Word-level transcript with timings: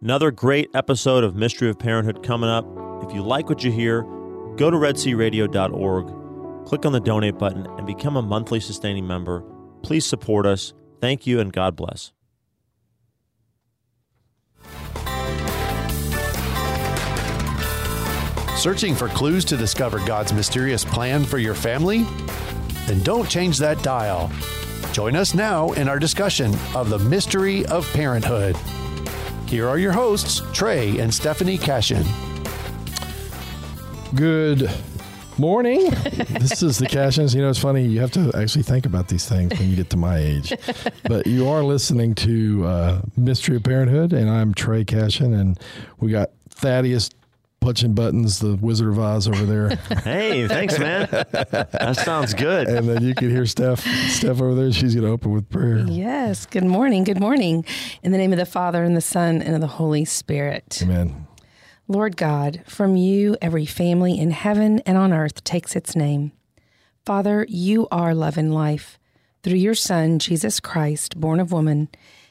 Another 0.00 0.30
great 0.30 0.70
episode 0.74 1.24
of 1.24 1.34
Mystery 1.34 1.68
of 1.68 1.76
Parenthood 1.76 2.22
coming 2.22 2.48
up. 2.48 2.64
If 3.02 3.12
you 3.12 3.20
like 3.20 3.48
what 3.48 3.64
you 3.64 3.72
hear, 3.72 4.02
go 4.54 4.70
to 4.70 4.76
redsearadio.org, 4.76 6.66
click 6.66 6.86
on 6.86 6.92
the 6.92 7.00
donate 7.00 7.36
button, 7.36 7.66
and 7.66 7.84
become 7.84 8.16
a 8.16 8.22
monthly 8.22 8.60
sustaining 8.60 9.08
member. 9.08 9.44
Please 9.82 10.06
support 10.06 10.46
us. 10.46 10.72
Thank 11.00 11.26
you, 11.26 11.40
and 11.40 11.52
God 11.52 11.74
bless. 11.74 12.12
Searching 18.56 18.94
for 18.94 19.08
clues 19.08 19.44
to 19.46 19.56
discover 19.56 19.98
God's 20.06 20.32
mysterious 20.32 20.84
plan 20.84 21.24
for 21.24 21.38
your 21.38 21.54
family? 21.54 22.06
Then 22.86 23.02
don't 23.02 23.28
change 23.28 23.58
that 23.58 23.82
dial. 23.82 24.30
Join 24.92 25.16
us 25.16 25.34
now 25.34 25.72
in 25.72 25.88
our 25.88 25.98
discussion 25.98 26.54
of 26.76 26.88
the 26.88 27.00
mystery 27.00 27.66
of 27.66 27.92
parenthood. 27.92 28.56
Here 29.48 29.66
are 29.66 29.78
your 29.78 29.92
hosts, 29.92 30.42
Trey 30.52 30.98
and 30.98 31.12
Stephanie 31.12 31.56
Cashin. 31.56 32.04
Good 34.14 34.70
morning. 35.38 35.88
this 36.28 36.62
is 36.62 36.76
the 36.76 36.86
Cashins. 36.86 37.34
You 37.34 37.40
know, 37.40 37.48
it's 37.48 37.58
funny. 37.58 37.82
You 37.86 38.00
have 38.00 38.10
to 38.10 38.30
actually 38.34 38.64
think 38.64 38.84
about 38.84 39.08
these 39.08 39.26
things 39.26 39.58
when 39.58 39.70
you 39.70 39.76
get 39.76 39.88
to 39.88 39.96
my 39.96 40.18
age. 40.18 40.52
But 41.04 41.26
you 41.26 41.48
are 41.48 41.64
listening 41.64 42.14
to 42.16 42.66
uh, 42.66 43.02
Mystery 43.16 43.56
of 43.56 43.62
Parenthood, 43.62 44.12
and 44.12 44.28
I'm 44.28 44.52
Trey 44.52 44.84
Cashin, 44.84 45.32
and 45.32 45.58
we 45.98 46.10
got 46.10 46.28
Thaddeus 46.50 47.08
punching 47.60 47.94
buttons, 47.94 48.38
the 48.38 48.56
Wizard 48.56 48.88
of 48.88 48.98
Oz 48.98 49.28
over 49.28 49.44
there. 49.44 49.68
Hey, 50.04 50.46
thanks, 50.48 50.78
man. 50.78 51.08
that 51.10 51.96
sounds 51.96 52.32
good. 52.34 52.68
and 52.68 52.88
then 52.88 53.02
you 53.02 53.14
can 53.14 53.30
hear 53.30 53.44
Steph, 53.46 53.80
Steph 54.10 54.40
over 54.40 54.54
there. 54.54 54.72
She's 54.72 54.94
going 54.94 55.06
to 55.06 55.12
open 55.12 55.32
with 55.32 55.48
prayer. 55.50 55.78
Yes. 55.80 56.46
Good 56.46 56.64
morning. 56.64 57.04
Good 57.04 57.20
morning. 57.20 57.64
In 58.02 58.12
the 58.12 58.18
name 58.18 58.32
of 58.32 58.38
the 58.38 58.46
Father 58.46 58.84
and 58.84 58.96
the 58.96 59.00
Son 59.00 59.42
and 59.42 59.54
of 59.54 59.60
the 59.60 59.66
Holy 59.66 60.04
Spirit. 60.04 60.80
Amen. 60.82 61.26
Lord 61.88 62.16
God, 62.16 62.62
from 62.66 62.96
you 62.96 63.36
every 63.42 63.66
family 63.66 64.18
in 64.18 64.30
heaven 64.30 64.80
and 64.80 64.96
on 64.98 65.12
earth 65.12 65.42
takes 65.44 65.74
its 65.74 65.96
name. 65.96 66.32
Father, 67.04 67.46
you 67.48 67.88
are 67.90 68.14
love 68.14 68.36
and 68.38 68.52
life. 68.54 68.98
Through 69.42 69.58
your 69.58 69.74
Son, 69.74 70.18
Jesus 70.18 70.60
Christ, 70.60 71.18
born 71.18 71.40
of 71.40 71.52
woman, 71.52 71.88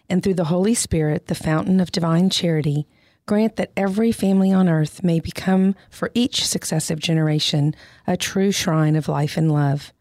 and 0.10 0.22
through 0.22 0.36
the 0.36 0.46
Holy 0.46 0.74
Spirit, 0.76 1.28
the 1.28 1.36
fountain 1.36 1.80
of 1.80 1.92
divine 1.92 2.30
charity, 2.30 2.88
grant 3.28 3.58
that 3.58 3.72
every 3.78 4.12
family 4.12 4.52
on 4.52 4.70
earth 4.70 5.04
may 5.04 5.20
become, 5.20 5.76
for 5.92 6.10
each 6.16 6.48
successive 6.48 6.98
generation, 6.98 7.76
a 8.08 8.18
true 8.18 8.52
shrine 8.52 8.96
of 8.96 9.10
life 9.10 9.38
and 9.38 9.52
love. 9.52 9.94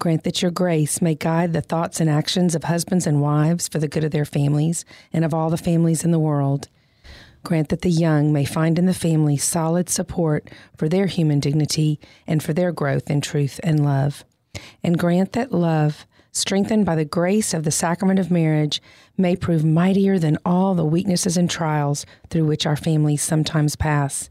Grant 0.00 0.24
that 0.24 0.42
your 0.42 0.50
grace 0.50 1.00
may 1.00 1.14
guide 1.14 1.52
the 1.52 1.60
thoughts 1.60 2.00
and 2.00 2.10
actions 2.10 2.54
of 2.54 2.64
husbands 2.64 3.06
and 3.06 3.20
wives 3.20 3.68
for 3.68 3.78
the 3.78 3.86
good 3.86 4.02
of 4.02 4.10
their 4.10 4.24
families 4.24 4.84
and 5.12 5.24
of 5.24 5.32
all 5.32 5.50
the 5.50 5.56
families 5.56 6.04
in 6.04 6.10
the 6.10 6.18
world. 6.18 6.68
Grant 7.44 7.68
that 7.68 7.82
the 7.82 7.90
young 7.90 8.32
may 8.32 8.46
find 8.46 8.78
in 8.78 8.86
the 8.86 8.94
family 8.94 9.36
solid 9.36 9.90
support 9.90 10.50
for 10.76 10.88
their 10.88 11.06
human 11.06 11.40
dignity 11.40 12.00
and 12.26 12.42
for 12.42 12.54
their 12.54 12.72
growth 12.72 13.10
in 13.10 13.20
truth 13.20 13.60
and 13.62 13.84
love. 13.84 14.24
And 14.82 14.98
grant 14.98 15.32
that 15.32 15.52
love, 15.52 16.06
strengthened 16.34 16.84
by 16.84 16.94
the 16.94 17.04
grace 17.06 17.54
of 17.54 17.62
the 17.62 17.70
sacrament 17.70 18.18
of 18.18 18.30
marriage, 18.30 18.82
may 19.16 19.34
prove 19.34 19.64
mightier 19.64 20.18
than 20.18 20.36
all 20.44 20.74
the 20.74 20.84
weaknesses 20.84 21.38
and 21.38 21.48
trials 21.48 22.04
through 22.28 22.44
which 22.44 22.66
our 22.66 22.76
families 22.76 23.22
sometimes 23.22 23.76
pass. 23.76 24.28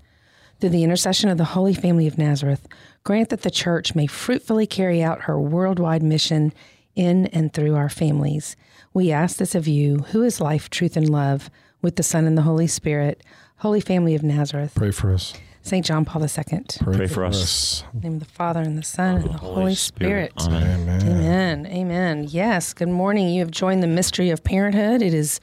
Through 0.60 0.70
the 0.70 0.84
intercession 0.84 1.30
of 1.30 1.38
the 1.38 1.46
Holy 1.46 1.74
Family 1.74 2.06
of 2.06 2.18
Nazareth, 2.18 2.68
grant 3.04 3.30
that 3.30 3.42
the 3.42 3.50
Church 3.50 3.96
may 3.96 4.06
fruitfully 4.06 4.68
carry 4.68 5.02
out 5.02 5.24
her 5.24 5.40
worldwide 5.40 6.04
mission 6.04 6.54
in 6.96 7.26
and 7.28 7.52
through 7.52 7.76
our 7.76 7.90
families. 7.90 8.56
We 8.94 9.12
ask 9.12 9.38
this 9.38 9.56
of 9.56 9.68
you, 9.68 10.00
who 10.12 10.22
is 10.22 10.40
life, 10.40 10.70
truth, 10.70 10.96
and 10.96 11.10
love, 11.10 11.50
with 11.82 11.96
the 11.96 12.04
Son 12.04 12.26
and 12.26 12.38
the 12.38 12.44
Holy 12.44 12.68
Spirit, 12.68 13.24
Holy 13.58 13.82
Family 13.82 14.14
of 14.14 14.24
Nazareth, 14.24 14.74
Pray 14.76 14.92
for 14.92 15.14
us. 15.14 15.34
St. 15.66 15.86
John 15.86 16.04
Paul 16.04 16.24
II. 16.24 16.66
Pray 16.82 17.08
for 17.08 17.24
us. 17.24 17.84
In 17.94 18.00
the 18.02 18.04
name 18.08 18.14
of 18.16 18.20
the 18.20 18.26
Father 18.34 18.60
and 18.60 18.78
the 18.78 18.84
Son 18.84 19.22
and 19.22 19.26
the 19.26 19.38
Holy, 19.38 19.76
Spirit. 19.76 20.34
Amen. 20.42 20.64
Amen. 20.82 21.02
Amen. 21.08 21.66
Amen. 21.68 22.26
Yes. 22.30 22.74
Good 22.74 22.90
morning. 22.90 23.30
You 23.30 23.40
have 23.40 23.52
joined 23.52 23.82
the 23.82 23.88
mystery 23.88 24.30
of 24.30 24.44
parenthood. 24.44 25.02
It 25.02 25.14
is 25.14 25.40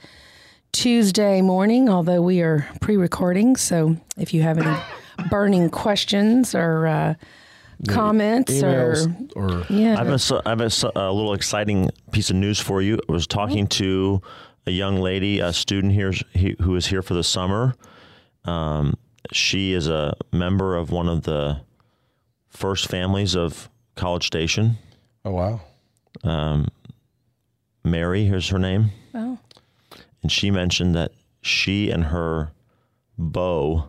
Tuesday 0.73 1.41
morning, 1.41 1.89
although 1.89 2.21
we 2.21 2.41
are 2.41 2.67
pre 2.81 2.97
recording. 2.97 3.55
So 3.55 3.97
if 4.15 4.31
you 4.31 4.43
have 4.43 4.59
any 4.59 4.77
burning 5.29 5.71
questions 5.71 6.53
or 6.53 6.85
uh, 6.85 7.13
comments 7.87 8.61
or. 8.61 8.95
or 9.35 9.65
Yeah. 9.71 9.95
I 9.95 10.03
have, 10.03 10.09
a, 10.09 10.13
s- 10.13 10.31
I 10.31 10.49
have 10.49 10.61
a, 10.61 10.65
s- 10.65 10.83
a 10.83 11.11
little 11.11 11.33
exciting 11.33 11.89
piece 12.11 12.29
of 12.29 12.35
news 12.35 12.59
for 12.59 12.83
you. 12.83 12.99
I 13.09 13.11
was 13.11 13.25
talking 13.25 13.65
to 13.67 14.21
a 14.67 14.71
young 14.71 14.97
lady, 14.97 15.39
a 15.39 15.51
student 15.51 15.93
here 15.93 16.13
he- 16.33 16.55
who 16.61 16.75
is 16.75 16.85
here 16.85 17.01
for 17.01 17.15
the 17.15 17.23
summer. 17.23 17.73
Um, 18.45 18.93
she 19.31 19.73
is 19.73 19.87
a 19.87 20.15
member 20.31 20.75
of 20.75 20.91
one 20.91 21.07
of 21.07 21.23
the 21.23 21.61
first 22.49 22.87
families 22.87 23.35
of 23.35 23.69
College 23.95 24.25
Station. 24.27 24.77
oh 25.25 25.31
wow, 25.31 25.61
Um, 26.23 26.67
Mary, 27.83 28.25
here's 28.25 28.49
her 28.49 28.59
name. 28.59 28.91
Oh. 29.13 29.37
And 30.21 30.31
she 30.31 30.51
mentioned 30.51 30.95
that 30.95 31.11
she 31.41 31.89
and 31.89 32.05
her 32.05 32.51
beau 33.17 33.85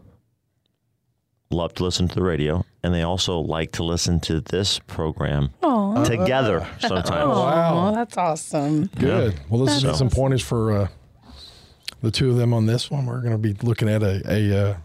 love 1.50 1.74
to 1.74 1.84
listen 1.84 2.08
to 2.08 2.14
the 2.14 2.22
radio, 2.22 2.64
and 2.82 2.94
they 2.94 3.02
also 3.02 3.38
like 3.38 3.72
to 3.72 3.84
listen 3.84 4.18
to 4.20 4.40
this 4.40 4.78
program 4.78 5.50
Aw. 5.62 6.04
together 6.04 6.66
sometimes. 6.80 7.10
wow. 7.28 7.90
Oh, 7.90 7.94
that's 7.94 8.16
awesome. 8.16 8.86
Good. 8.98 9.38
Well, 9.50 9.60
let's 9.60 9.74
That's 9.74 9.84
get 9.84 9.96
some 9.98 10.06
awesome. 10.06 10.16
pointers 10.16 10.42
for 10.42 10.72
uh, 10.72 10.88
the 12.00 12.10
two 12.10 12.30
of 12.30 12.36
them 12.36 12.54
on 12.54 12.64
this 12.66 12.90
one. 12.90 13.04
We're 13.04 13.20
going 13.20 13.32
to 13.32 13.38
be 13.38 13.52
looking 13.62 13.88
at 13.90 14.02
a 14.02 14.22
a, 14.26 14.70
uh, 14.70 14.76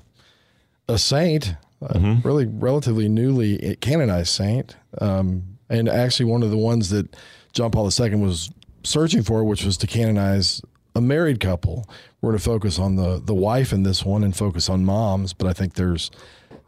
a 0.87 0.97
saint, 0.97 1.55
a 1.81 1.99
really 2.23 2.45
relatively 2.45 3.07
newly 3.09 3.75
canonized 3.81 4.29
saint, 4.29 4.75
um, 4.99 5.43
and 5.69 5.87
actually 5.89 6.25
one 6.25 6.43
of 6.43 6.49
the 6.51 6.57
ones 6.57 6.89
that 6.89 7.15
John 7.53 7.71
Paul 7.71 7.89
II 7.99 8.15
was 8.15 8.49
searching 8.83 9.23
for, 9.23 9.43
which 9.43 9.63
was 9.63 9.77
to 9.77 9.87
canonize 9.87 10.61
a 10.95 11.01
married 11.01 11.39
couple. 11.39 11.85
We're 12.21 12.31
going 12.31 12.39
to 12.39 12.43
focus 12.45 12.79
on 12.79 12.95
the 12.95 13.21
the 13.23 13.35
wife 13.35 13.71
in 13.73 13.83
this 13.83 14.03
one 14.05 14.23
and 14.23 14.35
focus 14.35 14.69
on 14.69 14.83
moms, 14.85 15.33
but 15.33 15.47
I 15.47 15.53
think 15.53 15.73
there's 15.75 16.09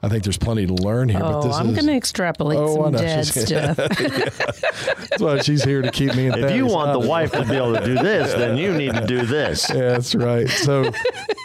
I 0.03 0.07
think 0.09 0.23
there's 0.23 0.37
plenty 0.37 0.65
to 0.67 0.73
learn 0.73 1.09
here. 1.09 1.19
but 1.19 1.39
Oh, 1.39 1.47
this 1.47 1.55
I'm 1.55 1.73
going 1.73 1.87
to 1.87 1.95
extrapolate 1.95 2.59
Oh, 2.59 2.75
some 2.83 2.91
know. 2.93 2.97
dead 2.99 3.25
She's- 3.25 3.47
stuff. 3.47 3.75
that's 5.09 5.21
why 5.21 5.39
she's 5.41 5.63
here 5.63 5.81
to 5.81 5.91
keep 5.91 6.15
me 6.15 6.27
in. 6.27 6.35
If 6.35 6.55
you 6.55 6.65
want 6.67 6.93
the 7.01 7.05
wife 7.07 7.31
to 7.31 7.43
be 7.45 7.55
able 7.55 7.73
to 7.75 7.83
do 7.83 7.95
this, 7.95 8.33
then 8.33 8.57
you 8.57 8.73
need 8.73 8.93
to 8.93 9.05
do 9.07 9.25
this. 9.25 9.69
Yeah, 9.73 9.89
that's 9.93 10.13
right. 10.15 10.47
So 10.49 10.89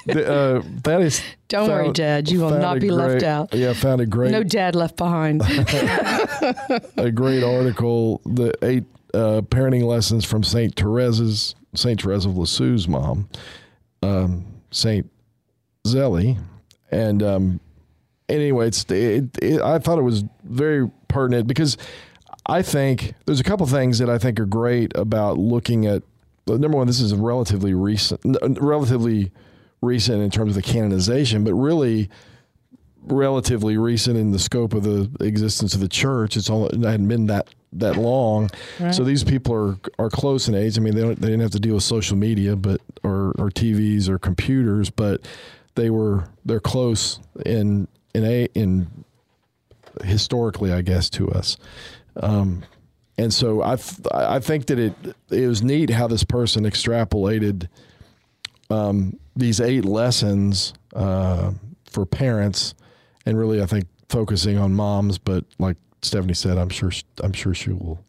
the, 0.07 0.33
uh, 0.33 0.63
that 0.85 1.01
is. 1.03 1.23
Don't 1.49 1.69
worry, 1.69 1.93
Dad. 1.93 2.31
You 2.31 2.41
will 2.41 2.59
not 2.59 2.81
be 2.81 2.91
left 2.91 3.23
out. 3.23 3.55
Yeah, 3.55 3.73
found 3.75 4.01
a 4.01 4.07
great 4.07 4.33
No 4.33 4.43
dad 4.43 4.75
left 4.75 4.97
behind. 4.97 5.43
a 6.97 7.13
great 7.15 7.45
article. 7.45 8.21
The 8.25 8.53
eight 8.63 8.85
uh, 9.13 9.43
parenting 9.43 9.85
lessons 9.85 10.25
from 10.25 10.43
Saint 10.43 10.75
Teresa's 10.75 11.55
Saint 11.75 12.01
Teresa 12.01 12.29
of 12.29 12.37
Lisieux's 12.37 12.89
mom, 12.89 13.29
um, 14.03 14.45
Saint 14.71 15.11
Zélie, 15.87 16.39
and 16.91 17.23
um, 17.23 17.61
anyway, 18.29 18.69
it's 18.69 18.85
it, 18.91 19.27
it, 19.43 19.61
I 19.61 19.79
thought 19.79 19.99
it 19.99 20.03
was 20.03 20.25
very 20.45 20.91
pertinent 21.09 21.47
because 21.47 21.77
I 22.47 22.63
think 22.63 23.15
there's 23.27 23.41
a 23.41 23.45
couple 23.45 23.67
things 23.67 23.99
that 23.99 24.11
I 24.11 24.19
think 24.19 24.39
are 24.41 24.47
great 24.47 24.97
about 24.97 25.39
looking 25.39 25.87
at. 25.87 26.03
Number 26.47 26.77
one, 26.77 26.87
this 26.87 27.01
is 27.01 27.13
a 27.13 27.17
relatively 27.17 27.73
recent, 27.73 28.21
n- 28.27 28.55
relatively 28.61 29.33
recent 29.84 30.22
in 30.22 30.31
terms 30.31 30.56
of 30.56 30.62
the 30.62 30.69
canonization, 30.72 31.45
but 31.45 31.55
really 31.55 32.09
relatively 33.06 33.77
recent 33.77 34.17
in 34.17 34.31
the 34.33 34.39
scope 34.39 34.72
of 34.72 34.83
the 34.83 35.11
existence 35.21 35.75
of 35.75 35.81
the 35.81 35.89
church. 35.89 36.37
It's 36.37 36.49
all 36.49 36.67
it 36.67 36.81
hadn't 36.81 37.09
been 37.09 37.27
that 37.27 37.49
that 37.75 37.97
long. 37.97 38.50
So 38.93 39.05
these 39.05 39.25
people 39.25 39.55
are 39.55 39.77
are 39.99 40.11
close 40.11 40.49
in 40.49 40.55
age. 40.55 40.78
I 40.78 40.81
mean, 40.81 40.94
they 40.94 41.03
don't, 41.03 41.21
they 41.21 41.28
didn't 41.28 41.43
have 41.43 41.50
to 41.53 41.61
deal 41.61 41.75
with 41.75 41.84
social 41.84 42.17
media, 42.17 42.56
but 42.56 42.81
or 43.03 43.34
or 43.39 43.50
TVs 43.50 44.09
or 44.09 44.19
computers, 44.19 44.91
but 44.91 45.27
they 45.75 45.91
were 45.91 46.29
they're 46.44 46.61
close 46.61 47.20
in 47.44 47.88
in 48.14 48.25
a 48.25 48.49
in 48.55 49.05
historically, 50.03 50.73
I 50.73 50.82
guess, 50.82 51.11
to 51.11 51.31
us. 51.31 51.56
Um, 52.17 52.64
and 53.19 53.32
so 53.32 53.62
I 53.62 53.76
th- 53.76 54.06
I 54.12 54.41
think 54.41 54.67
that 54.67 54.79
it 54.79 54.94
it 55.31 55.47
was 55.47 55.62
neat 55.62 55.91
how 55.91 56.06
this 56.06 56.25
person 56.25 56.64
extrapolated 56.64 57.69
um, 58.70 59.19
these 59.37 59.61
eight 59.61 59.85
lessons 59.85 60.75
uh, 60.95 61.53
for 61.91 62.07
parents, 62.07 62.75
and 63.27 63.39
really 63.39 63.63
I 63.63 63.67
think 63.67 63.87
focusing 64.09 64.59
on 64.59 64.75
moms. 64.75 65.19
But 65.19 65.45
like 65.59 65.77
Stephanie 66.03 66.35
said, 66.35 66.59
I'm 66.59 66.69
sure 66.69 66.93
I'm 67.23 67.33
sure 67.33 67.55
she 67.55 67.71
will 67.71 68.05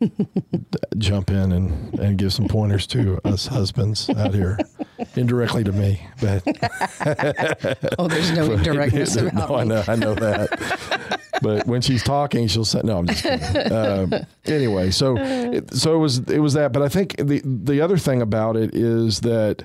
jump 0.98 1.30
in 1.30 1.52
and, 1.52 1.98
and 1.98 2.18
give 2.18 2.32
some 2.32 2.48
pointers 2.48 2.86
to 2.88 3.20
us 3.24 3.46
husbands 3.46 4.08
out 4.10 4.34
here, 4.34 4.58
indirectly 5.16 5.64
to 5.64 5.72
me. 5.72 6.06
But 6.20 6.42
oh, 7.98 8.08
there's 8.08 8.32
no 8.32 8.52
indirectness 8.52 9.16
about 9.16 9.50
no, 9.50 9.56
I 9.56 9.64
know, 9.64 9.84
I 9.88 9.96
know 9.96 10.14
that. 10.14 11.20
but 11.42 11.66
when 11.66 11.80
she's 11.80 12.02
talking, 12.02 12.46
she'll 12.46 12.64
say, 12.64 12.80
"No, 12.84 12.98
I'm 12.98 13.06
just 13.06 13.22
kidding." 13.22 13.72
Um, 13.72 14.12
anyway, 14.46 14.90
so 14.90 15.16
it, 15.18 15.74
so 15.74 15.94
it 15.94 15.98
was 15.98 16.18
it 16.18 16.38
was 16.38 16.54
that. 16.54 16.72
But 16.72 16.82
I 16.82 16.88
think 16.88 17.16
the 17.16 17.40
the 17.44 17.80
other 17.80 17.98
thing 17.98 18.22
about 18.22 18.56
it 18.56 18.74
is 18.74 19.20
that 19.20 19.64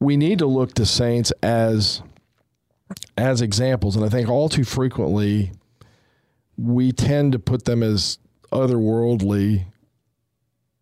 we 0.00 0.16
need 0.16 0.38
to 0.38 0.46
look 0.46 0.74
to 0.74 0.86
saints 0.86 1.30
as 1.42 2.02
as 3.16 3.40
examples, 3.40 3.94
and 3.94 4.04
I 4.04 4.08
think 4.08 4.28
all 4.28 4.48
too 4.48 4.64
frequently 4.64 5.52
we 6.56 6.92
tend 6.92 7.32
to 7.32 7.38
put 7.38 7.64
them 7.64 7.82
as 7.82 8.18
otherworldly 8.52 9.66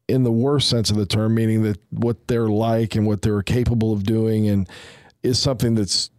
in 0.09 0.23
the 0.23 0.33
worst 0.33 0.69
sense 0.69 0.91
of 0.91 0.97
the 0.97 1.07
term, 1.07 1.35
meaning 1.35 1.63
that 1.63 1.79
what 1.91 2.27
they're 2.29 2.49
like 2.49 2.95
and 2.95 3.07
what 3.07 3.23
they're 3.23 3.43
capable 3.43 3.93
of 3.93 4.05
doing 4.05 4.49
and 4.49 4.69
is 5.23 5.39
something 5.39 5.75
that's 5.75 6.11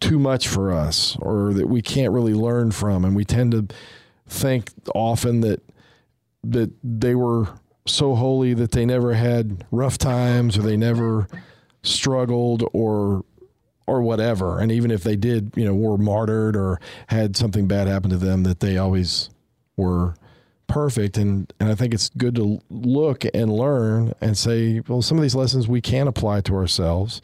too 0.00 0.18
much 0.18 0.48
for 0.48 0.72
us 0.72 1.16
or 1.20 1.52
that 1.52 1.68
we 1.68 1.82
can't 1.82 2.12
really 2.12 2.34
learn 2.34 2.70
from. 2.72 3.04
And 3.04 3.14
we 3.14 3.24
tend 3.24 3.52
to 3.52 3.68
think 4.26 4.70
often 4.94 5.40
that 5.42 5.62
that 6.44 6.72
they 6.82 7.14
were 7.14 7.46
so 7.86 8.14
holy 8.14 8.54
that 8.54 8.72
they 8.72 8.84
never 8.84 9.14
had 9.14 9.64
rough 9.70 9.98
times 9.98 10.58
or 10.58 10.62
they 10.62 10.76
never 10.76 11.28
struggled 11.82 12.64
or 12.72 13.24
or 13.86 14.02
whatever. 14.02 14.58
And 14.60 14.70
even 14.70 14.90
if 14.90 15.02
they 15.02 15.16
did, 15.16 15.52
you 15.56 15.64
know, 15.64 15.74
were 15.74 15.98
martyred 15.98 16.56
or 16.56 16.80
had 17.08 17.36
something 17.36 17.66
bad 17.66 17.88
happen 17.88 18.10
to 18.10 18.16
them, 18.16 18.44
that 18.44 18.60
they 18.60 18.78
always 18.78 19.30
were 19.76 20.14
perfect. 20.68 21.16
And 21.16 21.52
and 21.60 21.68
I 21.68 21.74
think 21.74 21.92
it's 21.94 22.08
good 22.10 22.34
to 22.36 22.60
look 22.70 23.24
and 23.34 23.52
learn 23.52 24.12
and 24.20 24.36
say, 24.38 24.80
well, 24.86 25.02
some 25.02 25.18
of 25.18 25.22
these 25.22 25.34
lessons 25.34 25.68
we 25.68 25.80
can 25.80 26.08
apply 26.08 26.40
to 26.42 26.54
ourselves, 26.54 27.20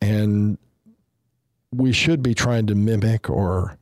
and 0.00 0.58
we 1.72 1.92
should 1.92 2.22
be 2.22 2.34
trying 2.34 2.66
to 2.66 2.74
mimic 2.74 3.28
or 3.28 3.76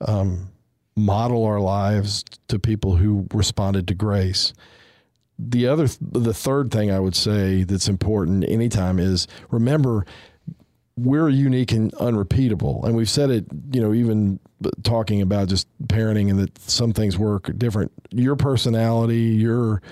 um, 0.00 0.50
model 0.94 1.44
our 1.44 1.60
lives 1.60 2.24
to 2.48 2.58
people 2.58 2.96
who 2.96 3.26
responded 3.32 3.88
to 3.88 3.94
grace. 3.94 4.52
The 5.38 5.66
other, 5.66 5.88
the 6.00 6.32
third 6.32 6.70
thing 6.70 6.90
I 6.90 6.98
would 6.98 7.14
say 7.14 7.64
that's 7.64 7.88
important 7.88 8.48
anytime 8.48 8.98
is 8.98 9.26
remember 9.50 10.06
we're 10.98 11.28
unique 11.28 11.72
and 11.72 11.92
unrepeatable. 11.94 12.84
And 12.84 12.96
we've 12.96 13.10
said 13.10 13.30
it, 13.30 13.44
you 13.70 13.80
know, 13.82 13.92
even 13.92 14.40
talking 14.82 15.20
about 15.20 15.48
just 15.48 15.68
parenting 15.84 16.30
and 16.30 16.38
that 16.38 16.58
some 16.58 16.92
things 16.92 17.18
work 17.18 17.50
different. 17.58 17.92
Your 18.10 18.36
personality, 18.36 19.20
your 19.20 19.82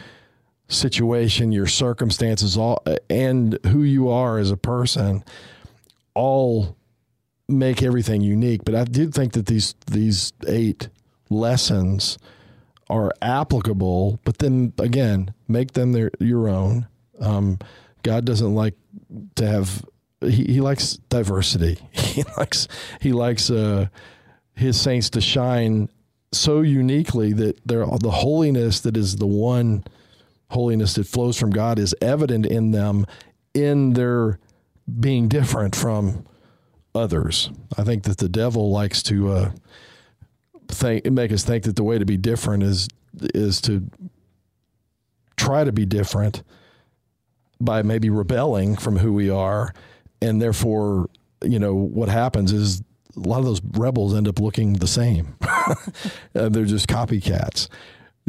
situation, 0.68 1.52
your 1.52 1.66
circumstances, 1.66 2.56
all 2.56 2.82
and 3.10 3.58
who 3.66 3.82
you 3.82 4.08
are 4.08 4.38
as 4.38 4.50
a 4.50 4.56
person, 4.56 5.22
all 6.14 6.76
make 7.48 7.82
everything 7.82 8.22
unique. 8.22 8.64
But 8.64 8.74
I 8.74 8.84
do 8.84 9.10
think 9.10 9.34
that 9.34 9.46
these 9.46 9.74
these 9.86 10.32
eight 10.46 10.88
lessons 11.28 12.18
are 12.88 13.12
applicable. 13.22 14.20
But 14.24 14.38
then 14.38 14.72
again, 14.78 15.34
make 15.48 15.72
them 15.72 15.92
their 15.92 16.10
your 16.20 16.48
own. 16.48 16.86
Um, 17.20 17.58
God 18.02 18.24
doesn't 18.24 18.54
like 18.54 18.74
to 19.36 19.46
have 19.46 19.84
he, 20.20 20.44
he 20.44 20.60
likes 20.60 20.94
diversity. 21.08 21.78
He 22.14 22.22
likes 22.38 22.68
he 23.00 23.12
likes 23.12 23.50
uh, 23.50 23.88
his 24.54 24.80
saints 24.80 25.10
to 25.10 25.20
shine 25.20 25.88
so 26.32 26.60
uniquely 26.60 27.32
that 27.32 27.58
they're, 27.66 27.86
the 27.86 28.10
holiness 28.10 28.80
that 28.80 28.96
is 28.96 29.16
the 29.16 29.26
one 29.26 29.82
holiness 30.50 30.94
that 30.94 31.08
flows 31.08 31.36
from 31.36 31.50
God 31.50 31.78
is 31.78 31.94
evident 32.00 32.46
in 32.46 32.70
them 32.70 33.06
in 33.52 33.94
their 33.94 34.38
being 35.00 35.28
different 35.28 35.74
from 35.74 36.24
others. 36.94 37.50
I 37.76 37.82
think 37.82 38.04
that 38.04 38.18
the 38.18 38.28
devil 38.28 38.70
likes 38.70 39.02
to 39.04 39.32
uh, 39.32 39.52
think 40.68 41.04
make 41.10 41.32
us 41.32 41.44
think 41.44 41.64
that 41.64 41.76
the 41.76 41.84
way 41.84 41.98
to 41.98 42.04
be 42.04 42.16
different 42.16 42.62
is 42.62 42.88
is 43.34 43.60
to 43.62 43.88
try 45.36 45.64
to 45.64 45.72
be 45.72 45.84
different 45.86 46.42
by 47.60 47.82
maybe 47.82 48.10
rebelling 48.10 48.76
from 48.76 48.98
who 48.98 49.12
we 49.12 49.30
are 49.30 49.72
and 50.24 50.40
therefore, 50.40 51.10
you 51.42 51.58
know, 51.58 51.74
what 51.74 52.08
happens 52.08 52.50
is 52.50 52.82
a 53.14 53.20
lot 53.20 53.40
of 53.40 53.44
those 53.44 53.60
rebels 53.62 54.14
end 54.14 54.26
up 54.26 54.40
looking 54.40 54.74
the 54.74 54.86
same. 54.86 55.36
Uh, 56.36 56.50
they're 56.50 56.66
just 56.66 56.88
copycats. 56.88 57.68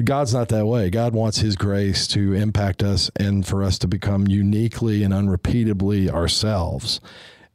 God's 0.01 0.33
not 0.33 0.47
that 0.49 0.67
way. 0.67 0.89
God 0.89 1.13
wants 1.13 1.39
His 1.39 1.57
grace 1.57 2.07
to 2.09 2.31
impact 2.31 2.81
us 2.81 3.11
and 3.17 3.45
for 3.45 3.61
us 3.61 3.77
to 3.79 3.89
become 3.89 4.27
uniquely 4.27 5.03
and 5.03 5.13
unrepeatably 5.13 6.07
ourselves. 6.09 7.01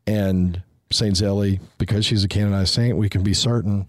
And 0.07 0.63
Saint 0.91 1.15
Zélie, 1.15 1.61
because 1.79 2.05
she's 2.05 2.25
a 2.25 2.29
canonized 2.29 2.75
saint, 2.75 2.99
we 2.99 3.09
can 3.09 3.23
be 3.23 3.33
certain 3.33 3.89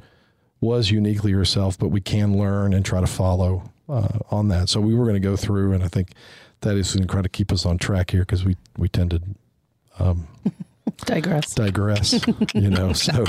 was 0.62 0.92
uniquely 0.92 1.32
herself, 1.32 1.78
but 1.78 1.90
we 1.90 2.00
can 2.00 2.38
learn 2.38 2.74
and 2.74 2.86
try 2.86 3.02
to 3.02 3.08
follow 3.08 3.64
uh, 3.90 4.20
on 4.30 4.48
that. 4.50 4.70
So 4.70 4.80
we 4.80 4.94
were 4.94 5.06
going 5.06 5.16
to 5.16 5.20
go 5.20 5.36
through, 5.36 5.74
and 5.74 5.84
I 5.84 5.88
think 5.88 6.14
that 6.62 6.78
is 6.78 6.94
going 6.94 7.08
to 7.08 7.12
try 7.12 7.22
to 7.22 7.30
keep 7.30 7.52
us 7.52 7.66
on 7.66 7.78
track 7.78 8.12
here 8.12 8.22
because 8.22 8.46
we 8.46 8.56
we 8.78 8.88
tend 8.88 9.12
to 9.12 9.22
um, 10.00 10.28
digress. 11.06 11.54
Digress. 11.56 12.26
You 12.54 12.70
know, 12.70 12.94
so 12.94 13.26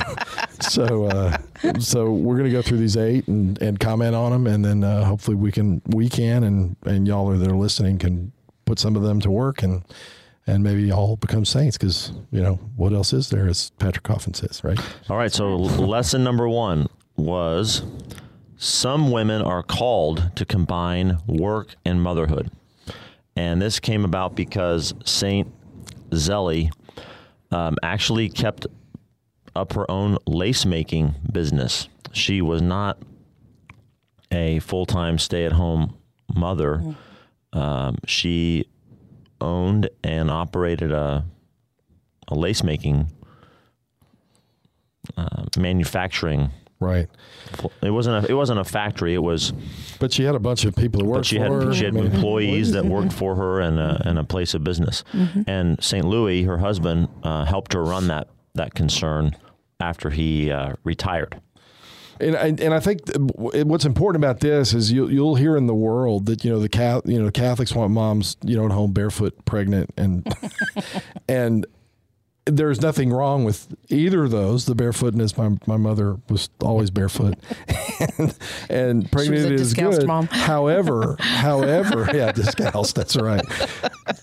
so 0.60 1.06
uh, 1.06 1.38
so 1.78 2.12
we're 2.12 2.36
going 2.36 2.50
to 2.50 2.54
go 2.54 2.62
through 2.62 2.78
these 2.78 2.96
eight 2.96 3.26
and, 3.26 3.60
and 3.62 3.80
comment 3.80 4.14
on 4.14 4.32
them, 4.32 4.46
and 4.46 4.64
then 4.64 4.84
uh, 4.84 5.04
hopefully 5.04 5.36
we 5.36 5.50
can 5.50 5.80
we 5.86 6.08
can 6.08 6.44
and 6.44 6.76
and 6.84 7.08
y'all 7.08 7.28
are 7.30 7.38
there 7.38 7.56
listening 7.56 7.98
can 7.98 8.30
put 8.66 8.78
some 8.78 8.94
of 8.94 9.02
them 9.02 9.20
to 9.20 9.30
work 9.30 9.62
and 9.62 9.82
and 10.46 10.62
maybe 10.62 10.82
y'all 10.82 11.16
become 11.16 11.44
saints 11.44 11.76
because 11.76 12.12
you 12.30 12.42
know 12.42 12.54
what 12.76 12.92
else 12.92 13.12
is 13.12 13.30
there 13.30 13.48
as 13.48 13.70
Patrick 13.78 14.04
Coffin 14.04 14.34
says, 14.34 14.62
right? 14.62 14.78
All 15.08 15.16
right. 15.16 15.32
So 15.32 15.56
lesson 15.56 16.22
number 16.22 16.48
one 16.48 16.88
was 17.16 17.82
some 18.56 19.10
women 19.10 19.42
are 19.42 19.62
called 19.62 20.30
to 20.36 20.44
combine 20.44 21.18
work 21.26 21.74
and 21.84 22.00
motherhood. 22.00 22.50
And 23.34 23.60
this 23.60 23.80
came 23.80 24.04
about 24.04 24.36
because 24.36 24.94
Saint 25.04 25.52
Zélie 26.10 26.70
um, 27.50 27.76
actually 27.82 28.28
kept 28.28 28.66
up 29.54 29.72
her 29.72 29.90
own 29.90 30.18
lace 30.26 30.64
making 30.64 31.14
business. 31.30 31.88
She 32.12 32.40
was 32.40 32.62
not 32.62 32.98
a 34.30 34.58
full 34.60 34.86
time 34.86 35.18
stay 35.18 35.44
at 35.44 35.52
home 35.52 35.96
mother. 36.34 36.82
Mm. 36.82 36.96
Um, 37.58 37.96
she 38.06 38.66
owned 39.40 39.90
and 40.04 40.30
operated 40.30 40.92
a, 40.92 41.24
a 42.28 42.34
lace 42.34 42.62
making 42.62 43.10
uh, 45.16 45.44
manufacturing 45.58 46.50
Right. 46.82 47.08
It 47.82 47.90
wasn't 47.90 48.24
a, 48.24 48.30
it 48.30 48.34
wasn't 48.34 48.60
a 48.60 48.64
factory. 48.64 49.14
It 49.14 49.22
was. 49.22 49.52
But 50.00 50.12
she 50.12 50.24
had 50.24 50.34
a 50.34 50.40
bunch 50.40 50.64
of 50.64 50.74
people 50.74 51.00
that 51.00 51.06
worked 51.06 51.26
she 51.26 51.36
for 51.36 51.42
had, 51.42 51.52
her. 51.52 51.74
She 51.74 51.84
had 51.84 51.96
employees 51.96 52.72
that 52.72 52.84
worked 52.84 53.12
for 53.22 53.34
her 53.34 53.60
and 53.60 53.78
a, 53.78 54.02
and 54.04 54.18
a 54.18 54.24
place 54.24 54.54
of 54.54 54.64
business. 54.64 55.04
Mm-hmm. 55.12 55.42
And 55.46 55.82
St. 55.82 56.04
Louis, 56.04 56.44
her 56.44 56.58
husband, 56.58 57.08
uh, 57.22 57.44
helped 57.44 57.72
her 57.72 57.82
run 57.82 58.08
that 58.08 58.28
that 58.54 58.74
concern 58.74 59.34
after 59.80 60.10
he 60.10 60.50
uh, 60.50 60.74
retired. 60.84 61.40
And 62.20 62.36
I, 62.36 62.46
and 62.46 62.72
I 62.74 62.78
think 62.78 63.00
what's 63.16 63.84
important 63.84 64.22
about 64.22 64.40
this 64.40 64.74
is 64.74 64.92
you, 64.92 65.08
you'll 65.08 65.34
hear 65.34 65.56
in 65.56 65.66
the 65.66 65.74
world 65.74 66.26
that 66.26 66.44
you 66.44 66.50
know 66.50 66.60
the 66.60 67.02
you 67.04 67.20
know 67.20 67.30
Catholics 67.30 67.74
want 67.74 67.92
moms 67.92 68.36
you 68.44 68.56
know 68.56 68.64
at 68.64 68.70
home 68.70 68.92
barefoot, 68.92 69.44
pregnant, 69.44 69.90
and 69.96 70.32
and 71.28 71.66
there's 72.46 72.80
nothing 72.80 73.12
wrong 73.12 73.44
with 73.44 73.68
either 73.88 74.24
of 74.24 74.30
those. 74.30 74.66
The 74.66 74.74
barefootness, 74.74 75.38
my 75.38 75.56
my 75.66 75.76
mother 75.76 76.16
was 76.28 76.48
always 76.60 76.90
barefoot, 76.90 77.38
and, 78.18 78.34
and 78.68 79.12
pregnant 79.12 79.52
is 79.52 79.74
good. 79.74 80.06
Mom. 80.06 80.26
However, 80.30 81.16
however, 81.20 82.08
yeah, 82.14 82.32
discalced. 82.32 82.96
That's 82.96 83.16
right. 83.16 83.44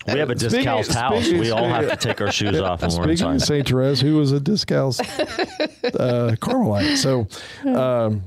We 0.06 0.18
have 0.18 0.30
a 0.30 0.34
discalced 0.34 0.92
house. 0.92 1.24
Speaking, 1.24 1.40
we 1.40 1.50
all 1.50 1.68
have 1.68 1.88
to 1.88 1.96
take 1.96 2.20
our 2.20 2.30
shoes 2.30 2.60
off 2.60 2.82
when 2.82 2.94
we're 2.96 3.10
inside. 3.10 3.40
Saint 3.42 3.68
Therese, 3.68 4.00
who 4.00 4.16
was 4.16 4.32
a 4.32 4.40
discalced 4.40 5.00
uh, 5.00 6.36
Carmelite, 6.40 6.96
so. 6.96 7.26
Um, 7.66 8.22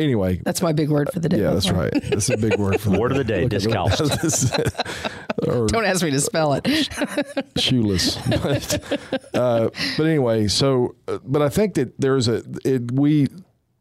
anyway, 0.00 0.40
that's 0.44 0.62
my 0.62 0.72
big 0.72 0.90
word 0.90 1.10
for 1.12 1.20
the 1.20 1.28
day. 1.28 1.40
Yeah, 1.40 1.52
that's 1.52 1.70
right. 1.70 1.92
That's 1.92 2.28
a 2.28 2.36
big 2.36 2.58
word 2.58 2.80
for 2.80 2.90
the 2.90 2.98
word 2.98 3.10
day. 3.10 3.20
of 3.20 3.26
the 3.26 3.32
day. 3.32 3.48
Discalced. 3.48 4.52
Don't 5.44 5.84
ask 5.84 6.02
me 6.02 6.10
to 6.10 6.20
spell 6.20 6.54
it. 6.54 6.66
shoeless. 7.56 8.16
But, 8.28 8.98
uh, 9.34 9.70
but 9.96 10.06
anyway, 10.06 10.48
so 10.48 10.96
uh, 11.08 11.18
but 11.24 11.42
I 11.42 11.48
think 11.48 11.74
that 11.74 12.00
there's 12.00 12.28
a 12.28 12.42
it, 12.64 12.92
we 12.92 13.28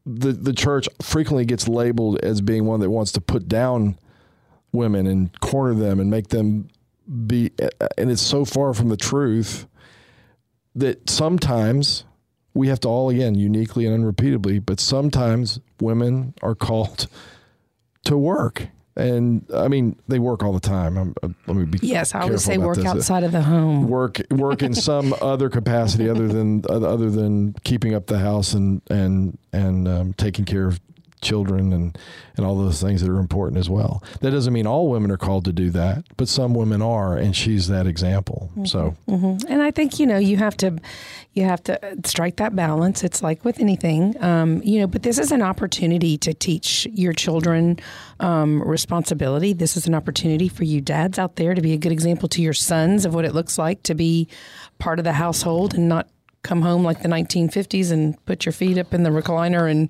the 0.06 0.32
the 0.32 0.54
church 0.54 0.88
frequently 1.02 1.46
gets 1.46 1.68
labeled 1.68 2.20
as 2.24 2.42
being 2.42 2.66
one 2.66 2.80
that 2.80 2.90
wants 2.90 3.12
to 3.14 3.22
put 3.22 3.48
down 3.48 3.98
women 4.72 5.08
and 5.08 5.38
corner 5.40 5.74
them 5.74 6.00
and 6.00 6.10
make 6.12 6.28
them 6.30 6.68
be 7.26 7.52
uh, 7.62 7.88
and 7.98 8.12
it's 8.12 8.22
so 8.22 8.46
far 8.46 8.74
from 8.74 8.90
the 8.90 8.98
truth 8.98 9.68
that 10.76 11.10
sometimes 11.10 12.06
we 12.54 12.68
have 12.68 12.80
to 12.80 12.88
all 12.88 13.10
again 13.10 13.36
uniquely 13.36 13.86
and 13.86 14.04
unrepeatably 14.04 14.64
but 14.66 14.80
sometimes 14.80 15.60
women 15.80 16.34
are 16.42 16.56
called 16.56 17.08
to 18.04 18.18
work 18.18 18.68
and 19.00 19.46
I 19.54 19.68
mean 19.68 19.98
they 20.08 20.20
work 20.20 20.44
all 20.44 20.52
the 20.52 20.60
time. 20.60 20.98
I'm, 20.98 21.16
uh, 21.24 21.30
let 21.48 21.56
me 21.56 21.66
be 21.66 21.80
yes. 21.82 22.14
I 22.14 22.26
would 22.26 22.42
say 22.42 22.58
work 22.58 22.76
this. 22.76 22.86
outside 22.86 23.24
of 23.24 23.32
the 23.32 23.42
home. 23.42 23.88
Work 23.88 24.22
work 24.30 24.62
in 24.62 24.74
some 24.74 25.16
other 25.22 25.50
capacity 25.50 26.10
other 26.10 26.28
than 26.28 26.64
other 26.70 27.10
than 27.10 27.54
keeping 27.64 27.96
up 27.96 28.08
the 28.08 28.20
house 28.20 28.54
and 28.54 28.82
and 28.90 29.38
and 29.54 29.88
um, 29.88 30.14
taking 30.14 30.46
care 30.46 30.68
of 30.68 30.80
children 31.22 31.74
and 31.74 31.98
and 32.38 32.46
all 32.46 32.56
those 32.56 32.82
things 32.82 33.02
that 33.02 33.10
are 33.10 33.20
important 33.20 33.58
as 33.58 33.70
well. 33.70 34.02
That 34.22 34.32
doesn't 34.32 34.54
mean 34.54 34.66
all 34.66 34.90
women 34.90 35.12
are 35.12 35.18
called 35.18 35.46
to 35.46 35.52
do 35.52 35.70
that, 35.72 36.06
but 36.16 36.30
some 36.30 36.54
women 36.54 36.82
are, 36.82 37.18
and 37.18 37.36
she's 37.36 37.68
that 37.68 37.86
example. 37.86 38.50
So, 38.66 38.96
And 39.08 39.62
I 39.62 39.72
think 39.72 40.00
you 40.00 40.06
know 40.06 40.18
you 40.18 40.38
have 40.38 40.56
to 40.58 40.80
you 41.34 41.44
have 41.44 41.62
to 41.64 41.80
strike 42.06 42.38
that 42.38 42.56
balance. 42.56 43.04
It's 43.04 43.22
like 43.22 43.44
with 43.44 43.60
anything, 43.60 44.22
um, 44.24 44.62
you 44.64 44.80
know. 44.80 44.88
But 44.88 45.04
this 45.04 45.18
is 45.20 45.32
an 45.32 45.42
opportunity 45.42 46.18
to 46.20 46.34
teach 46.34 46.88
your 46.92 47.14
children 47.14 47.80
um, 48.20 48.64
responsibility. 48.64 49.54
This 49.54 49.78
is 49.78 49.88
an 49.88 49.96
opportunity 49.96 50.48
for 50.48 50.64
you 50.64 50.82
dads 50.82 51.20
out 51.20 51.36
there 51.36 51.54
to 51.54 51.62
be 51.62 51.74
a 51.74 51.78
good 51.78 51.92
example 51.92 52.30
to 52.30 52.42
your 52.42 52.54
sons 52.54 53.06
of 53.06 53.14
what 53.14 53.26
it 53.26 53.34
looks 53.34 53.58
like 53.58 53.84
to 53.84 53.96
be 53.96 54.28
part 54.80 55.00
of 55.00 55.06
the 55.06 55.14
household 55.14 55.74
and 55.74 55.90
not 55.90 56.08
come 56.42 56.62
home 56.62 56.84
like 56.84 57.02
the 57.02 57.10
1950s 57.10 57.92
and 57.92 58.24
put 58.26 58.46
your 58.46 58.54
feet 58.54 58.78
up 58.78 58.94
in 58.94 59.04
the 59.04 59.10
recliner 59.10 59.70
and 59.70 59.90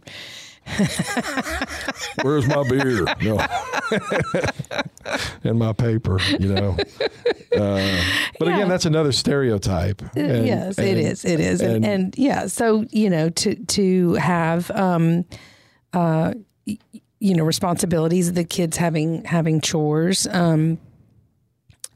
where's 2.21 2.47
my 2.47 2.67
beer? 2.67 3.05
No, 3.21 3.39
and 5.43 5.59
my 5.59 5.73
paper. 5.73 6.19
You 6.39 6.53
know. 6.53 6.77
Uh, 7.55 8.01
but 8.39 8.47
Yeah. 8.47 8.55
again, 8.55 8.69
that's 8.69 8.85
another 8.85 9.11
stereotype. 9.11 10.01
And- 10.15 10.45
yes, 10.47 10.77
it 10.77 10.97
and- 10.97 10.99
is. 10.99 11.25
It 11.25 11.39
is, 11.39 11.61
and, 11.61 11.75
and- 11.77 11.85
and, 11.85 12.17
yeah. 12.17 12.47
So 12.47 12.85
you 12.91 13.09
know, 13.09 13.29
to 13.29 13.55
to 13.55 14.13
have 14.15 14.69
um, 14.71 15.25
uh, 15.93 16.33
you 16.65 17.35
know, 17.35 17.43
responsibilities. 17.43 18.29
Of 18.29 18.35
the 18.35 18.43
kids 18.43 18.77
having 18.77 19.23
having 19.25 19.61
chores. 19.61 20.27
Um, 20.29 20.77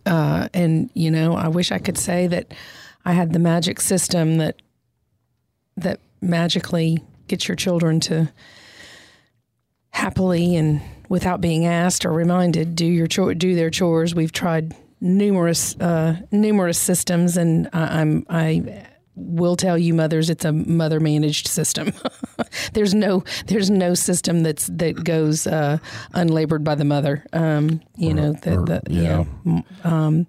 uh, 0.05 0.49
and 0.53 0.89
you 0.93 1.11
know, 1.11 1.35
I 1.35 1.47
wish 1.47 1.71
I 1.71 1.77
could 1.79 1.97
say 1.97 2.27
that 2.27 2.53
I 3.05 3.13
had 3.13 3.31
the 3.33 3.39
magic 3.39 3.79
system 3.79 4.37
that 4.37 4.61
that 5.77 5.99
magically 6.21 7.03
gets 7.27 7.47
your 7.47 7.55
children 7.55 7.99
to 8.01 8.31
happily 9.93 10.55
and 10.55 10.81
without 11.07 11.39
being 11.39 11.65
asked 11.65 12.05
or 12.05 12.11
reminded 12.11 12.75
do 12.75 12.85
your 12.85 13.07
chore, 13.07 13.33
do 13.33 13.55
their 13.55 13.69
chores. 13.69 14.13
We've 14.13 14.31
tried 14.31 14.75
numerous 14.99 15.75
uh, 15.79 16.17
numerous 16.31 16.79
systems, 16.79 17.37
and 17.37 17.69
I, 17.71 18.01
I'm 18.01 18.25
I 18.29 18.85
will 19.15 19.55
tell 19.55 19.77
you, 19.77 19.93
mothers, 19.93 20.29
it's 20.29 20.45
a 20.45 20.51
mother 20.51 20.99
managed 20.99 21.47
system. 21.47 21.93
there's 22.73 22.93
no 22.93 23.23
there's 23.47 23.69
no 23.69 23.93
system 23.93 24.41
that's 24.41 24.67
that 24.67 25.03
goes 25.03 25.45
uh, 25.45 25.77
unlabored 26.13 26.63
by 26.63 26.75
the 26.75 26.85
mother. 26.85 27.25
Um, 27.31 27.81
you 27.95 28.13
know, 28.13 28.33
the, 28.33 28.57
or- 28.57 28.65
the, 28.65 28.81
yeah. 28.89 29.23
yeah. 29.45 29.61
Um, 29.83 30.27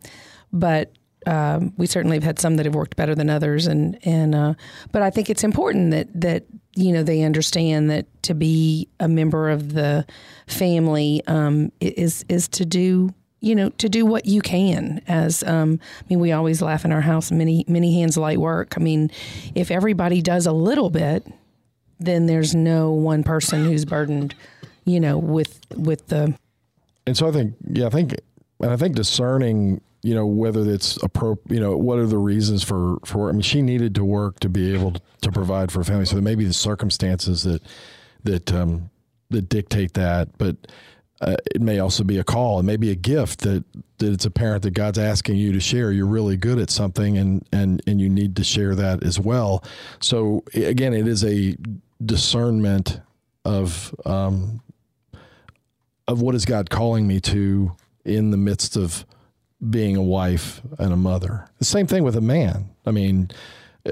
but 0.53 0.93
um, 1.27 1.73
we 1.77 1.87
certainly 1.87 2.17
have 2.17 2.25
had 2.25 2.39
some 2.39 2.57
that 2.57 2.67
have 2.67 2.75
worked 2.75 2.97
better 2.97 3.15
than 3.15 3.31
others, 3.31 3.67
and 3.67 3.99
and 4.07 4.35
uh, 4.35 4.55
but 4.93 5.03
I 5.03 5.11
think 5.11 5.31
it's 5.31 5.45
important 5.45 5.91
that 5.91 6.09
that 6.21 6.45
you 6.75 6.93
know 6.93 7.03
they 7.03 7.23
understand 7.23 7.91
that 7.91 8.07
to 8.25 8.35
be 8.35 8.89
a 9.01 9.09
member 9.09 9.51
of 9.51 9.73
the 9.75 10.07
family 10.47 11.23
um, 11.27 11.73
is 11.81 12.25
is 12.29 12.49
to 12.49 12.65
do 12.65 13.13
you 13.41 13.55
know 13.55 13.71
to 13.71 13.89
do 13.89 14.07
what 14.07 14.27
you 14.27 14.41
can 14.41 15.03
as 15.07 15.43
um, 15.45 15.79
I 16.01 16.05
mean 16.09 16.21
we 16.21 16.33
always 16.33 16.63
laugh 16.63 16.85
in 16.85 16.93
our 16.93 17.03
house 17.03 17.31
many 17.31 17.65
many 17.69 18.01
hands 18.01 18.17
light 18.17 18.39
work. 18.39 18.75
I 18.77 18.81
mean 18.81 19.11
if 19.55 19.71
everybody 19.71 20.23
does 20.23 20.47
a 20.47 20.53
little 20.53 20.91
bit 20.91 21.27
then 22.01 22.27
there's 22.27 22.55
no 22.55 22.91
one 22.91 23.23
person 23.23 23.65
who's 23.65 23.85
burdened 23.85 24.35
you 24.85 25.01
know 25.01 25.17
with 25.19 25.61
with 25.77 26.09
the 26.09 26.35
and 27.07 27.17
so 27.17 27.29
I 27.29 27.33
think, 27.33 27.55
yeah, 27.69 27.87
I 27.87 27.91
think, 27.91 28.15
and 28.61 28.71
I 28.71 28.77
think 28.77 28.95
discerning, 28.97 29.81
you 30.05 30.15
know, 30.15 30.27
whether 30.27 30.71
it's 30.71 31.03
appropriate, 31.03 31.55
you 31.55 31.61
know, 31.61 31.75
what 31.79 31.99
are 31.99 32.07
the 32.07 32.19
reasons 32.19 32.63
for 32.63 32.99
for? 33.07 33.31
I 33.31 33.33
mean, 33.33 33.41
she 33.41 33.63
needed 33.63 33.95
to 33.95 34.05
work 34.05 34.39
to 34.41 34.51
be 34.51 34.75
able 34.75 34.93
to, 35.23 35.33
provide 35.33 35.73
for 35.73 35.81
a 35.81 35.85
family, 35.85 36.05
so 36.05 36.17
there 36.17 36.23
may 36.23 36.35
be 36.35 36.45
the 36.45 36.53
circumstances 36.53 37.43
that 37.45 37.63
that 38.23 38.53
um, 38.53 38.91
that 39.31 39.49
dictate 39.49 39.95
that, 39.95 40.37
but. 40.39 40.57
Uh, 41.21 41.37
it 41.55 41.63
may 41.63 41.79
also 41.79 42.05
be 42.05 42.19
a 42.19 42.25
call. 42.25 42.59
It 42.59 42.65
may 42.65 42.77
be 42.77 42.91
a 42.91 42.97
gift 42.97 43.41
that, 43.43 43.65
that 43.99 44.13
it's 44.13 44.27
apparent 44.27 44.65
that 44.65 44.73
God's 44.73 44.99
asking 44.99 45.37
you 45.37 45.53
to 45.53 45.61
share. 45.61 45.91
You're 45.91 46.09
really 46.09 46.37
good 46.37 46.59
at 46.59 46.69
something, 46.69 47.17
and 47.17 47.47
and 47.51 47.81
and 47.87 47.99
you 48.01 48.11
need 48.11 48.37
to 48.37 48.45
share 48.45 48.75
that 48.75 49.03
as 49.03 49.19
well. 49.19 49.65
So 50.01 50.45
again, 50.53 50.93
it 50.93 51.07
is 51.07 51.25
a 51.25 51.57
discernment 52.05 53.01
of 53.45 53.95
um, 54.05 54.61
of 56.09 56.21
what 56.21 56.35
is 56.35 56.45
God 56.45 56.69
calling 56.69 57.07
me 57.07 57.21
to 57.21 57.75
in 58.05 58.31
the 58.31 58.37
midst 58.37 58.77
of 58.77 59.07
being 59.71 59.97
a 59.97 60.03
wife 60.03 60.61
and 60.79 60.93
a 60.93 60.97
mother. 60.97 61.49
The 61.59 61.65
same 61.65 61.87
thing 61.87 62.05
with 62.05 62.17
a 62.17 62.21
man. 62.21 62.71
I 62.87 62.91
mean, 62.91 63.31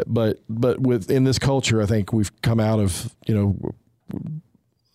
but 0.06 0.40
but 0.48 0.80
with 0.80 1.10
in 1.10 1.24
this 1.24 1.38
culture, 1.38 1.82
I 1.82 1.86
think 1.86 2.12
we've 2.12 2.30
come 2.42 2.60
out 2.60 2.78
of 2.78 3.14
you 3.26 3.34
know 3.34 3.74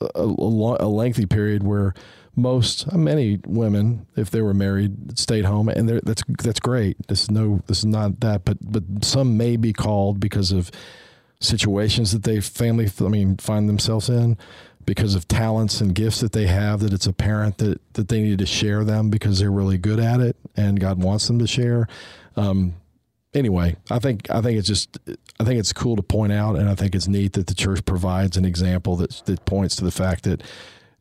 a, 0.02 0.22
a, 0.22 0.78
a 0.86 0.90
lengthy 0.90 1.26
period 1.26 1.64
where 1.64 1.94
most 2.36 2.92
many 2.94 3.40
women, 3.48 4.06
if 4.16 4.30
they 4.30 4.42
were 4.42 4.54
married, 4.54 5.18
stayed 5.18 5.46
home, 5.46 5.70
and 5.70 5.90
that's 5.90 6.24
that's 6.44 6.60
great. 6.60 6.96
This 7.08 7.24
is 7.24 7.32
no, 7.32 7.62
this 7.68 7.80
is 7.80 7.86
not 7.86 8.20
that, 8.20 8.46
but 8.46 8.58
but 8.62 8.84
some 9.04 9.38
may 9.38 9.58
be 9.58 9.74
called 9.74 10.20
because 10.20 10.52
of 10.52 10.70
situations 11.40 12.12
that 12.12 12.24
they 12.24 12.40
family, 12.40 12.90
I 13.00 13.10
mean, 13.10 13.38
find 13.38 13.68
themselves 13.68 14.10
in 14.10 14.38
because 14.88 15.14
of 15.16 15.28
talents 15.28 15.82
and 15.82 15.94
gifts 15.94 16.22
that 16.22 16.32
they 16.32 16.48
have 16.48 16.80
that 16.80 16.94
it's 16.94 17.06
apparent 17.06 17.58
that 17.60 17.80
that 17.94 18.08
they 18.08 18.22
need 18.22 18.40
to 18.40 18.46
share 18.46 18.84
them 18.84 19.12
because 19.12 19.38
they're 19.38 19.52
really 19.52 19.78
good 19.78 20.00
at 20.00 20.20
it 20.22 20.36
and 20.56 20.80
God 20.80 21.04
wants 21.04 21.28
them 21.28 21.38
to 21.38 21.46
share. 21.46 21.88
Um, 22.36 22.74
anyway, 23.34 23.76
I 23.92 24.00
think 24.00 24.32
I 24.32 24.42
think 24.42 24.58
it's 24.58 24.68
just 24.68 24.98
I 25.40 25.44
think 25.44 25.60
it's 25.60 25.74
cool 25.74 25.98
to 25.98 26.02
point 26.02 26.32
out, 26.32 26.56
and 26.56 26.70
I 26.70 26.74
think 26.74 26.96
it's 26.96 27.08
neat 27.08 27.34
that 27.34 27.48
the 27.48 27.54
church 27.54 27.86
provides 27.86 28.38
an 28.38 28.46
example 28.46 28.96
that 28.96 29.22
that 29.26 29.46
points 29.46 29.76
to 29.76 29.84
the 29.84 29.92
fact 29.92 30.24
that 30.24 30.42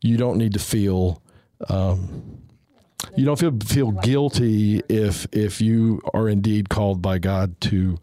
you 0.02 0.18
don't 0.18 0.36
need 0.36 0.52
to 0.52 0.58
feel. 0.58 1.22
Um, 1.70 2.42
you 3.14 3.24
don't 3.24 3.38
feel 3.38 3.56
feel 3.64 3.92
guilty 3.92 4.82
if 4.88 5.28
if 5.32 5.60
you 5.60 6.02
are 6.12 6.28
indeed 6.28 6.68
called 6.68 7.00
by 7.00 7.18
God 7.18 7.60
to 7.62 7.98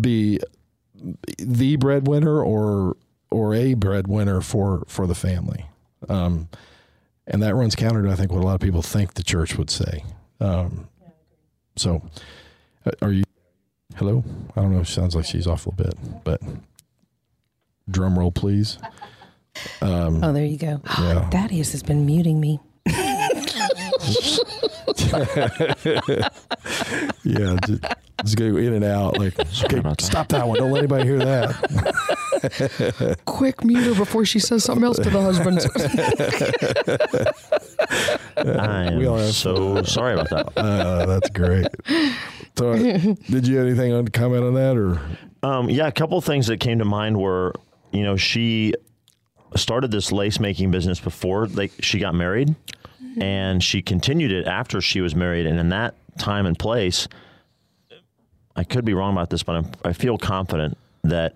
be 0.00 0.40
the 1.38 1.76
breadwinner 1.76 2.42
or 2.42 2.96
or 3.30 3.54
a 3.54 3.74
breadwinner 3.74 4.40
for 4.40 4.84
for 4.88 5.06
the 5.06 5.14
family, 5.14 5.66
um, 6.08 6.48
and 7.26 7.42
that 7.42 7.54
runs 7.54 7.74
counter 7.74 8.02
to 8.02 8.10
I 8.10 8.14
think 8.14 8.32
what 8.32 8.42
a 8.42 8.46
lot 8.46 8.54
of 8.54 8.60
people 8.60 8.82
think 8.82 9.14
the 9.14 9.22
church 9.22 9.56
would 9.56 9.70
say. 9.70 10.04
Um, 10.40 10.88
so, 11.76 12.02
uh, 12.86 12.92
are 13.02 13.12
you? 13.12 13.24
Hello, 13.96 14.22
I 14.56 14.60
don't 14.60 14.72
know. 14.72 14.80
It 14.80 14.86
sounds 14.86 15.16
like 15.16 15.24
she's 15.24 15.46
off 15.46 15.66
a 15.66 15.70
little 15.70 15.84
bit, 15.84 16.24
but 16.24 16.40
drum 17.90 18.18
roll, 18.18 18.30
please. 18.30 18.78
Um, 19.82 20.22
oh 20.22 20.32
there 20.32 20.44
you 20.44 20.56
go 20.56 20.80
Yeah. 20.98 21.28
Thaddeus 21.30 21.72
has 21.72 21.82
been 21.82 22.06
muting 22.06 22.38
me 22.38 22.60
yeah, 27.24 27.56
just, 27.66 27.84
just 28.22 28.36
go 28.36 28.56
in 28.56 28.72
and 28.72 28.84
out. 28.84 29.18
Like, 29.18 29.38
okay, 29.38 29.94
stop 30.00 30.28
that 30.28 30.46
one. 30.46 30.58
Don't 30.58 30.70
let 30.70 30.78
anybody 30.78 31.04
hear 31.04 31.18
that. 31.18 32.16
quick 33.24 33.64
mute 33.64 33.84
her 33.84 33.94
before 33.94 34.24
she 34.24 34.38
says 34.38 34.64
something 34.64 34.84
else 34.84 34.98
to 34.98 35.10
the 35.10 35.20
husband 35.20 35.60
I 38.36 38.94
We 38.96 39.06
all 39.06 39.18
am 39.18 39.26
have- 39.26 39.34
so 39.34 39.82
sorry 39.82 40.14
about 40.14 40.30
that. 40.30 40.52
Uh, 40.58 41.06
that's 41.06 41.30
great. 41.30 41.66
So, 42.56 42.74
did 42.74 43.46
you 43.46 43.56
have 43.58 43.66
anything 43.66 43.92
on 43.92 44.08
comment 44.08 44.44
on 44.44 44.54
that, 44.54 44.76
or 44.76 45.00
Um, 45.42 45.68
yeah, 45.70 45.86
a 45.86 45.92
couple 45.92 46.18
of 46.18 46.24
things 46.24 46.46
that 46.48 46.58
came 46.58 46.78
to 46.80 46.84
mind 46.84 47.16
were, 47.18 47.54
you 47.92 48.02
know, 48.02 48.16
she 48.16 48.74
started 49.56 49.90
this 49.90 50.10
lace 50.12 50.40
making 50.40 50.70
business 50.70 51.00
before 51.00 51.46
they, 51.46 51.68
she 51.80 51.98
got 51.98 52.14
married, 52.14 52.54
and 53.20 53.62
she 53.62 53.80
continued 53.82 54.32
it 54.32 54.46
after 54.46 54.80
she 54.80 55.00
was 55.00 55.14
married. 55.14 55.46
And 55.46 55.58
in 55.58 55.68
that 55.70 55.94
time 56.18 56.46
and 56.46 56.58
place, 56.58 57.06
I 58.56 58.64
could 58.64 58.84
be 58.84 58.92
wrong 58.94 59.12
about 59.12 59.30
this, 59.30 59.42
but 59.44 59.56
I'm, 59.56 59.70
I 59.84 59.92
feel 59.92 60.18
confident 60.18 60.76
that 61.04 61.34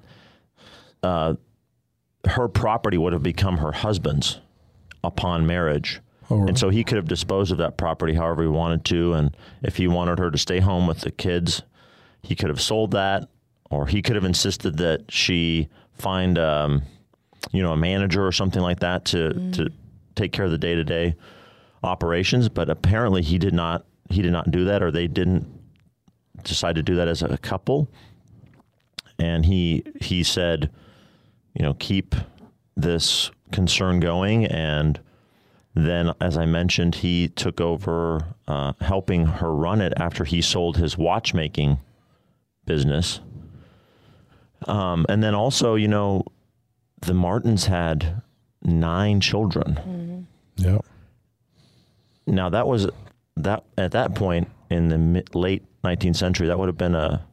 uh, 1.02 1.35
her 2.26 2.49
property 2.49 2.99
would 2.99 3.12
have 3.12 3.23
become 3.23 3.59
her 3.59 3.73
husband's 3.73 4.40
upon 5.02 5.47
marriage. 5.47 6.00
Oh, 6.30 6.47
And 6.47 6.56
so 6.59 6.71
he 6.71 6.85
could 6.85 6.97
have 6.97 7.09
disposed 7.09 7.50
of 7.52 7.59
that 7.59 7.76
property 7.76 8.14
however 8.14 8.42
he 8.42 8.49
wanted 8.49 8.85
to. 8.87 9.12
And 9.14 9.37
if 9.62 9.76
he 9.76 9.88
wanted 9.88 10.18
her 10.18 10.30
to 10.30 10.38
stay 10.38 10.61
home 10.61 10.87
with 10.87 11.00
the 11.00 11.11
kids, 11.11 11.62
he 12.23 12.37
could 12.37 12.49
have 12.49 12.61
sold 12.61 12.92
that, 12.92 13.28
or 13.71 13.87
he 13.88 14.00
could 14.02 14.14
have 14.16 14.25
insisted 14.25 14.78
that 14.78 15.11
she 15.11 15.68
find, 15.94 16.38
um, 16.38 16.82
you 17.50 17.62
know, 17.62 17.73
a 17.73 17.76
manager 17.76 18.25
or 18.25 18.30
something 18.32 18.62
like 18.62 18.80
that 18.80 19.04
to 19.06 19.50
to 19.52 19.68
take 20.14 20.32
care 20.32 20.44
of 20.44 20.50
the 20.52 20.59
day 20.59 20.75
to 20.76 20.85
day 20.85 21.16
operations. 21.82 22.49
But 22.49 22.71
apparently, 22.71 23.23
he 23.23 23.38
did 23.38 23.52
not. 23.54 23.85
He 24.09 24.23
did 24.23 24.30
not 24.32 24.50
do 24.52 24.64
that, 24.66 24.82
or 24.82 24.92
they 24.92 25.09
didn't 25.09 25.47
decide 26.44 26.76
to 26.76 26.82
do 26.82 26.94
that 26.97 27.09
as 27.09 27.23
a 27.23 27.37
couple. 27.38 27.90
And 29.18 29.44
he 29.44 29.82
he 30.00 30.23
said, 30.23 30.71
you 31.54 31.62
know, 31.62 31.75
keep 31.78 32.14
this 32.76 33.30
concern 33.50 34.00
going 34.00 34.47
and 34.47 35.00
then, 35.75 36.12
as 36.21 36.37
I 36.37 36.44
mentioned, 36.44 36.97
he 36.97 37.28
took 37.28 37.61
over 37.61 38.26
uh, 38.47 38.75
helping 38.80 39.26
her 39.26 39.54
run 39.54 39.80
it 39.80 39.94
after 39.97 40.25
he 40.25 40.42
sold 40.42 40.76
his 40.76 40.99
watchmaking 40.99 41.78
business. 42.66 43.21
Um, 44.66 45.06
and 45.09 45.23
then 45.23 45.35
also, 45.35 45.75
you 45.75 45.88
know, 45.88 46.25
the 47.00 47.14
Martins 47.14 47.66
had 47.66 48.23
nine 48.62 49.21
children. 49.21 50.26
Yeah. 50.56 50.78
Now 52.26 52.50
that 52.50 52.66
was 52.66 52.88
that 53.37 53.64
at 53.78 53.92
that 53.92 54.14
point 54.14 54.49
in 54.71 54.88
the 54.88 54.99
mid, 54.99 55.35
late 55.35 55.64
19th 55.82 56.16
century, 56.16 56.47
that 56.49 56.59
would 56.59 56.68
have 56.68 56.78
been 56.78 56.94
a 56.94 57.26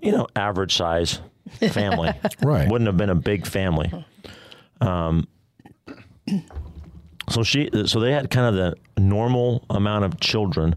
you 0.00 0.10
know 0.10 0.26
average 0.34 0.74
size 0.74 1.20
family. 1.70 2.12
Right. 2.42 2.68
Wouldn't 2.68 2.86
have 2.86 2.96
been 2.96 3.10
a 3.10 3.14
big 3.14 3.46
family. 3.46 3.92
Um, 4.80 5.28
so 7.28 7.42
she, 7.42 7.70
so 7.86 8.00
they 8.00 8.12
had 8.12 8.30
kind 8.30 8.46
of 8.46 8.54
the 8.54 9.00
normal 9.00 9.64
amount 9.70 10.04
of 10.04 10.18
children, 10.18 10.74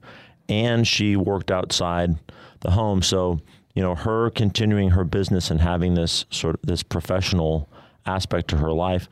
and 0.48 0.88
she 0.88 1.15
worked 1.15 1.50
outside 1.50 2.19
the 2.62 2.72
home. 2.72 3.01
So 3.01 3.39
you 3.75 3.81
know, 3.81 3.93
her 3.93 4.29
continuing 4.29 4.91
her 4.91 5.03
business 5.03 5.51
and 5.51 5.60
having 5.60 5.93
this 5.93 6.25
sort 6.31 6.55
of 6.55 6.62
this 6.63 6.81
professional 6.81 7.69
aspect 8.05 8.50
to 8.50 8.57
her 8.57 8.72
life, 8.72 9.10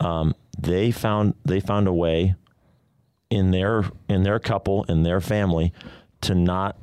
um, 0.00 0.34
they 0.58 0.90
found 0.92 1.34
they 1.44 1.60
found 1.60 1.88
a 1.88 1.92
way 1.92 2.36
in 3.28 3.50
their 3.50 3.84
in 4.08 4.22
their 4.22 4.38
couple 4.38 4.84
in 4.84 5.02
their 5.02 5.20
family 5.20 5.72
to 6.20 6.34
not 6.34 6.78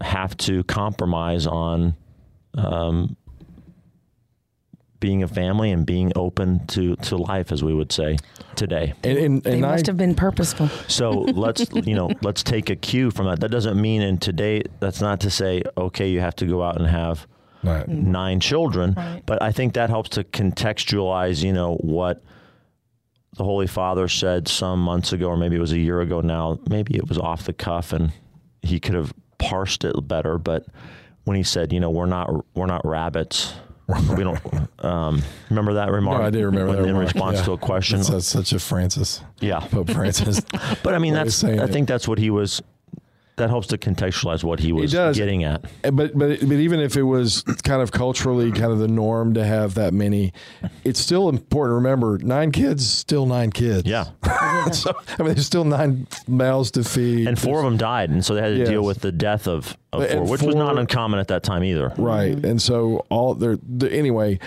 have 0.00 0.36
to 0.36 0.62
compromise 0.64 1.46
on 1.46 1.96
um, 2.54 3.16
being 5.02 5.22
a 5.22 5.28
family 5.28 5.70
and 5.72 5.84
being 5.84 6.12
open 6.16 6.64
to, 6.68 6.96
to 6.96 7.16
life, 7.18 7.52
as 7.52 7.62
we 7.62 7.74
would 7.74 7.92
say 7.92 8.16
today. 8.54 8.94
And, 9.02 9.18
and, 9.18 9.42
They 9.42 9.54
and 9.54 9.66
I, 9.66 9.72
must 9.72 9.86
have 9.86 9.98
been 9.98 10.14
purposeful. 10.14 10.68
So 10.88 11.10
let's 11.34 11.66
you 11.74 11.94
know 11.94 12.10
let's 12.22 12.42
take 12.42 12.70
a 12.70 12.76
cue 12.76 13.10
from 13.10 13.26
that. 13.26 13.40
That 13.40 13.50
doesn't 13.50 13.78
mean 13.78 14.00
in 14.00 14.16
today. 14.16 14.62
That's 14.80 15.02
not 15.02 15.20
to 15.20 15.30
say 15.30 15.62
okay, 15.76 16.08
you 16.08 16.20
have 16.20 16.36
to 16.36 16.46
go 16.46 16.62
out 16.62 16.78
and 16.78 16.86
have 16.86 17.26
Right. 17.64 17.86
Mm-hmm. 17.86 18.10
nine 18.10 18.40
children. 18.40 18.94
Right. 18.96 19.22
But 19.24 19.40
I 19.40 19.52
think 19.52 19.74
that 19.74 19.88
helps 19.88 20.10
to 20.10 20.24
contextualize, 20.24 21.44
you 21.44 21.52
know, 21.52 21.76
what 21.76 22.20
the 23.36 23.44
Holy 23.44 23.68
Father 23.68 24.08
said 24.08 24.48
some 24.48 24.80
months 24.80 25.12
ago, 25.12 25.28
or 25.28 25.36
maybe 25.36 25.54
it 25.54 25.60
was 25.60 25.70
a 25.70 25.78
year 25.78 26.00
ago 26.00 26.20
now. 26.20 26.58
Maybe 26.68 26.96
it 26.96 27.08
was 27.08 27.18
off 27.18 27.44
the 27.44 27.52
cuff, 27.52 27.92
and 27.92 28.12
he 28.62 28.80
could 28.80 28.96
have 28.96 29.14
parsed 29.38 29.84
it 29.84 29.94
better. 30.08 30.38
But 30.38 30.66
when 31.22 31.36
he 31.36 31.44
said, 31.44 31.72
you 31.72 31.78
know, 31.78 31.90
we're 31.90 32.06
not 32.06 32.28
we're 32.56 32.66
not 32.66 32.84
rabbits. 32.84 33.54
We 34.16 34.24
don't 34.24 34.40
um, 34.84 35.22
remember 35.50 35.74
that 35.74 35.90
remark. 35.90 36.20
No, 36.20 36.26
I 36.26 36.30
do 36.30 36.44
remember 36.46 36.68
When- 36.68 36.76
that 36.76 36.88
in 36.88 36.94
remark, 36.94 37.12
response 37.14 37.38
yeah. 37.38 37.44
to 37.44 37.52
a 37.52 37.58
question. 37.58 37.98
That's, 37.98 38.10
that's 38.10 38.26
such 38.26 38.52
a 38.52 38.58
Francis, 38.58 39.22
yeah, 39.40 39.60
Pope 39.60 39.90
Francis. 39.90 40.40
but 40.82 40.94
I 40.94 40.98
mean, 40.98 41.14
that's 41.14 41.34
saying 41.34 41.60
I 41.60 41.64
it. 41.64 41.70
think 41.70 41.88
that's 41.88 42.08
what 42.08 42.18
he 42.18 42.30
was. 42.30 42.62
That 43.36 43.48
helps 43.48 43.66
to 43.68 43.78
contextualize 43.78 44.44
what 44.44 44.60
he 44.60 44.72
was 44.72 44.92
getting 44.92 45.42
at. 45.42 45.62
but 45.82 45.94
but 46.16 46.40
but 46.40 46.52
even 46.52 46.80
if 46.80 46.96
it 46.96 47.02
was 47.02 47.42
kind 47.64 47.80
of 47.80 47.90
culturally 47.90 48.52
kind 48.52 48.70
of 48.70 48.78
the 48.78 48.88
norm 48.88 49.32
to 49.34 49.44
have 49.44 49.74
that 49.74 49.94
many, 49.94 50.34
it's 50.84 51.00
still 51.00 51.30
important 51.30 51.70
to 51.72 51.76
remember 51.76 52.18
nine 52.18 52.52
kids, 52.52 52.86
still 52.86 53.24
nine 53.24 53.50
kids. 53.50 53.86
Yeah, 53.88 54.04
so 54.72 54.92
I 55.18 55.22
mean, 55.22 55.32
there's 55.34 55.46
still 55.46 55.64
nine 55.64 56.06
mouths 56.28 56.70
to 56.72 56.84
feed. 56.84 57.26
and 57.26 57.38
four 57.38 57.58
of 57.60 57.64
them 57.64 57.78
died, 57.78 58.10
and 58.10 58.22
so 58.24 58.34
they 58.34 58.42
had 58.42 58.48
to 58.50 58.58
Yes. 58.58 58.68
deal 58.68 58.82
with 58.84 59.00
the 59.00 59.10
death 59.12 59.48
of, 59.48 59.76
of 59.94 60.06
four, 60.10 60.24
which 60.26 60.42
was 60.42 60.54
not 60.54 60.76
uncommon 60.78 61.18
at 61.18 61.28
that 61.28 61.42
time 61.42 61.64
either. 61.64 61.90
Right. 61.96 62.32
And 62.44 62.60
so 62.60 63.06
all 63.08 63.34
there 63.34 63.56
the, 63.66 63.90
anyway, 63.90 64.40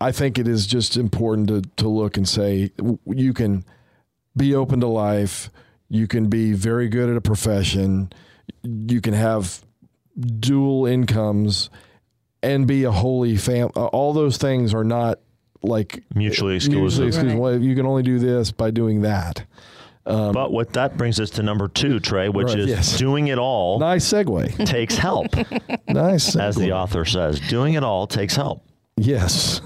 I 0.00 0.10
think 0.10 0.38
it 0.38 0.48
is 0.48 0.66
just 0.66 0.96
important 0.96 1.48
to 1.48 1.60
to 1.82 1.88
look 1.88 2.16
and 2.16 2.26
say 2.26 2.70
you 3.06 3.34
can 3.34 3.64
be 4.34 4.54
open 4.54 4.80
to 4.80 4.86
life, 4.86 5.50
you 5.88 6.06
can 6.06 6.28
be 6.28 6.52
very 6.52 6.88
good 6.88 7.08
at 7.10 7.16
a 7.16 7.20
profession, 7.20 8.12
you 8.62 9.00
can 9.00 9.14
have 9.14 9.62
dual 10.40 10.86
incomes 10.86 11.70
and 12.42 12.66
be 12.66 12.84
a 12.84 12.90
holy 12.90 13.36
fam 13.36 13.68
uh, 13.76 13.86
all 13.86 14.12
those 14.12 14.36
things 14.38 14.72
are 14.72 14.84
not 14.84 15.18
like 15.62 16.02
Mutually 16.14 16.56
exclusive. 16.56 16.80
mutually 16.80 17.06
exclusive. 17.08 17.38
Right. 17.38 17.60
You 17.60 17.74
can 17.74 17.86
only 17.86 18.02
do 18.02 18.18
this 18.18 18.52
by 18.52 18.70
doing 18.70 19.02
that. 19.02 19.44
But 20.04 20.52
what 20.52 20.72
that 20.74 20.96
brings 20.96 21.18
us 21.18 21.30
to 21.30 21.42
number 21.42 21.66
two, 21.66 21.98
Trey, 21.98 22.28
which 22.28 22.48
Right, 22.48 22.58
is 22.60 22.66
yes. 22.68 22.96
doing 22.98 23.26
it 23.26 23.38
all 23.38 23.80
Nice 23.80 24.04
segue. 24.12 24.64
takes 24.64 24.96
help, 24.96 25.26
nice. 25.88 26.36
as 26.36 26.54
the 26.54 26.72
author 26.72 27.04
says. 27.04 27.40
Doing 27.40 27.74
it 27.74 27.82
all 27.82 28.06
takes 28.06 28.36
help. 28.36 28.62
Yes. 28.96 29.60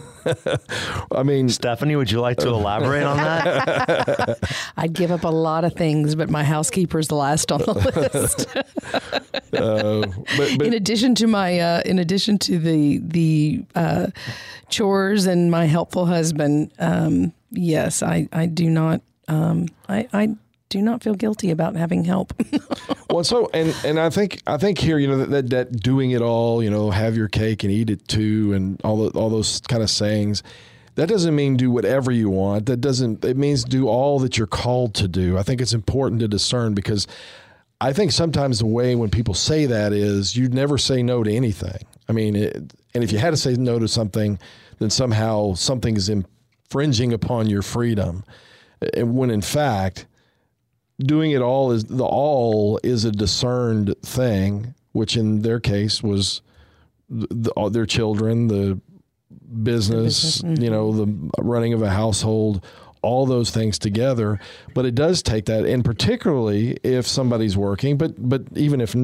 I 1.12 1.22
mean, 1.22 1.48
Stephanie, 1.48 1.96
would 1.96 2.10
you 2.10 2.20
like 2.20 2.38
to 2.38 2.48
elaborate 2.48 3.04
on 3.04 3.16
that? 3.16 4.38
I'd 4.76 4.92
give 4.92 5.10
up 5.10 5.24
a 5.24 5.28
lot 5.28 5.64
of 5.64 5.74
things, 5.74 6.14
but 6.14 6.30
my 6.30 6.44
housekeeper's 6.44 7.08
the 7.08 7.14
last 7.16 7.50
on 7.52 7.60
the 7.60 7.72
list. 7.74 8.46
uh, 9.54 10.06
but, 10.36 10.58
but 10.58 10.66
in 10.66 10.74
addition 10.74 11.14
to 11.16 11.26
my, 11.26 11.58
uh, 11.58 11.82
in 11.84 11.98
addition 11.98 12.38
to 12.38 12.58
the 12.58 12.98
the 12.98 13.64
uh, 13.74 14.08
chores 14.68 15.26
and 15.26 15.50
my 15.50 15.66
helpful 15.66 16.06
husband, 16.06 16.72
um, 16.78 17.32
yes, 17.50 18.02
I 18.02 18.28
I 18.32 18.46
do 18.46 18.68
not, 18.68 19.02
um, 19.28 19.66
I 19.88 20.08
I 20.12 20.36
do 20.70 20.80
not 20.80 21.02
feel 21.02 21.14
guilty 21.14 21.50
about 21.50 21.76
having 21.76 22.04
help. 22.04 22.32
Well, 23.10 23.24
so 23.24 23.50
and 23.52 23.74
and 23.84 23.98
I 23.98 24.08
think 24.08 24.40
I 24.46 24.56
think 24.56 24.78
here, 24.78 24.96
you 24.96 25.08
know, 25.08 25.18
that, 25.18 25.30
that 25.30 25.50
that 25.50 25.80
doing 25.80 26.12
it 26.12 26.22
all, 26.22 26.62
you 26.62 26.70
know, 26.70 26.90
have 26.90 27.16
your 27.16 27.26
cake 27.26 27.64
and 27.64 27.72
eat 27.72 27.90
it 27.90 28.06
too, 28.06 28.52
and 28.52 28.80
all 28.84 29.08
the, 29.08 29.18
all 29.18 29.28
those 29.28 29.60
kind 29.62 29.82
of 29.82 29.90
sayings. 29.90 30.42
That 30.94 31.08
doesn't 31.08 31.34
mean 31.34 31.56
do 31.56 31.70
whatever 31.70 32.12
you 32.12 32.30
want. 32.30 32.66
That 32.66 32.80
doesn't. 32.80 33.24
It 33.24 33.36
means 33.36 33.64
do 33.64 33.88
all 33.88 34.20
that 34.20 34.38
you're 34.38 34.46
called 34.46 34.94
to 34.94 35.08
do. 35.08 35.38
I 35.38 35.42
think 35.42 35.60
it's 35.60 35.72
important 35.72 36.20
to 36.20 36.28
discern 36.28 36.74
because 36.74 37.08
I 37.80 37.92
think 37.92 38.12
sometimes 38.12 38.60
the 38.60 38.66
way 38.66 38.94
when 38.94 39.10
people 39.10 39.34
say 39.34 39.66
that 39.66 39.92
is 39.92 40.36
you'd 40.36 40.54
never 40.54 40.78
say 40.78 41.02
no 41.02 41.24
to 41.24 41.32
anything. 41.32 41.82
I 42.08 42.12
mean, 42.12 42.36
it, 42.36 42.54
and 42.94 43.02
if 43.02 43.10
you 43.10 43.18
had 43.18 43.30
to 43.30 43.36
say 43.36 43.54
no 43.54 43.78
to 43.80 43.88
something, 43.88 44.38
then 44.78 44.90
somehow 44.90 45.54
something 45.54 45.96
is 45.96 46.08
infringing 46.08 47.12
upon 47.12 47.48
your 47.48 47.62
freedom. 47.62 48.24
When 48.96 49.30
in 49.30 49.42
fact, 49.42 50.06
doing 51.00 51.32
it 51.32 51.42
all 51.42 51.72
is 51.72 51.84
the 51.84 52.04
all 52.04 52.78
is 52.82 53.04
a 53.04 53.12
discerned 53.12 53.94
thing, 54.02 54.74
which 54.92 55.16
in 55.16 55.42
their 55.42 55.60
case 55.60 56.02
was 56.02 56.42
the, 57.08 57.26
the, 57.30 57.70
their 57.70 57.86
children, 57.86 58.48
the 58.48 58.80
business, 59.62 60.40
business, 60.40 60.60
you 60.60 60.70
mm-hmm. 60.70 60.72
know, 60.72 60.92
the 60.92 61.30
running 61.42 61.72
of 61.72 61.82
a 61.82 61.90
household, 61.90 62.64
all 63.02 63.26
those 63.26 63.50
things 63.50 63.78
together. 63.78 64.38
But 64.74 64.86
it 64.86 64.94
does 64.94 65.22
take 65.22 65.46
that, 65.46 65.64
and 65.64 65.84
particularly 65.84 66.76
if 66.82 67.06
somebody's 67.06 67.56
working, 67.56 67.96
but 67.96 68.14
but 68.16 68.42
even 68.56 68.80
if 68.80 68.94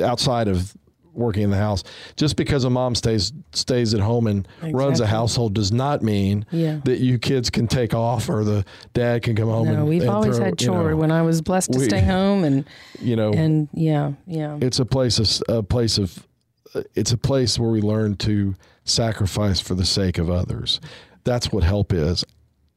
outside 0.00 0.48
of 0.48 0.74
working 1.14 1.42
in 1.42 1.50
the 1.50 1.56
house, 1.56 1.84
just 2.16 2.36
because 2.36 2.64
a 2.64 2.70
mom 2.70 2.94
stays 2.94 3.32
stays 3.52 3.94
at 3.94 4.00
home 4.00 4.26
and 4.26 4.46
runs 4.62 5.00
a 5.00 5.06
household 5.06 5.54
does 5.54 5.72
not 5.72 6.02
mean 6.02 6.44
Yeah. 6.50 6.80
that 6.84 6.98
you 7.00 7.18
kids 7.18 7.50
can 7.50 7.66
take 7.66 7.94
off 7.94 8.28
or 8.28 8.44
the 8.44 8.64
dad 8.94 9.22
can 9.22 9.36
come 9.36 9.48
home. 9.48 9.66
no, 9.68 9.74
and, 9.74 9.88
we've 9.88 10.02
and 10.02 10.10
always 10.10 10.36
throw, 10.36 10.44
had 10.46 10.60
you 10.62 10.70
know, 10.70 10.96
when 10.96 11.10
I 11.10 11.22
was 11.22 11.40
blessed 11.42 11.72
to 11.72 11.78
we- 11.78 11.84
stay 11.84 12.00
home, 12.00 12.44
and 12.44 12.64
you 13.00 13.16
know, 13.16 13.32
and 13.32 13.68
yeah, 13.74 14.12
yeah, 14.26 14.58
it's 14.60 14.78
a 14.78 14.84
place 14.86 15.18
of 15.18 15.56
a 15.56 15.62
place 15.62 15.98
of 15.98 16.26
uh, 16.74 16.82
it's 16.94 17.12
a 17.12 17.18
place 17.18 17.58
where 17.58 17.70
we 17.70 17.80
learn 17.82 18.16
to 18.16 18.54
sacrifice 18.84 19.60
for 19.60 19.74
the 19.74 19.84
sake 19.84 20.18
of 20.18 20.30
others. 20.30 20.80
That's 21.24 21.52
what 21.52 21.62
help 21.64 21.92
is. 21.92 22.24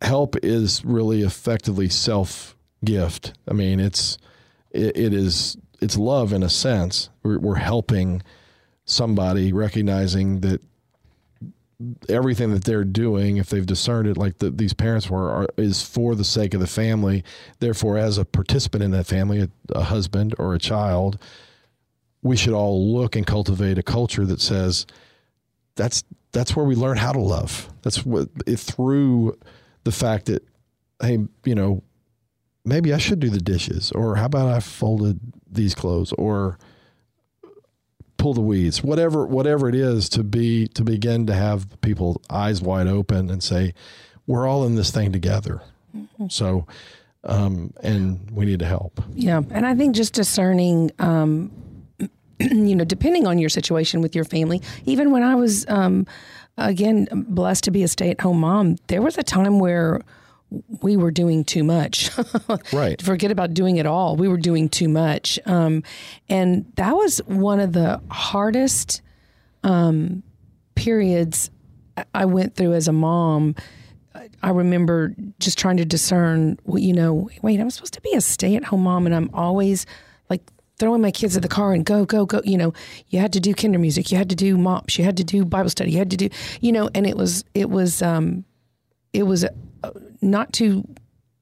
Help 0.01 0.35
is 0.43 0.83
really 0.85 1.21
effectively 1.21 1.89
self 1.89 2.55
gift. 2.83 3.33
I 3.47 3.53
mean, 3.53 3.79
it's 3.79 4.17
it, 4.71 4.97
it 4.97 5.13
is 5.13 5.57
it's 5.81 5.97
love 5.97 6.33
in 6.33 6.43
a 6.43 6.49
sense. 6.49 7.09
We're, 7.23 7.39
we're 7.39 7.55
helping 7.55 8.21
somebody, 8.85 9.51
recognizing 9.51 10.41
that 10.41 10.61
everything 12.07 12.51
that 12.51 12.63
they're 12.63 12.85
doing, 12.85 13.37
if 13.37 13.49
they've 13.49 13.65
discerned 13.65 14.07
it, 14.07 14.17
like 14.17 14.37
the, 14.37 14.49
these 14.49 14.73
parents 14.73 15.09
were, 15.09 15.29
are, 15.29 15.47
is 15.57 15.81
for 15.81 16.15
the 16.15 16.23
sake 16.23 16.53
of 16.53 16.59
the 16.59 16.67
family. 16.67 17.23
Therefore, 17.59 17.97
as 17.97 18.17
a 18.17 18.25
participant 18.25 18.83
in 18.83 18.91
that 18.91 19.05
family, 19.05 19.41
a, 19.41 19.49
a 19.73 19.83
husband 19.83 20.35
or 20.37 20.53
a 20.53 20.59
child, 20.59 21.17
we 22.21 22.37
should 22.37 22.53
all 22.53 22.93
look 22.93 23.15
and 23.15 23.27
cultivate 23.27 23.77
a 23.77 23.83
culture 23.83 24.25
that 24.25 24.41
says 24.41 24.85
that's 25.75 26.03
that's 26.31 26.55
where 26.55 26.65
we 26.65 26.75
learn 26.75 26.97
how 26.97 27.11
to 27.11 27.19
love. 27.19 27.69
That's 27.81 28.05
what 28.05 28.29
it, 28.47 28.59
through 28.59 29.37
the 29.83 29.91
fact 29.91 30.25
that 30.25 30.43
hey, 31.01 31.19
you 31.43 31.55
know, 31.55 31.83
maybe 32.65 32.93
I 32.93 32.97
should 32.97 33.19
do 33.19 33.29
the 33.29 33.39
dishes, 33.39 33.91
or 33.91 34.15
how 34.15 34.25
about 34.25 34.49
I 34.49 34.59
folded 34.59 35.19
these 35.49 35.75
clothes, 35.75 36.11
or 36.13 36.57
pull 38.17 38.33
the 38.33 38.41
weeds, 38.41 38.83
whatever 38.83 39.25
whatever 39.25 39.69
it 39.69 39.75
is 39.75 40.09
to 40.09 40.23
be 40.23 40.67
to 40.69 40.83
begin 40.83 41.27
to 41.27 41.33
have 41.33 41.79
people 41.81 42.21
eyes 42.29 42.61
wide 42.61 42.87
open 42.87 43.29
and 43.29 43.43
say, 43.43 43.73
we're 44.27 44.47
all 44.47 44.65
in 44.65 44.75
this 44.75 44.91
thing 44.91 45.11
together. 45.11 45.61
So, 46.29 46.65
um, 47.23 47.73
and 47.81 48.29
we 48.31 48.45
need 48.45 48.59
to 48.59 48.65
help. 48.65 49.01
yeah. 49.13 49.41
And 49.51 49.65
I 49.65 49.75
think 49.75 49.95
just 49.95 50.13
discerning, 50.13 50.91
um, 50.99 51.51
you 52.39 52.75
know, 52.75 52.83
depending 52.83 53.27
on 53.27 53.37
your 53.37 53.49
situation 53.49 54.01
with 54.01 54.15
your 54.15 54.25
family. 54.25 54.61
Even 54.85 55.11
when 55.11 55.23
I 55.23 55.35
was, 55.35 55.65
um, 55.69 56.05
again, 56.57 57.07
blessed 57.11 57.63
to 57.65 57.71
be 57.71 57.83
a 57.83 57.87
stay-at-home 57.87 58.39
mom, 58.39 58.75
there 58.87 59.01
was 59.01 59.17
a 59.17 59.23
time 59.23 59.59
where 59.59 60.01
we 60.81 60.97
were 60.97 61.11
doing 61.11 61.43
too 61.43 61.63
much. 61.63 62.09
Right. 62.71 63.01
Forget 63.01 63.31
about 63.31 63.53
doing 63.53 63.77
it 63.77 63.85
all. 63.85 64.15
We 64.15 64.27
were 64.27 64.37
doing 64.37 64.69
too 64.69 64.89
much. 64.89 65.39
Um, 65.45 65.83
and 66.29 66.65
that 66.75 66.95
was 66.95 67.19
one 67.25 67.59
of 67.59 67.73
the 67.73 68.01
hardest 68.09 69.01
um, 69.63 70.23
periods 70.75 71.49
I 72.13 72.25
went 72.25 72.55
through 72.55 72.73
as 72.73 72.87
a 72.87 72.93
mom 72.93 73.55
I 74.43 74.49
remember 74.49 75.13
just 75.39 75.57
trying 75.57 75.77
to 75.77 75.85
discern, 75.85 76.57
you 76.73 76.93
know, 76.93 77.29
wait, 77.41 77.59
I'm 77.59 77.69
supposed 77.69 77.93
to 77.95 78.01
be 78.01 78.13
a 78.13 78.21
stay 78.21 78.55
at 78.55 78.63
home 78.63 78.83
mom, 78.83 79.05
and 79.05 79.15
I'm 79.15 79.29
always 79.33 79.85
like 80.29 80.41
throwing 80.77 81.01
my 81.01 81.11
kids 81.11 81.35
in 81.35 81.41
the 81.41 81.47
car 81.47 81.73
and 81.73 81.85
go, 81.85 82.05
go, 82.05 82.25
go. 82.25 82.41
You 82.43 82.57
know, 82.57 82.73
you 83.07 83.19
had 83.19 83.33
to 83.33 83.39
do 83.39 83.53
Kindermusik, 83.53 84.11
you 84.11 84.17
had 84.17 84.29
to 84.29 84.35
do 84.35 84.57
MOPS, 84.57 84.97
you 84.97 85.05
had 85.05 85.17
to 85.17 85.23
do 85.23 85.45
Bible 85.45 85.69
study, 85.69 85.91
you 85.91 85.97
had 85.97 86.11
to 86.11 86.17
do, 86.17 86.29
you 86.61 86.71
know, 86.71 86.89
and 86.93 87.07
it 87.07 87.17
was, 87.17 87.43
it 87.53 87.69
was, 87.69 88.01
um, 88.01 88.45
it 89.13 89.23
was 89.23 89.45
not 90.21 90.53
too 90.53 90.83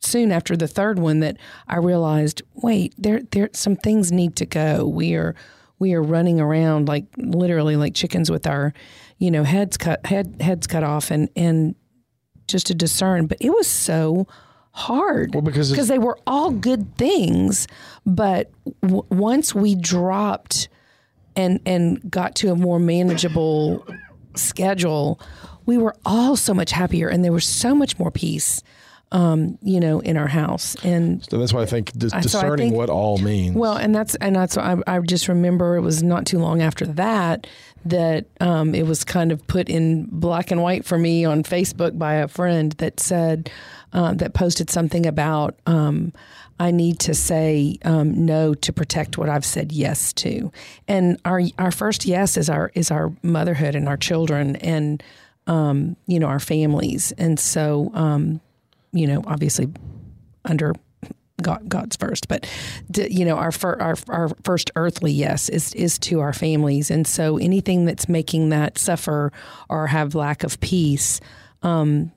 soon 0.02 0.32
after 0.32 0.58
the 0.58 0.68
third 0.68 1.00
one 1.00 1.20
that 1.22 1.38
I 1.68 1.78
realized, 1.78 2.42
wait, 2.56 2.94
there, 2.98 3.22
there, 3.32 3.50
some 3.54 3.76
things 3.76 4.12
need 4.12 4.36
to 4.38 4.46
go. 4.46 4.86
We 4.86 5.16
are, 5.16 5.36
we 5.80 5.94
are 5.94 6.02
running 6.02 6.40
around 6.40 6.88
like 6.88 7.06
literally 7.18 7.76
like 7.76 7.94
chickens 7.96 8.30
with 8.30 8.46
our, 8.46 8.74
you 9.18 9.32
know, 9.32 9.44
heads 9.44 9.78
cut, 9.78 10.06
head, 10.06 10.38
heads 10.42 10.68
cut 10.68 10.84
off, 10.84 11.12
and 11.12 11.30
and 11.36 11.76
just 12.48 12.68
to 12.68 12.76
discern. 12.76 13.28
But 13.28 13.38
it 13.40 13.50
was 13.50 13.68
so 13.68 14.28
hard 14.72 15.34
Well, 15.34 15.42
because 15.42 15.70
because 15.72 15.88
they 15.88 16.00
were 16.00 16.18
all 16.28 16.52
good 16.52 16.98
things, 16.98 17.68
but 18.06 18.52
w- 18.82 19.06
once 19.10 19.56
we 19.56 19.76
dropped 19.76 20.68
and 21.36 21.60
and 21.66 22.12
got 22.12 22.36
to 22.36 22.52
a 22.52 22.56
more 22.56 22.80
manageable 22.80 23.86
schedule, 24.36 25.20
we 25.66 25.78
were 25.78 25.96
all 26.06 26.36
so 26.36 26.54
much 26.54 26.72
happier, 26.72 27.08
and 27.10 27.24
there 27.24 27.32
was 27.34 27.46
so 27.46 27.74
much 27.76 27.98
more 28.00 28.12
peace. 28.12 28.62
Um, 29.12 29.60
you 29.62 29.80
know, 29.80 30.00
in 30.00 30.18
our 30.18 30.26
house, 30.28 30.76
and 30.84 31.24
So 31.30 31.38
that's 31.38 31.54
why 31.54 31.62
I 31.62 31.68
think 31.68 31.92
dis- 31.96 32.10
so 32.14 32.18
I 32.18 32.22
discerning 32.22 32.70
think- 32.70 32.76
what 32.76 32.90
all 32.90 33.20
means. 33.20 33.56
well, 33.56 33.76
and 33.78 33.94
that's 33.94 34.16
and 34.16 34.36
that's 34.36 34.58
I, 34.58 34.76
I 34.88 35.00
just 35.02 35.28
remember 35.28 35.76
it 35.76 35.82
was 35.82 36.02
not 36.02 36.26
too 36.26 36.40
long 36.40 36.64
after 36.64 36.88
that 36.88 37.46
that 37.86 38.26
um, 38.42 38.74
it 38.74 38.88
was 38.88 39.04
kind 39.04 39.32
of 39.32 39.46
put 39.46 39.70
in 39.70 40.06
black 40.10 40.50
and 40.50 40.64
white 40.64 40.84
for 40.84 40.98
me 40.98 41.26
on 41.26 41.44
Facebook 41.44 41.96
by 41.96 42.16
a 42.16 42.28
friend 42.28 42.72
that 42.80 43.00
said 43.00 43.52
um, 43.92 44.18
that 44.18 44.34
posted 44.34 44.72
something 44.72 45.06
about 45.06 45.60
um, 45.68 46.12
I 46.60 46.72
need 46.72 46.98
to 47.02 47.14
say 47.14 47.78
um, 47.86 48.26
no 48.26 48.56
to 48.56 48.74
protect 48.74 49.20
what 49.20 49.30
I've 49.30 49.46
said 49.46 49.72
yes 49.72 50.12
to, 50.14 50.52
and 50.88 51.20
our 51.24 51.40
our 51.60 51.70
first 51.72 52.06
yes 52.08 52.36
is 52.36 52.50
our 52.50 52.72
is 52.74 52.90
our 52.90 53.14
motherhood 53.22 53.76
and 53.76 53.88
our 53.88 53.98
children 53.98 54.56
and 54.56 55.04
um, 55.48 55.96
you 56.08 56.20
know 56.20 56.28
our 56.28 56.40
families, 56.40 57.12
and 57.18 57.40
so 57.40 57.92
um, 57.94 58.42
you 58.92 59.08
know 59.08 59.24
obviously 59.28 59.68
under 60.46 60.74
God, 61.42 61.68
God's 61.68 61.96
first, 61.98 62.28
but 62.28 62.48
you 62.96 63.26
know 63.26 63.36
our, 63.36 63.52
fir- 63.52 63.78
our 63.80 63.96
our 64.08 64.30
first 64.44 64.72
earthly 64.76 65.12
yes 65.12 65.50
is 65.50 65.74
is 65.74 65.98
to 66.00 66.20
our 66.22 66.32
families, 66.34 66.90
and 66.92 67.06
so 67.08 67.38
anything 67.38 67.86
that's 67.86 68.08
making 68.08 68.50
that 68.50 68.78
suffer 68.78 69.32
or 69.70 69.88
have 69.88 70.16
lack 70.16 70.44
of 70.44 70.60
peace, 70.62 71.20
um, 71.64 72.12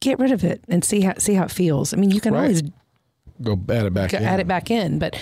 get 0.00 0.18
rid 0.18 0.32
of 0.32 0.42
it 0.42 0.64
and 0.68 0.84
see 0.84 1.02
how 1.02 1.14
see 1.18 1.34
how 1.34 1.44
it 1.44 1.50
feels. 1.50 1.92
I 1.92 1.96
mean, 1.96 2.10
you 2.10 2.20
can 2.20 2.34
Right. 2.34 2.40
always 2.40 2.62
Go 3.44 3.52
add 3.72 3.86
it 3.86 3.94
back 3.94 4.12
in. 4.14 4.22
add 4.24 4.40
it 4.40 4.48
back 4.48 4.70
in, 4.70 4.98
but 4.98 5.18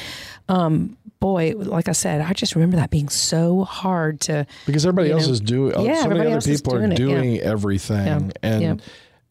um, 0.48 0.96
boy, 1.20 1.54
like 1.56 1.88
I 1.88 1.92
said, 1.92 2.20
I 2.20 2.32
just 2.32 2.54
remember 2.54 2.76
that 2.76 2.90
being 2.90 3.08
so 3.08 3.64
hard 3.64 4.20
to. 4.22 4.46
because 4.66 4.84
everybody 4.86 5.10
else 5.10 5.26
know. 5.26 5.32
is 5.32 5.40
doing. 5.40 5.78
Yeah, 5.84 6.02
so 6.02 6.08
many 6.08 6.32
other 6.32 6.40
people 6.40 6.74
are 6.74 6.78
doing 6.78 6.92
it, 6.92 6.98
yeah. 6.98 7.06
doing 7.06 7.40
everything, 7.40 8.06
Yeah, 8.06 8.30
and 8.42 8.62
yeah. 8.62 8.74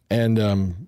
and 0.09 0.39
um, 0.39 0.87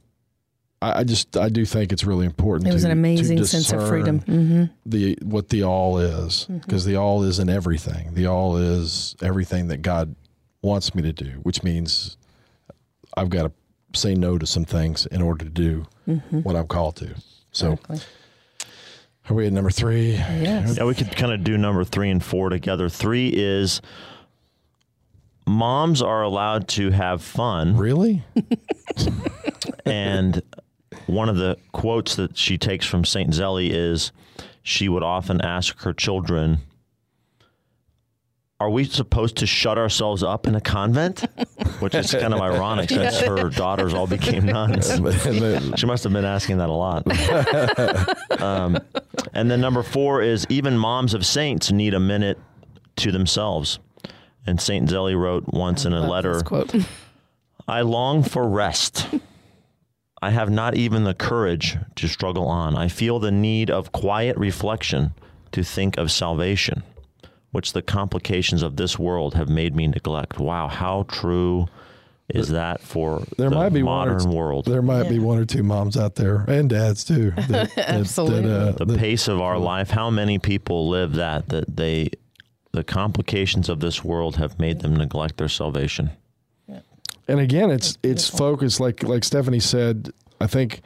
I, 0.82 1.00
I 1.00 1.04
just 1.04 1.36
I 1.38 1.50
do 1.50 1.66
think 1.66 1.92
it's 1.92 2.04
really 2.04 2.26
important. 2.26 2.70
It 2.70 2.74
was 2.74 2.84
to- 2.84 2.88
an 2.90 2.92
amazing 2.92 3.44
sense 3.46 3.72
of 3.72 3.88
freedom. 3.88 4.20
discern 4.20 4.48
hmm 4.48 4.90
The 4.90 5.18
what 5.24 5.50
the 5.50 5.64
all 5.64 5.98
is, 6.00 6.44
Mm-hmm. 6.50 6.58
because 6.60 6.86
the 6.86 6.96
all 6.98 7.24
is 7.24 7.40
in 7.40 7.50
everything. 7.50 8.14
The 8.14 8.28
all 8.28 8.58
is 8.58 9.16
everything 9.22 9.68
that 9.68 9.82
God 9.82 10.16
wants 10.62 10.96
me 10.96 11.02
to 11.04 11.12
do, 11.14 11.32
which 11.44 11.62
means 11.64 12.16
I've 13.18 13.30
got 13.30 13.44
to 13.44 13.52
say 14.00 14.16
no 14.16 14.38
to 14.40 14.46
some 14.48 14.66
things 14.66 15.06
in 15.08 15.22
order 15.22 15.44
to 15.46 15.52
do 15.52 15.86
what 16.44 16.56
I'm 16.56 16.68
called 16.68 16.96
to. 16.98 17.14
So, 17.54 17.74
Exactly. 17.74 18.00
are 19.30 19.34
we 19.36 19.48
at 19.48 19.54
number 19.54 19.70
three? 19.70 20.12
Yes. 20.14 20.78
Yeah, 20.78 20.84
we 20.86 20.96
could 20.96 21.16
kind 21.16 21.32
of 21.32 21.44
do 21.44 21.58
number 21.58 21.84
three 21.86 22.10
and 22.10 22.24
four 22.24 22.50
together. 22.50 22.90
Three 22.90 23.30
is 23.30 23.80
moms 25.46 26.02
are 26.02 26.24
allowed 26.24 26.68
to 26.70 26.90
have 26.92 27.22
fun. 27.22 27.78
Really? 27.78 28.24
and 29.86 30.42
one 31.06 31.30
of 31.30 31.38
the 31.38 31.58
quotes 31.72 32.16
that 32.16 32.38
she 32.38 32.58
takes 32.58 32.86
from 32.86 33.06
St. 33.06 33.30
Zélie 33.32 33.70
is 33.72 34.12
she 34.64 34.90
would 34.90 35.04
often 35.04 35.42
ask 35.42 35.80
her 35.82 35.94
children, 35.94 36.60
Are 38.64 38.70
we 38.70 38.86
supposed 38.86 39.36
to 39.38 39.46
shut 39.46 39.78
ourselves 39.78 40.24
up 40.24 40.48
in 40.48 40.56
a 40.56 40.62
convent? 40.62 41.26
Which 41.82 41.94
is 41.96 42.14
kind 42.14 42.34
of 42.34 42.40
ironic 42.50 42.88
since 42.90 43.20
her 43.20 43.50
daughters 43.50 43.94
all 43.94 44.08
became 44.08 44.46
nuns. 44.46 44.90
She 45.78 45.86
must 45.86 46.06
have 46.06 46.14
been 46.14 46.24
asking 46.24 46.60
that 46.60 46.70
a 46.70 46.72
lot. 46.72 48.42
um, 48.42 48.80
and 49.34 49.52
then 49.52 49.60
number 49.60 49.84
four 49.84 50.22
is 50.22 50.48
even 50.48 50.78
moms 50.78 51.14
of 51.14 51.26
saints 51.26 51.74
need 51.74 51.94
a 51.94 52.00
minute 52.00 52.40
to 52.96 53.12
themselves. 53.12 53.80
And 54.48 54.62
St. 54.62 54.90
Zélie 54.90 55.20
wrote 55.20 55.44
once 55.48 55.84
in 55.84 55.92
a 55.92 56.10
letter 56.10 56.40
quote. 56.40 56.74
I 57.68 57.82
long 57.82 58.24
for 58.24 58.48
rest. 58.48 59.10
I 60.22 60.30
have 60.30 60.50
not 60.50 60.76
even 60.76 61.04
the 61.04 61.14
courage 61.14 61.76
to 61.96 62.08
struggle 62.08 62.48
on. 62.48 62.78
I 62.78 62.88
feel 62.88 63.20
the 63.20 63.30
need 63.30 63.70
of 63.70 63.92
quiet 63.92 64.38
reflection 64.38 65.14
to 65.52 65.66
think 65.66 65.98
of 65.98 66.14
salvation, 66.14 66.82
which 67.54 67.72
the 67.72 67.82
complications 67.82 68.62
of 68.62 68.76
this 68.76 69.00
world 69.00 69.36
have 69.36 69.48
made 69.48 69.74
me 69.76 69.88
neglect. 69.88 70.38
Wow, 70.40 70.68
how 70.68 71.06
true 71.08 71.68
is 72.30 72.50
that 72.50 72.82
for 72.82 73.22
there 73.38 73.50
the 73.50 73.56
might 73.56 73.70
be 73.74 73.84
one 73.84 74.08
or 74.10 74.14
modern 74.14 74.30
two- 74.32 74.36
world? 74.38 74.66
There 74.66 74.82
might 74.82 75.08
be 75.08 75.20
one 75.20 75.38
or 75.38 75.46
two 75.46 75.62
moms 75.64 75.96
out 75.96 76.16
there 76.16 76.44
and 76.48 76.70
dads 76.70 77.04
too. 77.04 77.32
That, 77.32 77.72
that- 77.76 77.90
Absolutely. 77.90 78.50
That, 78.50 78.68
uh, 78.68 78.72
the 78.72 78.86
that- 78.86 78.98
pace 79.00 79.28
of 79.30 79.40
our 79.40 79.58
life, 79.58 79.90
how 79.92 80.10
many 80.10 80.40
people 80.40 80.90
live 80.90 81.14
that 81.14 81.48
that 81.50 81.78
they 81.78 82.10
the 82.72 82.84
complications 82.84 83.70
of 83.70 83.80
this 83.82 84.04
world 84.04 84.38
have 84.38 84.58
made 84.60 84.82
them 84.82 84.96
neglect 84.96 85.38
their 85.38 85.48
salvation. 85.50 86.10
and 87.28 87.40
again, 87.40 87.70
it's 87.72 87.98
it's 88.04 88.28
focused 88.30 88.80
like 88.80 89.04
like 89.04 89.24
Stephanie 89.24 89.60
said. 89.60 90.12
I 90.42 90.48
think 90.48 90.82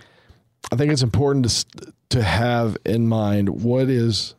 I 0.71 0.75
think 0.75 0.91
it's 0.91 1.01
important 1.03 1.47
to 1.49 1.91
to 2.09 2.23
have 2.23 2.77
in 2.85 3.07
mind 3.07 3.49
what 3.63 3.89
is 3.89 4.35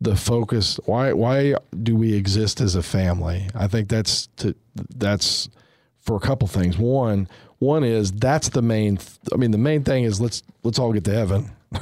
the 0.00 0.16
focus. 0.16 0.78
Why 0.86 1.12
why 1.12 1.54
do 1.82 1.96
we 1.96 2.14
exist 2.14 2.60
as 2.60 2.74
a 2.74 2.82
family? 2.82 3.48
I 3.54 3.66
think 3.66 3.88
that's 3.88 4.28
to 4.38 4.54
that's 4.96 5.48
for 6.00 6.16
a 6.16 6.20
couple 6.20 6.48
things. 6.48 6.78
One 6.78 7.28
one 7.58 7.84
is 7.84 8.10
that's 8.10 8.48
the 8.48 8.62
main. 8.62 8.96
th- 8.96 9.18
I 9.32 9.36
mean, 9.36 9.50
the 9.50 9.58
main 9.58 9.84
thing 9.84 10.04
is 10.04 10.20
let's 10.20 10.42
let's 10.64 10.78
all 10.78 10.92
get 10.92 11.04
to 11.04 11.14
heaven. 11.14 11.52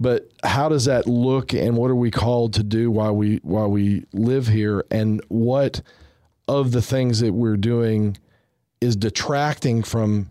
but 0.00 0.30
how 0.44 0.68
does 0.68 0.84
that 0.84 1.06
look, 1.06 1.52
and 1.54 1.76
what 1.76 1.90
are 1.90 1.96
we 1.96 2.10
called 2.10 2.52
to 2.54 2.62
do 2.62 2.90
while 2.90 3.16
we 3.16 3.40
while 3.42 3.70
we 3.70 4.04
live 4.12 4.46
here, 4.46 4.84
and 4.90 5.22
what 5.28 5.80
of 6.46 6.72
the 6.72 6.82
things 6.82 7.20
that 7.20 7.32
we're 7.32 7.56
doing 7.56 8.16
is 8.80 8.94
detracting 8.94 9.82
from 9.82 10.28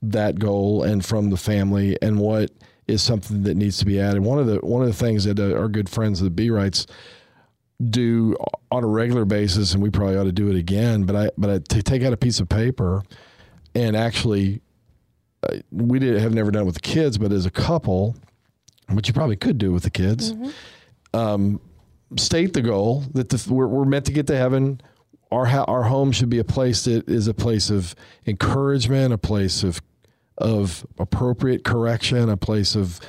that 0.00 0.38
goal 0.38 0.84
and 0.84 1.04
from 1.04 1.30
the 1.30 1.36
family 1.36 1.98
and 2.00 2.18
what 2.18 2.50
is 2.88 3.02
something 3.02 3.42
that 3.42 3.56
needs 3.56 3.78
to 3.78 3.84
be 3.84 4.00
added. 4.00 4.22
One 4.22 4.38
of 4.38 4.46
the 4.46 4.56
one 4.56 4.82
of 4.82 4.88
the 4.88 4.94
things 4.94 5.24
that 5.24 5.38
uh, 5.38 5.56
our 5.56 5.68
good 5.68 5.88
friends 5.88 6.20
of 6.20 6.24
the 6.24 6.30
B 6.30 6.50
rights 6.50 6.86
do 7.90 8.36
on 8.72 8.82
a 8.82 8.86
regular 8.88 9.24
basis, 9.24 9.74
and 9.74 9.82
we 9.82 9.90
probably 9.90 10.16
ought 10.16 10.24
to 10.24 10.32
do 10.32 10.48
it 10.48 10.56
again. 10.56 11.04
But 11.04 11.16
I 11.16 11.30
but 11.38 11.50
I, 11.50 11.58
to 11.58 11.82
take 11.82 12.02
out 12.02 12.12
a 12.12 12.16
piece 12.16 12.40
of 12.40 12.48
paper 12.48 13.04
and 13.74 13.96
actually, 13.96 14.60
uh, 15.42 15.58
we 15.70 15.98
did 15.98 16.20
have 16.20 16.34
never 16.34 16.50
done 16.50 16.62
it 16.62 16.66
with 16.66 16.74
the 16.74 16.80
kids, 16.80 17.18
but 17.18 17.32
as 17.32 17.46
a 17.46 17.50
couple, 17.50 18.16
which 18.88 19.08
you 19.08 19.14
probably 19.14 19.36
could 19.36 19.58
do 19.58 19.72
with 19.72 19.84
the 19.84 19.90
kids, 19.90 20.34
um, 21.14 21.60
state 22.16 22.54
the 22.54 22.62
goal 22.62 23.04
that 23.14 23.28
the, 23.28 23.52
we're, 23.52 23.66
we're 23.66 23.84
meant 23.84 24.06
to 24.06 24.12
get 24.12 24.26
to 24.28 24.36
heaven. 24.36 24.80
Our 25.30 25.46
our 25.46 25.82
home 25.82 26.10
should 26.10 26.30
be 26.30 26.38
a 26.38 26.44
place 26.44 26.84
that 26.84 27.08
is 27.08 27.28
a 27.28 27.34
place 27.34 27.70
of 27.70 27.94
encouragement, 28.26 29.12
a 29.12 29.18
place 29.18 29.62
of 29.62 29.82
of 30.38 30.86
appropriate 30.98 31.64
correction, 31.64 32.28
a 32.28 32.36
place 32.36 32.74
of 32.74 33.00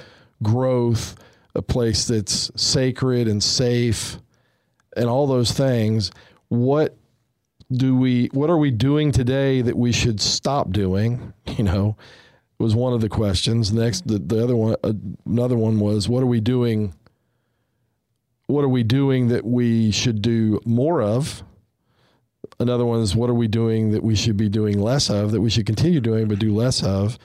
growth, 0.44 1.16
a 1.56 1.62
place 1.62 2.06
that's 2.06 2.52
sacred 2.56 3.28
and 3.28 3.42
safe, 3.42 4.18
and 4.98 5.08
all 5.08 5.28
those 5.28 5.52
things. 5.52 6.12
What 6.50 6.98
do 7.72 7.96
we? 7.96 8.28
What 8.34 8.50
are 8.50 8.58
we 8.58 8.72
doing 8.72 9.12
today 9.12 9.62
that 9.62 9.78
we 9.78 9.92
should 9.92 10.20
stop 10.20 10.72
doing? 10.72 11.34
You 11.58 11.64
know, 11.66 11.98
was 12.60 12.76
one 12.76 12.94
of 12.94 13.02
the 13.02 13.10
questions. 13.10 13.72
Next, 13.72 14.06
the, 14.08 14.20
the 14.20 14.44
other 14.44 14.56
one, 14.56 14.76
uh, 14.84 14.94
another 15.26 15.58
one 15.58 15.80
was, 15.80 16.10
what 16.10 16.22
are 16.22 16.28
we 16.28 16.42
doing? 16.42 16.94
What 18.48 18.64
are 18.64 18.70
we 18.70 18.84
doing 18.84 19.30
that 19.30 19.46
we 19.46 19.92
should 19.92 20.22
do 20.22 20.60
more 20.66 21.02
of? 21.02 21.44
Another 22.60 22.86
one 22.86 23.00
is, 23.02 23.16
what 23.16 23.30
are 23.30 23.36
we 23.36 23.48
doing 23.48 23.92
that 23.92 24.04
we 24.04 24.16
should 24.16 24.36
be 24.36 24.50
doing 24.50 24.80
less 24.80 25.10
of, 25.10 25.32
that 25.32 25.42
we 25.42 25.50
should 25.50 25.66
continue 25.66 26.02
doing 26.02 26.28
but 26.28 26.40
do 26.40 26.54
less 26.54 26.84
of? 26.84 27.18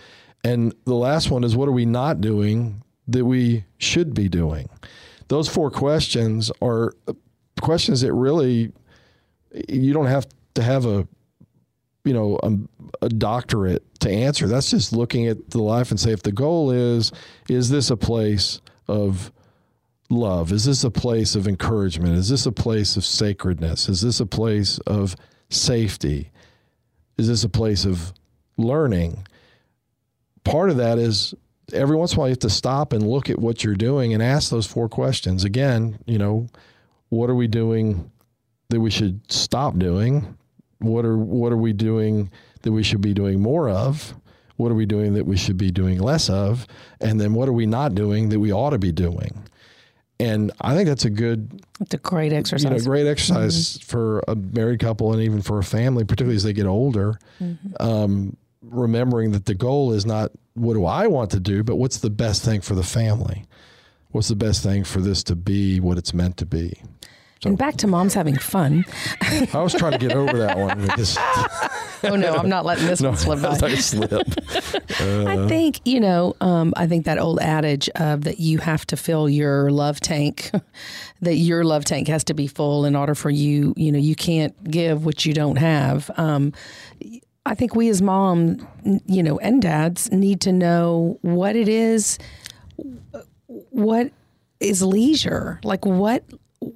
And 0.45 0.75
the 0.85 0.95
last 0.95 1.31
one 1.31 1.43
is, 1.43 1.57
what 1.57 1.69
are 1.69 1.73
we 1.73 1.87
not 1.87 2.21
doing 2.21 2.83
that 3.09 3.25
we 3.25 3.65
should 3.79 4.15
be 4.15 4.29
doing? 4.29 4.69
Those 5.29 5.49
four 5.49 5.71
questions 5.71 6.53
are 6.63 6.95
questions 7.61 8.03
that 8.03 8.13
really 8.13 8.73
you 9.69 9.93
don't 9.93 10.07
have 10.07 10.27
to 10.55 10.63
have 10.63 10.87
a 10.87 11.09
you 12.05 12.13
know, 12.13 12.39
a, 12.43 13.07
a 13.07 13.09
doctorate 13.09 13.83
to 14.01 14.11
answer. 14.11 14.47
That's 14.47 14.71
just 14.71 14.93
looking 14.93 15.27
at 15.27 15.51
the 15.51 15.63
life 15.63 15.91
and 15.91 15.99
say, 15.99 16.13
if 16.13 16.23
the 16.23 16.33
goal 16.33 16.71
is, 16.71 17.13
is 17.49 17.71
this 17.71 17.91
a 17.91 17.97
place 17.97 18.61
of 18.89 19.33
love? 20.11 20.53
Is 20.53 20.65
this 20.65 20.85
a 20.85 20.91
place 20.91 21.35
of 21.35 21.49
encouragement? 21.49 22.17
Is 22.17 22.29
this 22.29 22.47
a 22.47 22.53
place 22.53 22.97
of 22.97 23.05
sacredness? 23.05 23.89
Is 23.89 24.01
this 24.03 24.21
a 24.21 24.27
place 24.27 24.79
of 24.81 25.17
safety? 25.51 26.31
Is 27.17 27.29
this 27.29 27.45
a 27.45 27.49
place 27.49 27.85
of 27.85 28.13
learning? 28.57 29.27
Part 30.45 30.71
of 30.71 30.77
that 30.77 30.99
is 30.99 31.35
every 31.73 31.97
once 31.97 32.13
in 32.13 32.17
a 32.17 32.21
while 32.21 32.29
you 32.29 32.33
have 32.33 32.39
to 32.41 32.51
stop 32.51 32.93
and 32.93 33.09
look 33.09 33.31
at 33.31 33.39
what 33.39 33.65
you're 33.65 33.75
doing 33.75 34.13
and 34.13 34.23
ask 34.23 34.51
those 34.51 34.67
four 34.67 34.89
questions. 34.89 35.45
Again, 35.45 35.99
you 36.07 36.19
know, 36.19 36.49
what 37.09 37.31
are 37.31 37.35
we 37.35 37.47
doing 37.47 38.11
that 38.69 38.81
we 38.81 38.91
should 38.91 39.21
stop 39.33 39.79
doing? 39.79 40.37
What 40.79 41.05
are 41.05 41.17
what 41.17 41.53
are 41.53 41.57
we 41.57 41.73
doing 41.73 42.31
that 42.63 42.73
we 42.73 42.83
should 42.83 43.01
be 43.01 43.15
doing 43.15 43.41
more 43.41 43.69
of? 43.69 44.15
What 44.57 44.71
are 44.71 44.75
we 44.75 44.87
doing 44.87 45.15
that 45.15 45.27
we 45.27 45.37
should 45.37 45.57
be 45.57 45.71
doing 45.71 45.99
less 45.99 46.29
of? 46.29 46.67
And 47.01 47.21
then 47.21 47.35
what 47.35 47.49
are 47.49 47.53
we 47.53 47.67
not 47.67 47.95
doing 47.95 48.29
that 48.29 48.39
we 48.39 48.53
ought 48.53 48.71
to 48.71 48.79
be 48.79 48.93
doing? 48.93 49.45
And 50.21 50.53
I 50.61 50.75
think 50.75 50.89
that's 50.89 51.05
a 51.05 51.11
good 51.11 51.61
It's 51.81 51.95
a 51.95 51.99
great 51.99 52.33
exercise. 52.33 52.65
you 52.65 52.71
know, 52.71 52.79
great 52.85 53.07
exercise 53.07 53.79
for 53.79 54.23
a 54.29 54.37
married 54.37 54.79
couple 54.81 55.13
and 55.13 55.21
even 55.23 55.43
for 55.43 55.59
a 55.59 55.65
family, 55.65 56.05
particularly 56.05 56.37
as 56.37 56.45
they 56.45 56.53
get 56.53 56.67
older. 56.67 57.19
Um, 57.81 58.37
remembering 58.63 59.33
that 59.33 59.47
the 59.47 59.55
goal 59.55 59.93
is 59.93 60.07
not 60.07 60.31
what 60.55 60.75
do 60.75 60.85
I 60.87 61.09
want 61.09 61.31
to 61.33 61.41
do, 61.41 61.65
but 61.65 61.77
what's 61.77 61.99
the 61.99 62.11
best 62.11 62.45
thing 62.45 62.61
for 62.61 62.75
the 62.75 62.85
family? 62.85 63.45
What's 64.13 64.29
the 64.29 64.37
best 64.37 64.63
thing 64.63 64.85
for 64.85 65.01
this 65.01 65.25
to 65.25 65.35
be 65.35 65.81
what 65.81 65.99
it's 65.99 66.15
meant 66.15 66.37
to 66.37 66.47
be? 66.47 66.81
And 67.45 67.59
back 67.59 67.77
to 67.77 67.87
moms 67.87 68.15
having 68.15 68.37
fun. 68.37 68.85
I 69.21 69.61
was 69.61 69.75
trying 69.75 69.93
to 69.93 69.99
get 69.99 70.13
over 70.13 70.37
that 70.39 70.57
one. 70.59 70.81
Because, 70.83 71.17
Oh 72.05 72.17
no, 72.17 72.35
I'm 72.35 72.49
not 72.49 72.65
letting 72.65 72.87
this 72.87 73.01
no, 73.01 73.11
one 73.11 73.19
slip 73.19 73.43
by. 73.43 73.49
I 73.49 73.57
let 73.59 73.73
it 73.73 73.83
slip. 73.83 74.13
I 75.01 75.49
think 75.49 75.81
you 75.85 76.01
know. 76.01 76.37
Um, 76.41 76.75
I 76.77 76.87
think 76.87 77.05
that 77.07 77.19
old 77.19 77.41
adage 77.41 77.89
of 77.91 78.25
that 78.25 78.41
you 78.41 78.59
have 78.59 78.87
to 78.87 78.97
fill 78.97 79.29
your 79.29 79.71
love 79.71 80.01
tank, 80.01 80.51
that 81.23 81.37
your 81.37 81.65
love 81.65 81.85
tank 81.85 82.09
has 82.09 82.25
to 82.25 82.35
be 82.35 82.47
full 82.47 82.85
in 82.85 82.95
order 82.95 83.15
for 83.15 83.31
you. 83.31 83.75
You 83.77 83.93
know, 83.93 83.99
you 83.99 84.15
can't 84.15 84.71
give 84.71 85.05
what 85.05 85.25
you 85.25 85.33
don't 85.33 85.57
have. 85.57 86.11
Um, 86.17 86.53
I 87.47 87.55
think 87.55 87.75
we 87.75 87.89
as 87.89 88.01
mom, 88.01 88.67
you 89.07 89.23
know, 89.23 89.39
and 89.39 89.61
dads 89.61 90.11
need 90.11 90.41
to 90.43 90.53
know 90.53 91.19
what 91.23 91.57
it 91.57 91.69
is. 91.69 92.19
What 93.47 94.11
is 94.61 94.83
leisure? 94.83 95.61
Like 95.63 95.85
what? 95.85 96.25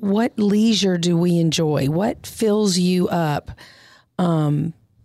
What 0.00 0.38
leisure 0.38 0.98
do 0.98 1.16
we 1.16 1.38
enjoy? 1.38 1.86
What 1.86 2.26
fills 2.26 2.78
you 2.78 3.08
up? 3.08 3.50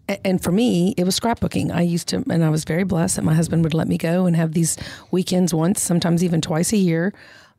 A- 0.09 0.25
and 0.27 0.41
for 0.41 0.51
me, 0.51 0.93
it 0.97 1.05
was 1.05 1.19
scrapbooking. 1.19 1.71
I 1.73 1.81
used 1.81 2.07
to, 2.09 2.23
and 2.29 2.43
I 2.43 2.49
was 2.49 2.63
very 2.63 2.83
blessed 2.83 3.15
that 3.17 3.23
my 3.23 3.33
husband 3.33 3.63
would 3.63 3.73
let 3.73 3.87
me 3.87 3.97
go 3.97 4.25
and 4.25 4.35
have 4.35 4.53
these 4.53 4.77
weekends 5.11 5.53
once, 5.53 5.81
sometimes 5.81 6.23
even 6.23 6.41
twice 6.41 6.73
a 6.73 6.77
year. 6.77 7.13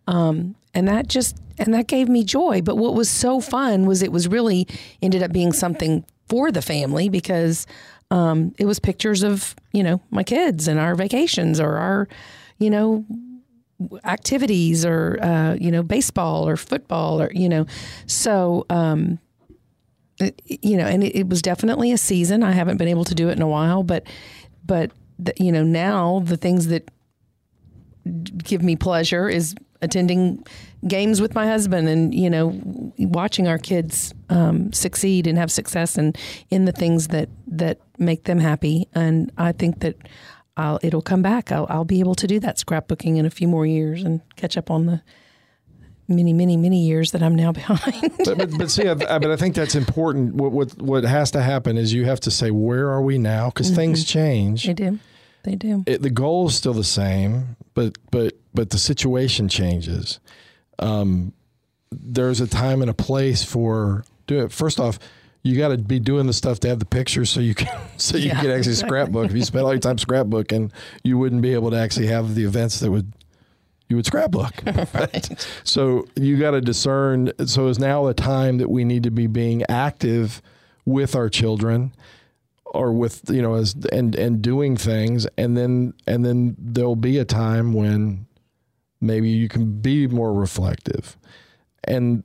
Um, 0.07 0.55
and 0.75 0.87
that 0.88 1.09
just, 1.09 1.37
and 1.59 1.73
that 1.75 1.87
gave 1.87 2.09
me 2.09 2.25
joy. 2.25 2.61
But 2.62 2.77
what 2.77 2.94
was 2.94 3.09
so 3.09 3.40
fun 3.40 3.87
was 3.87 4.03
it 4.03 4.12
was 4.12 4.29
really 4.29 4.66
ended 5.01 5.23
up 5.23 5.33
being 5.33 5.53
something 5.53 6.05
for 6.29 6.53
the 6.53 6.62
family 6.62 7.09
because 7.09 7.66
um, 8.11 8.55
it 8.59 8.66
was 8.66 8.79
pictures 8.79 9.23
of, 9.23 9.55
you 9.73 9.83
know, 9.83 10.01
my 10.11 10.23
kids 10.23 10.68
and 10.68 10.79
our 10.79 10.94
vacations 10.94 11.61
or 11.61 11.77
our, 11.77 12.09
you 12.59 12.70
know, 12.70 13.05
activities 14.05 14.85
or, 14.85 15.19
uh, 15.23 15.55
you 15.55 15.71
know, 15.71 15.83
baseball 15.83 16.49
or 16.49 16.57
football 16.57 17.21
or, 17.21 17.31
you 17.33 17.49
know, 17.49 17.67
so, 18.07 18.67
um, 18.71 19.19
you 20.47 20.77
know, 20.77 20.87
and 20.87 21.03
it, 21.03 21.17
it 21.17 21.29
was 21.29 21.43
definitely 21.43 21.91
a 21.93 21.99
season. 21.99 22.43
I 22.43 22.53
haven't 22.53 22.77
been 22.77 22.89
able 22.89 23.05
to 23.05 23.15
do 23.15 23.29
it 23.29 23.33
in 23.33 23.43
a 23.43 23.49
while, 23.49 23.83
but, 23.83 24.07
but 24.65 24.93
the, 25.19 25.35
you 25.39 25.51
know, 25.51 25.65
now 25.65 26.23
the 26.25 26.37
things 26.37 26.69
that 26.69 26.89
give 28.43 28.63
me 28.63 28.77
pleasure 28.77 29.29
is 29.29 29.55
attending 29.85 30.45
games 30.87 31.21
with 31.21 31.35
my 31.35 31.47
husband 31.47 31.89
and 31.89 32.15
you 32.15 32.29
know 32.29 32.59
watching 32.99 33.49
our 33.49 33.59
kids 33.59 34.13
um, 34.31 34.73
succeed 34.73 35.27
and 35.27 35.39
have 35.39 35.51
success 35.51 35.97
and 35.97 36.17
in 36.51 36.65
the 36.65 36.73
things 36.73 37.09
that 37.09 37.29
that 37.47 37.79
make 37.99 38.25
them 38.25 38.39
happy. 38.39 38.89
And 38.95 39.31
I 39.39 39.53
think 39.53 39.81
that 39.81 39.97
I'll, 40.57 40.79
it'll 40.83 41.03
come 41.03 41.23
back. 41.23 41.51
I'll, 41.51 41.67
I'll 41.69 41.85
be 41.85 42.01
able 42.01 42.14
to 42.17 42.27
do 42.27 42.38
that 42.40 42.57
scrapbooking 42.59 43.17
in 43.17 43.27
a 43.27 43.31
few 43.31 43.49
more 43.49 43.67
years 43.67 44.03
and 44.03 44.21
catch 44.37 44.57
up 44.57 44.71
on 44.71 44.87
the 44.87 45.03
many, 46.07 46.33
many, 46.33 46.57
many 46.57 46.85
years 46.87 47.11
that 47.12 47.23
I'm 47.23 47.35
now 47.35 47.51
behind. 47.61 48.12
but, 48.25 48.38
but, 48.38 48.59
but 48.59 48.71
see, 48.71 48.87
I, 48.88 48.93
I- 48.93 49.19
but 49.19 49.31
I 49.31 49.37
think 49.37 49.55
that's 49.55 49.75
important. 49.75 50.35
What, 50.35 50.53
what 50.53 50.81
what 50.81 51.05
has 51.05 51.31
to 51.33 51.43
happen 51.43 51.77
is 51.77 51.93
you 51.93 52.05
have 52.05 52.21
to 52.21 52.31
say, 52.31 52.51
where 52.51 52.88
are 52.90 53.03
we 53.03 53.19
now? 53.19 53.47
Because 53.51 53.71
things 53.71 54.05
change. 54.05 54.67
they 54.67 54.75
do. 54.75 54.99
They 55.43 55.57
do. 55.57 55.83
it, 55.87 56.01
the 56.01 56.09
goal 56.09 56.47
is 56.49 56.55
still 56.55 56.73
the 56.73 56.85
same, 56.85 57.57
but 57.75 57.99
but 58.11 58.33
but 58.55 58.71
the 58.71 58.79
situation 58.79 59.49
changes. 59.49 60.19
Um, 60.79 61.35
there's 61.93 62.40
a 62.40 62.47
time 62.47 62.81
and 62.81 62.90
a 62.90 62.95
place 62.95 63.45
for 63.45 64.05
do 64.27 64.38
it. 64.45 64.53
First 64.53 64.81
off, 64.81 64.99
you 65.44 65.57
got 65.57 65.68
to 65.68 65.78
be 65.78 66.00
doing 66.00 66.26
the 66.26 66.33
stuff 66.33 66.61
to 66.61 66.68
have 66.68 66.80
the 66.80 66.87
pictures, 66.87 67.30
so 67.30 67.40
you 67.40 67.54
can 67.54 67.68
so 67.98 68.16
you 68.16 68.28
Yeah, 68.30 68.40
can 68.40 68.50
actually 68.50 68.74
scrapbook. 68.74 69.30
If 69.30 69.37
you 69.37 69.44
spend 69.44 69.64
all 69.66 69.72
your 69.72 69.80
time 69.80 69.96
scrapbooking, 69.98 70.72
you 71.04 71.18
wouldn't 71.18 71.42
be 71.42 71.54
able 71.54 71.70
to 71.70 71.76
actually 71.78 72.09
have 72.09 72.35
the 72.35 72.44
events 72.44 72.80
that 72.80 72.90
would 72.90 73.12
you 73.88 73.96
would 73.96 74.07
scrapbook. 74.07 74.52
right. 74.94 75.46
So 75.64 76.07
you 76.16 76.38
got 76.38 76.52
to 76.52 76.61
discern. 76.62 77.33
So 77.46 77.68
is 77.68 77.78
now 77.78 78.07
a 78.09 78.14
time 78.14 78.59
that 78.59 78.70
we 78.70 78.85
need 78.85 79.04
to 79.04 79.11
be 79.12 79.26
being 79.28 79.62
active 79.68 80.42
with 80.87 81.14
our 81.14 81.28
children 81.28 81.92
or 82.66 82.92
with 82.92 83.30
you 83.30 83.42
know 83.42 83.54
as 83.54 83.74
and 83.92 84.14
and 84.16 84.42
doing 84.42 84.76
things 84.76 85.26
and 85.38 85.57
then 85.57 85.94
and 86.07 86.24
then 86.24 86.57
there'll 86.59 86.96
be 86.96 87.18
a 87.18 87.24
time 87.24 87.72
when 87.72 88.26
maybe 89.00 89.28
you 89.30 89.48
can 89.48 89.80
be 89.80 90.07
more 90.09 90.33
reflective 90.33 91.16
and 91.85 92.24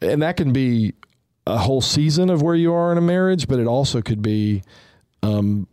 and 0.00 0.22
that 0.22 0.36
can 0.36 0.52
be 0.52 0.94
a 1.46 1.58
whole 1.58 1.80
season 1.80 2.30
of 2.30 2.42
where 2.42 2.54
you 2.54 2.72
are 2.72 2.92
in 2.92 2.98
a 2.98 3.02
marriage 3.02 3.48
but 3.48 3.58
it 3.58 3.66
also 3.66 4.00
could 4.02 4.22
be 4.22 4.62
um 5.22 5.66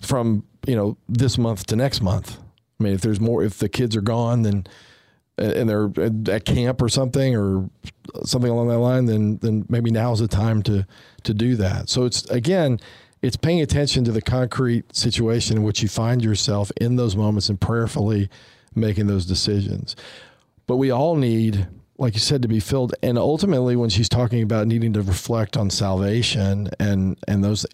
from 0.00 0.44
you 0.66 0.74
know 0.74 0.96
this 1.08 1.36
month 1.38 1.66
to 1.66 1.76
next 1.76 2.00
month 2.00 2.38
i 2.80 2.84
mean 2.84 2.94
if 2.94 3.00
there's 3.00 3.20
more 3.20 3.42
if 3.42 3.58
the 3.58 3.68
kids 3.68 3.94
are 3.94 4.02
gone 4.02 4.42
then 4.42 4.66
and 5.36 5.68
they're 5.68 5.90
at 6.32 6.44
camp 6.44 6.80
or 6.80 6.88
something 6.88 7.34
or 7.36 7.68
something 8.24 8.50
along 8.50 8.68
that 8.68 8.78
line, 8.78 9.06
then 9.06 9.38
then 9.38 9.64
maybe 9.68 9.90
now's 9.90 10.20
the 10.20 10.28
time 10.28 10.62
to 10.62 10.86
to 11.24 11.34
do 11.34 11.56
that. 11.56 11.88
So 11.88 12.04
it's 12.04 12.24
again, 12.30 12.78
it's 13.22 13.36
paying 13.36 13.60
attention 13.60 14.04
to 14.04 14.12
the 14.12 14.22
concrete 14.22 14.94
situation 14.94 15.56
in 15.56 15.62
which 15.64 15.82
you 15.82 15.88
find 15.88 16.22
yourself 16.22 16.70
in 16.80 16.96
those 16.96 17.16
moments 17.16 17.48
and 17.48 17.60
prayerfully 17.60 18.28
making 18.74 19.06
those 19.06 19.26
decisions. 19.26 19.96
But 20.66 20.76
we 20.76 20.90
all 20.90 21.16
need, 21.16 21.66
like 21.98 22.14
you 22.14 22.20
said, 22.20 22.42
to 22.42 22.48
be 22.48 22.60
filled. 22.60 22.94
And 23.02 23.18
ultimately, 23.18 23.76
when 23.76 23.90
she's 23.90 24.08
talking 24.08 24.42
about 24.42 24.66
needing 24.66 24.92
to 24.94 25.02
reflect 25.02 25.56
on 25.56 25.70
salvation 25.70 26.68
and 26.78 27.18
and 27.28 27.44
those 27.44 27.66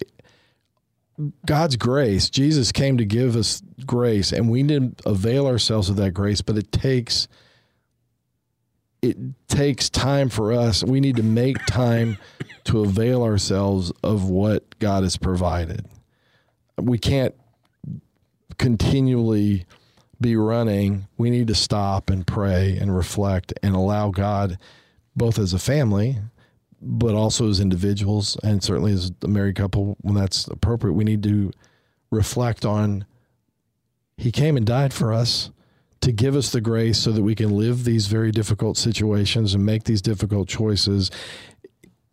God's 1.45 1.75
grace, 1.75 2.29
Jesus 2.29 2.71
came 2.71 2.97
to 2.97 3.05
give 3.05 3.35
us 3.35 3.61
grace, 3.85 4.31
and 4.31 4.49
we 4.49 4.63
need 4.63 4.97
to 4.99 5.09
avail 5.09 5.47
ourselves 5.47 5.89
of 5.89 5.95
that 5.97 6.11
grace. 6.11 6.41
But 6.41 6.57
it 6.57 6.71
takes 6.71 7.27
it 9.01 9.17
takes 9.47 9.89
time 9.89 10.29
for 10.29 10.53
us. 10.53 10.83
We 10.83 10.99
need 10.99 11.15
to 11.15 11.23
make 11.23 11.57
time 11.65 12.17
to 12.65 12.81
avail 12.81 13.23
ourselves 13.23 13.91
of 14.03 14.29
what 14.29 14.77
God 14.79 15.03
has 15.03 15.17
provided. 15.17 15.87
We 16.77 16.99
can't 16.99 17.33
continually 18.57 19.65
be 20.21 20.35
running. 20.35 21.07
We 21.17 21.29
need 21.29 21.47
to 21.47 21.55
stop 21.55 22.09
and 22.09 22.25
pray 22.25 22.77
and 22.77 22.95
reflect 22.95 23.53
and 23.63 23.75
allow 23.75 24.11
God, 24.11 24.57
both 25.15 25.39
as 25.39 25.53
a 25.53 25.59
family, 25.59 26.19
but 26.81 27.15
also 27.15 27.49
as 27.49 27.59
individuals, 27.59 28.37
and 28.43 28.63
certainly 28.63 28.93
as 28.93 29.11
a 29.23 29.27
married 29.27 29.55
couple, 29.55 29.97
when 30.01 30.15
that's 30.15 30.47
appropriate, 30.47 30.93
we 30.93 31.03
need 31.03 31.23
to 31.23 31.51
reflect 32.11 32.65
on 32.65 33.05
He 34.17 34.31
came 34.31 34.57
and 34.57 34.65
died 34.65 34.93
for 34.93 35.13
us 35.13 35.51
to 36.01 36.11
give 36.11 36.35
us 36.35 36.51
the 36.51 36.61
grace 36.61 36.99
so 36.99 37.11
that 37.11 37.21
we 37.21 37.35
can 37.35 37.51
live 37.51 37.83
these 37.83 38.07
very 38.07 38.31
difficult 38.31 38.77
situations 38.77 39.53
and 39.53 39.65
make 39.65 39.83
these 39.83 40.01
difficult 40.01 40.47
choices 40.47 41.11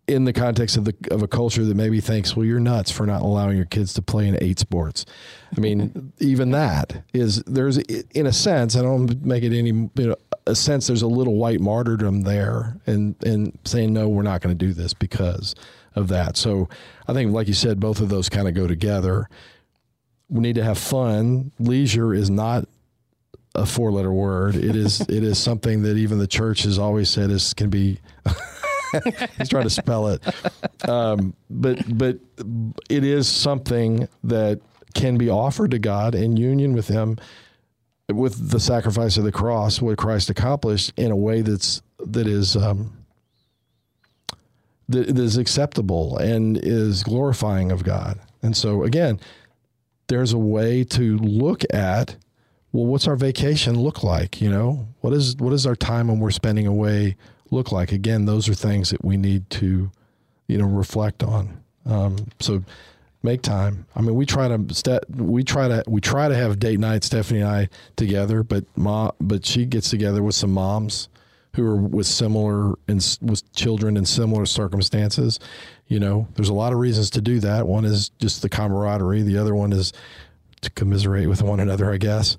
in 0.09 0.25
the 0.25 0.33
context 0.33 0.77
of 0.77 0.87
the 0.87 0.95
of 1.11 1.23
a 1.23 1.29
culture 1.29 1.65
that 1.65 1.77
maybe 1.77 2.01
thinks, 2.01 2.35
well, 2.35 2.45
you're 2.45 2.59
nuts 2.59 2.91
for 2.91 3.07
not 3.07 3.21
allowing 3.21 3.57
your 3.57 3.67
kids 3.67 3.93
to 3.95 4.03
play 4.03 4.27
in 4.27 4.43
eight 4.43 4.59
sports. 4.59 5.05
I 5.57 5.61
mean, 5.61 6.13
even 6.19 6.51
that 6.53 7.05
is 7.13 7.43
there's 7.45 7.77
in 7.77 8.27
a 8.27 8.33
sense, 8.33 8.75
I 8.75 8.83
don't 8.83 9.25
make 9.25 9.45
it 9.45 9.57
any 9.57 9.71
you 9.71 9.91
know, 9.97 10.17
a 10.47 10.55
sense. 10.55 10.87
There's 10.87 11.03
a 11.03 11.07
little 11.07 11.37
white 11.37 11.61
martyrdom 11.61 12.23
there, 12.23 12.79
and 12.87 13.15
and 13.25 13.57
saying 13.65 13.93
no, 13.93 14.09
we're 14.09 14.23
not 14.23 14.41
going 14.41 14.57
to 14.57 14.67
do 14.67 14.73
this 14.73 14.95
because 14.95 15.55
of 15.95 16.09
that. 16.09 16.37
So 16.37 16.69
I 17.07 17.13
think, 17.13 17.33
like 17.33 17.47
you 17.47 17.55
said, 17.55 17.79
both 17.79 18.01
of 18.01 18.09
those 18.09 18.29
kind 18.29 18.49
of 18.49 18.55
go 18.55 18.67
together. 18.67 19.29
We 20.31 20.41
need 20.41 20.57
to 20.57 20.65
have 20.65 20.79
fun. 20.79 21.53
Leisure 21.59 22.13
is 22.13 22.29
not 22.29 22.67
a 23.55 23.67
four 23.67 23.93
letter 23.93 24.13
word. 24.13 24.57
It 24.57 24.77
is 24.77 25.01
it 25.03 25.23
is 25.23 25.39
something 25.39 25.83
that 25.83 25.97
even 25.97 26.19
the 26.19 26.27
church 26.27 26.63
has 26.63 26.79
always 26.79 27.11
said 27.11 27.31
is 27.31 27.53
can 27.55 27.71
be 27.71 27.99
He's 29.39 29.49
trying 29.49 29.65
to 29.65 29.71
spell 29.71 30.09
it. 30.09 30.89
Um, 30.89 31.35
but 31.51 31.79
but 31.97 32.19
it 32.89 33.05
is 33.05 33.29
something 33.29 34.09
that 34.25 34.61
can 34.95 35.17
be 35.17 35.29
offered 35.29 35.71
to 35.73 35.79
God 35.79 36.15
in 36.15 36.37
union 36.37 36.73
with 36.73 36.89
Him, 36.89 37.19
with 38.09 38.51
the 38.51 38.61
sacrifice 38.61 39.17
of 39.17 39.25
the 39.25 39.33
cross, 39.33 39.81
what 39.81 39.99
Christ 39.99 40.31
accomplished, 40.31 40.93
in 40.97 41.11
a 41.11 41.17
way 41.17 41.43
that's 41.43 41.83
that 42.01 42.27
is 42.27 42.57
um, 42.57 42.97
that 44.89 45.19
is 45.19 45.37
acceptable 45.37 46.17
and 46.17 46.59
is 46.63 47.03
glorifying 47.03 47.71
of 47.71 47.85
God. 47.85 48.19
And 48.43 48.57
so 48.57 48.85
again, 48.85 49.21
there's 50.09 50.33
a 50.33 50.39
way 50.39 50.85
to 50.85 51.19
look 51.19 51.63
at 51.73 52.17
well, 52.73 52.87
what's 52.87 53.09
our 53.09 53.17
vacation 53.17 53.79
look 53.79 54.03
like? 54.03 54.41
You 54.41 54.51
know, 54.51 54.89
what 55.01 55.13
is 55.13 55.37
what 55.37 55.53
is 55.53 55.67
our 55.67 55.77
time 55.77 56.09
when 56.09 56.19
we're 56.19 56.31
spending 56.31 56.67
away 56.67 57.17
look 57.51 57.73
like? 57.73 57.93
Again, 57.93 58.25
those 58.25 58.49
are 58.49 58.55
things 58.55 58.91
that 58.91 59.05
we 59.05 59.17
need 59.17 59.49
to, 59.51 59.91
you 60.47 60.59
know, 60.59 60.67
reflect 60.67 61.23
on. 61.23 61.63
Um, 61.87 62.17
so 62.41 62.63
make 63.23 63.43
time. 63.43 63.87
I 63.97 64.01
mean, 64.01 64.15
we 64.15 64.27
try 64.27 64.49
to 64.49 65.03
we 65.17 65.43
try 65.45 65.69
to 65.69 65.83
we 65.87 66.01
try 66.01 66.29
to 66.29 66.35
have 66.35 66.59
date 66.59 66.79
night, 66.79 67.05
Stephanie 67.05 67.41
and 67.41 67.49
I 67.49 67.69
together, 67.97 68.43
but 68.43 68.65
ma, 68.77 69.11
but 69.21 69.45
she 69.45 69.67
gets 69.67 69.91
together 69.91 70.23
with 70.23 70.35
some 70.35 70.53
moms 70.53 71.09
who 71.55 71.67
are 71.67 71.77
with 71.77 72.07
similar 72.07 72.75
and 72.87 73.19
with 73.21 73.53
children 73.53 73.97
in 73.97 74.05
similar 74.05 74.47
circumstances. 74.47 75.41
You 75.89 75.99
know, 75.99 76.29
there's 76.35 76.51
a 76.51 76.55
lot 76.55 76.73
of 76.73 76.79
reasons 76.79 77.11
to 77.11 77.21
do 77.21 77.41
that. 77.41 77.67
One 77.67 77.85
is 77.85 78.11
just 78.21 78.43
the 78.43 78.49
camaraderie. 78.49 79.23
The 79.23 79.39
other 79.39 79.55
one 79.55 79.73
is 79.73 79.93
to 80.61 80.71
commiserate 80.71 81.29
with 81.29 81.43
one 81.43 81.61
another, 81.61 81.93
I 81.93 81.97
guess. 81.97 82.37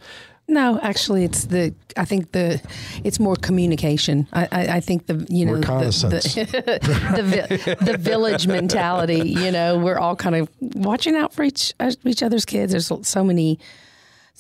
No, 0.50 0.80
actually, 0.82 1.24
it's 1.24 1.46
the. 1.46 1.76
I 1.96 2.06
think 2.06 2.32
the. 2.32 2.60
It's 3.04 3.20
more 3.20 3.36
communication. 3.36 4.28
I, 4.34 4.48
I, 4.52 4.68
I 4.68 4.80
think 4.80 5.06
the 5.06 5.26
you 5.30 5.46
know 5.46 5.54
Reconnaissance. 5.54 6.34
the 6.34 6.44
the, 6.44 7.76
the, 7.78 7.86
the 7.92 7.98
village 7.98 8.48
mentality. 8.48 9.30
You 9.30 9.52
know, 9.52 9.78
we're 9.78 10.00
all 10.00 10.16
kind 10.16 10.36
of 10.36 10.50
watching 10.60 11.16
out 11.16 11.34
for 11.34 11.44
each 11.44 11.76
uh, 11.80 11.92
each 12.04 12.24
other's 12.24 12.46
kids. 12.46 12.72
There's 12.72 12.92
so 13.08 13.24
many. 13.24 13.60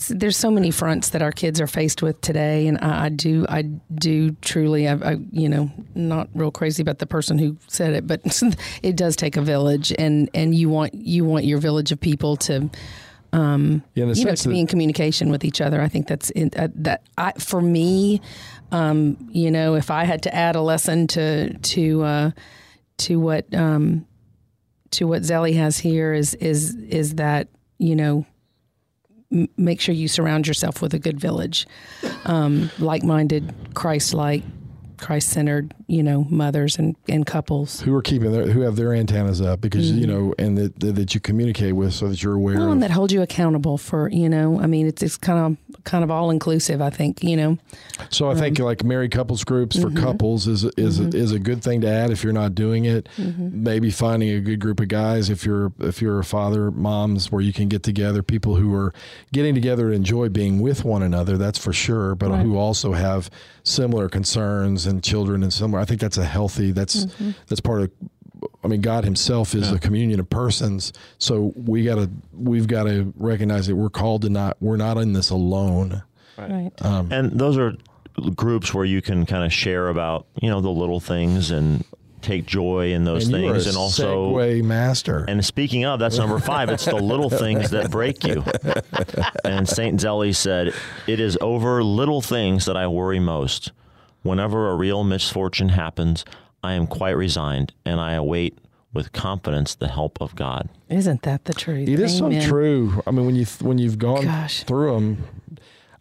There's 0.09 0.37
so 0.37 0.49
many 0.49 0.71
fronts 0.71 1.09
that 1.09 1.21
our 1.21 1.33
kids 1.33 1.59
are 1.59 1.67
faced 1.67 2.01
with 2.01 2.21
today, 2.21 2.67
and 2.67 2.77
I, 2.77 3.05
I 3.05 3.09
do, 3.09 3.45
I 3.49 3.63
do 3.63 4.31
truly, 4.41 4.87
I, 4.87 4.93
I, 4.93 5.17
you 5.29 5.49
know, 5.49 5.69
not 5.93 6.29
real 6.33 6.51
crazy 6.51 6.81
about 6.81 6.99
the 6.99 7.05
person 7.05 7.37
who 7.37 7.57
said 7.67 7.93
it, 7.93 8.07
but 8.07 8.21
it 8.81 8.95
does 8.95 9.17
take 9.17 9.35
a 9.35 9.41
village, 9.41 9.93
and 9.99 10.29
and 10.33 10.55
you 10.55 10.69
want 10.69 10.93
you 10.93 11.25
want 11.25 11.43
your 11.43 11.59
village 11.59 11.91
of 11.91 11.99
people 11.99 12.37
to 12.37 12.69
um, 13.31 13.83
yeah, 13.93 14.05
you 14.05 14.25
know, 14.25 14.35
to 14.35 14.49
be 14.49 14.59
in 14.59 14.67
communication 14.67 15.29
with 15.29 15.45
each 15.45 15.61
other. 15.61 15.81
I 15.81 15.87
think 15.87 16.07
that's 16.07 16.29
in, 16.31 16.51
uh, 16.57 16.69
that 16.75 17.03
I, 17.17 17.33
for 17.33 17.61
me, 17.61 18.21
um, 18.71 19.17
you 19.31 19.51
know, 19.51 19.75
if 19.75 19.91
I 19.91 20.03
had 20.03 20.23
to 20.23 20.35
add 20.35 20.55
a 20.55 20.61
lesson 20.61 21.07
to 21.07 21.57
to 21.57 22.03
uh, 22.03 22.31
to 22.99 23.19
what 23.19 23.53
um, 23.53 24.05
to 24.91 25.07
what 25.07 25.21
Zélie 25.21 25.55
has 25.55 25.77
here 25.77 26.13
is 26.13 26.33
is 26.35 26.75
is 26.75 27.15
that 27.15 27.47
you 27.77 27.95
know 27.95 28.25
m- 29.31 29.49
make 29.57 29.79
sure 29.81 29.93
you 29.93 30.07
surround 30.07 30.47
yourself 30.47 30.81
with 30.81 30.93
a 30.93 30.99
good 30.99 31.19
village, 31.19 31.67
um, 32.25 32.71
like 32.79 33.03
minded, 33.03 33.53
Christ 33.73 34.13
like 34.13 34.43
Christ 34.99 35.29
centered, 35.29 35.73
you 35.87 36.03
know, 36.03 36.25
mothers 36.29 36.77
and, 36.77 36.95
and 37.07 37.25
couples 37.25 37.81
who 37.81 37.95
are 37.95 38.01
keeping 38.01 38.31
their 38.31 38.47
who 38.47 38.61
have 38.61 38.75
their 38.75 38.93
antennas 38.93 39.41
up 39.41 39.61
because 39.61 39.91
mm-hmm. 39.91 39.99
you 39.99 40.07
know, 40.07 40.35
and 40.37 40.57
that 40.57 40.79
that 40.79 41.13
you 41.13 41.21
communicate 41.21 41.75
with 41.75 41.93
so 41.93 42.09
that 42.09 42.21
you're 42.21 42.35
aware. 42.35 42.57
Well, 42.57 42.71
and 42.71 42.83
that 42.83 42.91
hold 42.91 43.11
you 43.11 43.21
accountable 43.21 43.77
for 43.77 44.09
you 44.09 44.29
know. 44.29 44.59
I 44.59 44.67
mean, 44.67 44.87
it's 44.87 45.01
it's 45.01 45.17
kind 45.17 45.57
of 45.57 45.83
kind 45.83 46.03
of 46.03 46.11
all 46.11 46.29
inclusive. 46.29 46.81
I 46.81 46.89
think 46.89 47.23
you 47.23 47.37
know. 47.37 47.57
So 48.09 48.29
I 48.29 48.35
think 48.35 48.59
um, 48.59 48.65
like 48.65 48.83
married 48.83 49.11
couples 49.11 49.43
groups 49.43 49.79
for 49.79 49.87
mm-hmm. 49.87 50.03
couples 50.03 50.47
is 50.47 50.63
is 50.77 50.99
mm-hmm. 50.99 51.15
is 51.15 51.31
a 51.31 51.39
good 51.39 51.63
thing 51.63 51.81
to 51.81 51.87
add 51.87 52.11
if 52.11 52.23
you're 52.23 52.33
not 52.33 52.55
doing 52.55 52.85
it. 52.85 53.07
Mm-hmm. 53.17 53.63
Maybe 53.63 53.91
finding 53.91 54.29
a 54.29 54.39
good 54.39 54.59
group 54.59 54.79
of 54.79 54.87
guys 54.87 55.29
if 55.29 55.45
you're 55.45 55.71
if 55.79 56.01
you're 56.01 56.19
a 56.19 56.23
father 56.23 56.71
moms 56.71 57.31
where 57.31 57.41
you 57.41 57.53
can 57.53 57.67
get 57.67 57.83
together 57.83 58.21
people 58.23 58.55
who 58.55 58.73
are 58.73 58.93
getting 59.31 59.55
together 59.55 59.89
to 59.89 59.95
enjoy 59.95 60.29
being 60.29 60.59
with 60.59 60.83
one 60.83 61.03
another. 61.03 61.37
That's 61.37 61.57
for 61.57 61.73
sure, 61.73 62.15
but 62.15 62.29
right. 62.31 62.41
who 62.41 62.57
also 62.57 62.93
have 62.93 63.29
similar 63.63 64.09
concerns 64.09 64.85
and 64.89 65.03
children 65.03 65.43
and 65.43 65.53
somewhere. 65.53 65.81
I 65.81 65.85
think 65.85 66.01
that's 66.01 66.17
a 66.17 66.25
healthy. 66.25 66.71
That's 66.71 67.05
mm-hmm. 67.05 67.31
that's 67.47 67.61
part 67.61 67.81
of. 67.81 67.91
I 68.63 68.67
mean, 68.67 68.81
God 68.81 69.03
Himself 69.03 69.53
is 69.55 69.69
yeah. 69.69 69.75
a 69.75 69.79
communion 69.79 70.19
of 70.19 70.29
persons. 70.29 70.93
So 71.17 71.53
we 71.55 71.83
got 71.83 71.95
to 71.95 72.09
we've 72.33 72.67
got 72.67 72.83
to 72.83 73.13
recognize 73.17 73.67
that 73.67 73.75
we're 73.75 73.89
called 73.89 74.23
to 74.23 74.29
not 74.29 74.57
we're 74.59 74.77
not 74.77 74.97
in 74.97 75.13
this 75.13 75.29
alone. 75.29 76.03
Right. 76.37 76.71
Um, 76.81 77.11
and 77.11 77.31
those 77.31 77.57
are 77.57 77.75
groups 78.35 78.73
where 78.73 78.85
you 78.85 79.01
can 79.01 79.25
kind 79.25 79.43
of 79.43 79.53
share 79.53 79.87
about 79.89 80.25
you 80.41 80.49
know 80.49 80.61
the 80.61 80.69
little 80.69 80.99
things 80.99 81.51
and 81.51 81.83
take 82.21 82.45
joy 82.45 82.91
in 82.91 83.05
those 83.05 83.27
and 83.27 83.35
things 83.35 83.65
and 83.65 83.77
also 83.77 84.33
segue 84.33 84.61
master 84.63 85.23
and 85.29 85.43
speaking 85.45 85.85
of 85.85 85.99
that's 85.99 86.17
number 86.17 86.37
five 86.37 86.69
it's 86.69 86.83
the 86.83 86.95
little 86.95 87.29
things 87.29 87.69
that 87.69 87.89
break 87.89 88.25
you 88.25 88.43
and 89.45 89.69
saint 89.69 90.01
Zélie 90.01 90.35
said 90.35 90.73
it 91.07 91.19
is 91.21 91.37
over 91.39 91.81
little 91.81 92.21
things 92.21 92.65
that 92.65 92.75
i 92.75 92.87
worry 92.87 93.21
most 93.21 93.71
Whenever 94.21 94.69
a 94.69 94.75
real 94.75 95.03
misfortune 95.03 95.69
happens, 95.69 96.25
I 96.63 96.73
am 96.73 96.87
quite 96.87 97.11
resigned 97.11 97.73
and 97.85 97.99
I 97.99 98.13
await 98.13 98.57
with 98.93 99.11
confidence 99.11 99.75
the 99.75 99.87
help 99.87 100.19
of 100.19 100.35
God. 100.35 100.69
Isn't 100.89 101.21
that 101.23 101.45
the 101.45 101.53
truth? 101.53 101.87
It 101.87 101.99
is 101.99 102.17
so 102.17 102.29
true. 102.41 103.01
I 103.05 103.11
mean, 103.11 103.25
when 103.25 103.35
you 103.35 103.45
when 103.61 103.77
you've 103.77 103.99
gone 103.99 104.23
Gosh. 104.23 104.63
through 104.63 104.93
them, 104.93 105.23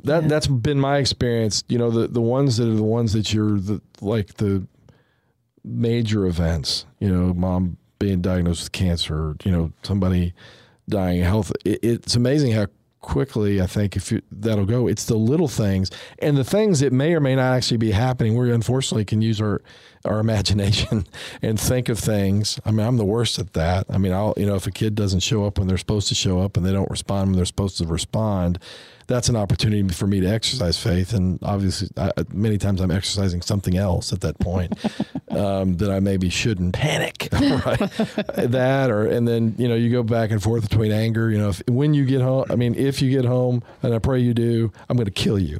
that 0.04 0.22
yeah. 0.22 0.28
that's 0.28 0.46
been 0.46 0.80
my 0.80 0.98
experience. 0.98 1.64
You 1.68 1.78
know, 1.78 1.90
the 1.90 2.08
the 2.08 2.22
ones 2.22 2.56
that 2.56 2.68
are 2.68 2.74
the 2.74 2.82
ones 2.82 3.12
that 3.12 3.32
you're 3.32 3.60
the 3.60 3.80
like 4.00 4.34
the 4.34 4.66
major 5.64 6.26
events. 6.26 6.86
You 6.98 7.10
know, 7.10 7.34
mom 7.34 7.76
being 7.98 8.20
diagnosed 8.20 8.64
with 8.64 8.72
cancer. 8.72 9.36
You 9.44 9.52
know, 9.52 9.72
somebody 9.82 10.32
dying 10.88 11.20
of 11.20 11.26
health. 11.26 11.52
It, 11.64 11.80
it's 11.82 12.16
amazing 12.16 12.52
how 12.52 12.66
quickly, 13.00 13.60
I 13.60 13.66
think, 13.66 13.96
if 13.96 14.10
you, 14.12 14.22
that'll 14.30 14.66
go. 14.66 14.86
It's 14.86 15.04
the 15.04 15.16
little 15.16 15.48
things 15.48 15.90
and 16.18 16.36
the 16.36 16.44
things 16.44 16.80
that 16.80 16.92
may 16.92 17.14
or 17.14 17.20
may 17.20 17.36
not 17.36 17.54
actually 17.54 17.76
be 17.78 17.92
happening. 17.92 18.36
We 18.36 18.52
unfortunately 18.52 19.04
can 19.04 19.22
use 19.22 19.40
our 19.40 19.62
our 20.04 20.18
imagination 20.20 21.06
and 21.42 21.58
think 21.58 21.88
of 21.88 21.98
things. 21.98 22.58
I 22.64 22.70
mean, 22.70 22.86
I'm 22.86 22.96
the 22.96 23.04
worst 23.04 23.38
at 23.38 23.52
that. 23.54 23.86
I 23.90 23.98
mean, 23.98 24.12
I'll 24.12 24.34
you 24.36 24.46
know 24.46 24.54
if 24.54 24.66
a 24.66 24.70
kid 24.70 24.94
doesn't 24.94 25.20
show 25.20 25.44
up 25.44 25.58
when 25.58 25.68
they're 25.68 25.78
supposed 25.78 26.08
to 26.08 26.14
show 26.14 26.40
up 26.40 26.56
and 26.56 26.64
they 26.64 26.72
don't 26.72 26.90
respond 26.90 27.30
when 27.30 27.36
they're 27.36 27.44
supposed 27.44 27.78
to 27.78 27.86
respond, 27.86 28.58
that's 29.08 29.30
an 29.30 29.36
opportunity 29.36 29.88
for 29.88 30.06
me 30.06 30.20
to 30.20 30.26
exercise 30.26 30.78
faith. 30.78 31.14
And 31.14 31.38
obviously, 31.42 31.88
I, 31.96 32.12
many 32.32 32.58
times 32.58 32.80
I'm 32.80 32.90
exercising 32.90 33.40
something 33.40 33.76
else 33.76 34.12
at 34.12 34.20
that 34.20 34.38
point 34.38 34.74
um, 35.30 35.78
that 35.78 35.90
I 35.90 35.98
maybe 35.98 36.28
shouldn't 36.28 36.74
panic, 36.74 37.28
right? 37.32 37.78
that 38.36 38.90
or 38.90 39.06
and 39.06 39.26
then 39.26 39.54
you 39.58 39.66
know 39.66 39.74
you 39.74 39.90
go 39.90 40.02
back 40.02 40.30
and 40.30 40.42
forth 40.42 40.68
between 40.68 40.92
anger. 40.92 41.30
You 41.30 41.38
know, 41.38 41.48
if, 41.48 41.62
when 41.66 41.94
you 41.94 42.04
get 42.04 42.20
home, 42.20 42.44
I 42.50 42.56
mean, 42.56 42.74
if 42.74 43.00
you 43.00 43.10
get 43.10 43.24
home, 43.24 43.62
and 43.82 43.94
I 43.94 43.98
pray 43.98 44.20
you 44.20 44.34
do, 44.34 44.70
I'm 44.88 44.96
going 44.96 45.06
to 45.06 45.10
kill 45.10 45.38
you. 45.38 45.58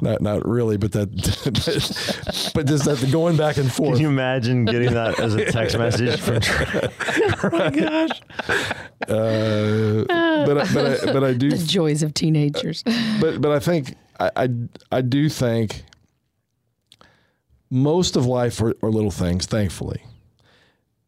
not 0.00 0.20
not 0.20 0.46
really, 0.46 0.76
but 0.76 0.92
that, 0.92 2.52
but 2.54 2.66
just 2.82 3.02
that 3.02 3.10
going 3.12 3.36
back 3.36 3.56
and 3.56 3.70
forth. 3.72 3.92
Can 3.92 4.00
you 4.00 4.08
imagine 4.08 4.64
getting 4.64 4.92
that 4.94 5.18
as 5.20 5.34
a 5.34 5.50
text 5.50 5.78
message 5.78 6.20
from? 6.20 6.36
oh 7.52 7.56
my 7.56 7.70
gosh. 7.70 8.20
Uh, 9.08 10.04
but 10.46 10.58
I, 10.58 10.74
but 10.74 10.86
I, 10.86 11.12
but 11.12 11.24
I 11.24 11.32
do 11.34 11.56
joys 11.56 12.02
of 12.02 12.14
teenagers. 12.14 12.82
but 13.20 13.40
but 13.40 13.52
I 13.52 13.58
think 13.58 13.94
I, 14.18 14.30
I, 14.36 14.48
I 14.92 15.00
do 15.02 15.28
think 15.28 15.84
most 17.70 18.16
of 18.16 18.26
life 18.26 18.60
are, 18.60 18.74
are, 18.82 18.90
little 18.90 19.10
things, 19.10 19.46
thankfully. 19.46 20.02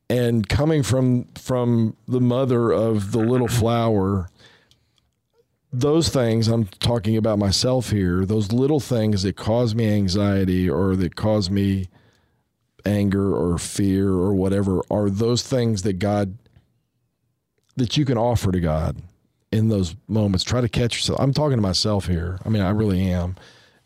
And 0.08 0.48
coming 0.48 0.82
from 0.82 1.24
from 1.34 1.96
the 2.06 2.20
mother 2.20 2.70
of 2.70 3.12
the 3.12 3.18
little 3.18 3.48
flower, 3.48 4.28
those 5.80 6.08
things 6.08 6.48
I'm 6.48 6.64
talking 6.64 7.16
about 7.16 7.38
myself 7.38 7.90
here, 7.90 8.24
those 8.24 8.50
little 8.50 8.80
things 8.80 9.22
that 9.24 9.36
cause 9.36 9.74
me 9.74 9.92
anxiety 9.92 10.70
or 10.70 10.96
that 10.96 11.16
cause 11.16 11.50
me 11.50 11.88
anger 12.86 13.34
or 13.34 13.58
fear 13.58 14.08
or 14.08 14.32
whatever 14.32 14.80
are 14.90 15.10
those 15.10 15.42
things 15.42 15.82
that 15.82 15.94
God 15.94 16.38
that 17.76 17.96
you 17.96 18.06
can 18.06 18.16
offer 18.16 18.50
to 18.52 18.60
God 18.60 19.02
in 19.52 19.68
those 19.68 19.96
moments. 20.08 20.44
Try 20.44 20.62
to 20.62 20.68
catch 20.68 20.96
yourself. 20.96 21.20
I'm 21.20 21.34
talking 21.34 21.58
to 21.58 21.62
myself 21.62 22.06
here. 22.06 22.38
I 22.44 22.48
mean, 22.48 22.62
I 22.62 22.70
really 22.70 23.10
am. 23.10 23.36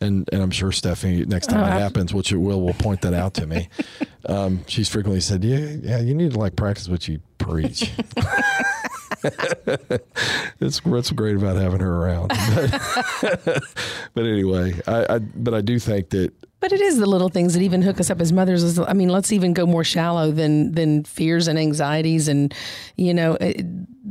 And, 0.00 0.28
and 0.32 0.40
I'm 0.40 0.52
sure 0.52 0.70
Stephanie, 0.70 1.24
next 1.26 1.48
time 1.48 1.64
oh, 1.64 1.76
it 1.76 1.80
happens, 1.80 2.14
which 2.14 2.30
it 2.30 2.36
will, 2.36 2.62
will 2.62 2.72
point 2.74 3.02
that 3.02 3.14
out 3.14 3.34
to 3.34 3.46
me. 3.46 3.68
Um, 4.26 4.60
she's 4.66 4.86
frequently 4.86 5.20
said, 5.20 5.42
yeah, 5.42 5.76
yeah, 5.80 5.98
you 5.98 6.14
need 6.14 6.32
to 6.32 6.38
like 6.38 6.54
practice 6.54 6.90
what 6.90 7.08
you 7.08 7.20
preach. 7.38 7.90
it's 10.60 10.84
what's 10.84 11.10
great 11.10 11.36
about 11.36 11.56
having 11.56 11.80
her 11.80 11.96
around. 11.96 12.28
but, 12.28 13.62
but 14.14 14.24
anyway, 14.24 14.80
I, 14.86 15.14
I, 15.14 15.18
but 15.18 15.54
I 15.54 15.60
do 15.60 15.78
think 15.78 16.10
that 16.10 16.32
but 16.60 16.72
it 16.72 16.82
is 16.82 16.98
the 16.98 17.06
little 17.06 17.30
things 17.30 17.54
that 17.54 17.62
even 17.62 17.80
hook 17.80 17.98
us 18.00 18.10
up 18.10 18.20
as 18.20 18.34
mothers. 18.34 18.78
I 18.78 18.92
mean, 18.92 19.08
let's 19.08 19.32
even 19.32 19.54
go 19.54 19.64
more 19.64 19.82
shallow 19.82 20.30
than 20.30 20.72
than 20.72 21.04
fears 21.04 21.48
and 21.48 21.58
anxieties, 21.58 22.28
and 22.28 22.54
you 22.96 23.14
know, 23.14 23.34
eh, 23.40 23.62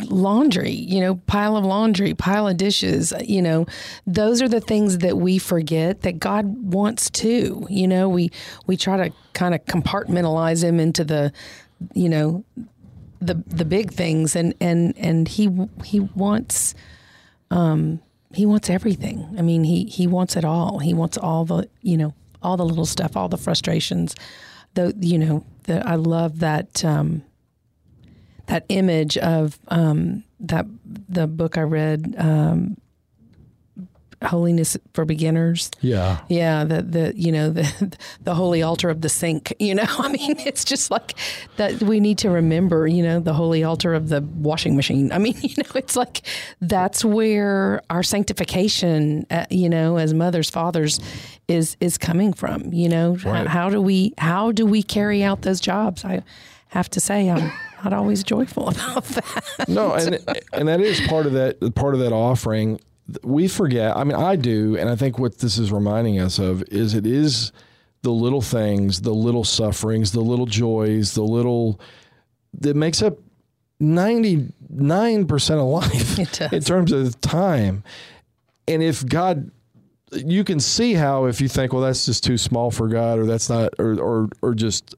laundry, 0.05 0.71
you 0.71 0.99
know, 0.99 1.15
pile 1.27 1.55
of 1.55 1.63
laundry, 1.63 2.15
pile 2.15 2.47
of 2.47 2.57
dishes, 2.57 3.13
you 3.23 3.41
know, 3.41 3.67
those 4.07 4.41
are 4.41 4.47
the 4.47 4.61
things 4.61 4.99
that 4.99 5.17
we 5.17 5.37
forget 5.37 6.01
that 6.01 6.19
God 6.19 6.45
wants 6.73 7.11
too. 7.11 7.67
You 7.69 7.87
know, 7.87 8.09
we 8.09 8.31
we 8.65 8.75
try 8.77 8.97
to 8.97 9.15
kind 9.33 9.53
of 9.53 9.63
compartmentalize 9.65 10.63
him 10.63 10.79
into 10.79 11.03
the, 11.03 11.31
you 11.93 12.09
know, 12.09 12.43
the 13.21 13.35
the 13.47 13.65
big 13.65 13.91
things 13.91 14.35
and 14.35 14.53
and 14.61 14.97
and 14.97 15.27
he 15.27 15.49
he 15.83 15.99
wants 15.99 16.73
um 17.51 18.01
he 18.33 18.45
wants 18.45 18.69
everything. 18.69 19.35
I 19.37 19.41
mean, 19.41 19.63
he 19.63 19.85
he 19.85 20.07
wants 20.07 20.35
it 20.35 20.45
all. 20.45 20.79
He 20.79 20.93
wants 20.93 21.17
all 21.17 21.45
the, 21.45 21.67
you 21.81 21.97
know, 21.97 22.13
all 22.43 22.57
the 22.57 22.65
little 22.65 22.85
stuff, 22.85 23.17
all 23.17 23.27
the 23.27 23.37
frustrations. 23.37 24.15
The 24.75 24.95
you 24.99 25.17
know, 25.17 25.43
the 25.63 25.85
I 25.87 25.95
love 25.95 26.39
that 26.39 26.85
um 26.85 27.23
that 28.49 28.65
image 28.69 29.17
of 29.17 29.59
um, 29.69 30.23
that 30.39 30.65
the 30.83 31.27
book 31.27 31.57
I 31.57 31.61
read, 31.61 32.15
um, 32.17 32.77
Holiness 34.25 34.75
for 34.93 35.05
Beginners. 35.05 35.71
Yeah. 35.81 36.19
Yeah, 36.27 36.65
the 36.65 36.81
the 36.81 37.13
you 37.15 37.31
know 37.31 37.49
the 37.49 37.97
the 38.21 38.35
holy 38.35 38.61
altar 38.61 38.89
of 38.89 38.99
the 39.01 39.09
sink. 39.09 39.53
You 39.59 39.75
know, 39.75 39.85
I 39.97 40.09
mean, 40.11 40.35
it's 40.39 40.65
just 40.65 40.91
like 40.91 41.15
that. 41.57 41.81
We 41.81 41.99
need 41.99 42.17
to 42.19 42.29
remember, 42.29 42.85
you 42.87 43.01
know, 43.01 43.19
the 43.21 43.33
holy 43.33 43.63
altar 43.63 43.93
of 43.93 44.09
the 44.09 44.21
washing 44.21 44.75
machine. 44.75 45.11
I 45.13 45.19
mean, 45.19 45.35
you 45.41 45.55
know, 45.57 45.71
it's 45.75 45.95
like 45.95 46.21
that's 46.59 47.05
where 47.05 47.81
our 47.89 48.03
sanctification, 48.03 49.25
uh, 49.31 49.45
you 49.49 49.69
know, 49.69 49.97
as 49.97 50.13
mothers, 50.13 50.49
fathers, 50.49 50.99
is 51.47 51.77
is 51.79 51.97
coming 51.97 52.33
from. 52.33 52.73
You 52.73 52.89
know, 52.89 53.15
Right. 53.23 53.47
how, 53.47 53.63
how 53.65 53.69
do 53.69 53.81
we 53.81 54.13
how 54.17 54.51
do 54.51 54.65
we 54.65 54.83
carry 54.83 55.23
out 55.23 55.43
those 55.43 55.59
jobs? 55.59 56.03
I 56.03 56.23
have 56.69 56.89
to 56.91 56.99
say, 56.99 57.29
I'm 57.29 57.51
not 57.83 57.93
always 57.93 58.23
joyful 58.23 58.69
about 58.69 59.03
that. 59.05 59.65
no, 59.69 59.93
and 59.93 60.19
and 60.53 60.67
that 60.67 60.81
is 60.81 60.99
part 61.07 61.25
of 61.25 61.33
that 61.33 61.73
part 61.75 61.93
of 61.93 61.99
that 62.01 62.11
offering. 62.13 62.79
We 63.23 63.47
forget. 63.47 63.95
I 63.95 64.03
mean, 64.03 64.17
I 64.17 64.35
do, 64.35 64.77
and 64.77 64.89
I 64.89 64.95
think 64.95 65.17
what 65.17 65.39
this 65.39 65.57
is 65.57 65.71
reminding 65.71 66.19
us 66.19 66.39
of 66.39 66.63
is 66.63 66.93
it 66.93 67.05
is 67.05 67.51
the 68.01 68.11
little 68.11 68.41
things, 68.41 69.01
the 69.01 69.13
little 69.13 69.43
sufferings, 69.43 70.11
the 70.11 70.21
little 70.21 70.45
joys, 70.45 71.13
the 71.13 71.23
little 71.23 71.79
that 72.59 72.75
makes 72.75 73.01
up 73.01 73.17
ninety 73.79 74.51
nine 74.69 75.25
percent 75.25 75.59
of 75.59 75.67
life 75.67 76.51
in 76.53 76.61
terms 76.61 76.91
of 76.91 77.19
time. 77.21 77.83
And 78.67 78.83
if 78.83 79.05
God, 79.05 79.51
you 80.13 80.43
can 80.43 80.59
see 80.59 80.93
how 80.93 81.25
if 81.25 81.41
you 81.41 81.47
think, 81.47 81.73
well, 81.73 81.81
that's 81.81 82.05
just 82.05 82.23
too 82.23 82.37
small 82.37 82.71
for 82.71 82.87
God, 82.87 83.19
or 83.19 83.25
that's 83.25 83.49
not, 83.49 83.73
or 83.79 83.99
or 83.99 84.29
or 84.41 84.53
just 84.53 84.95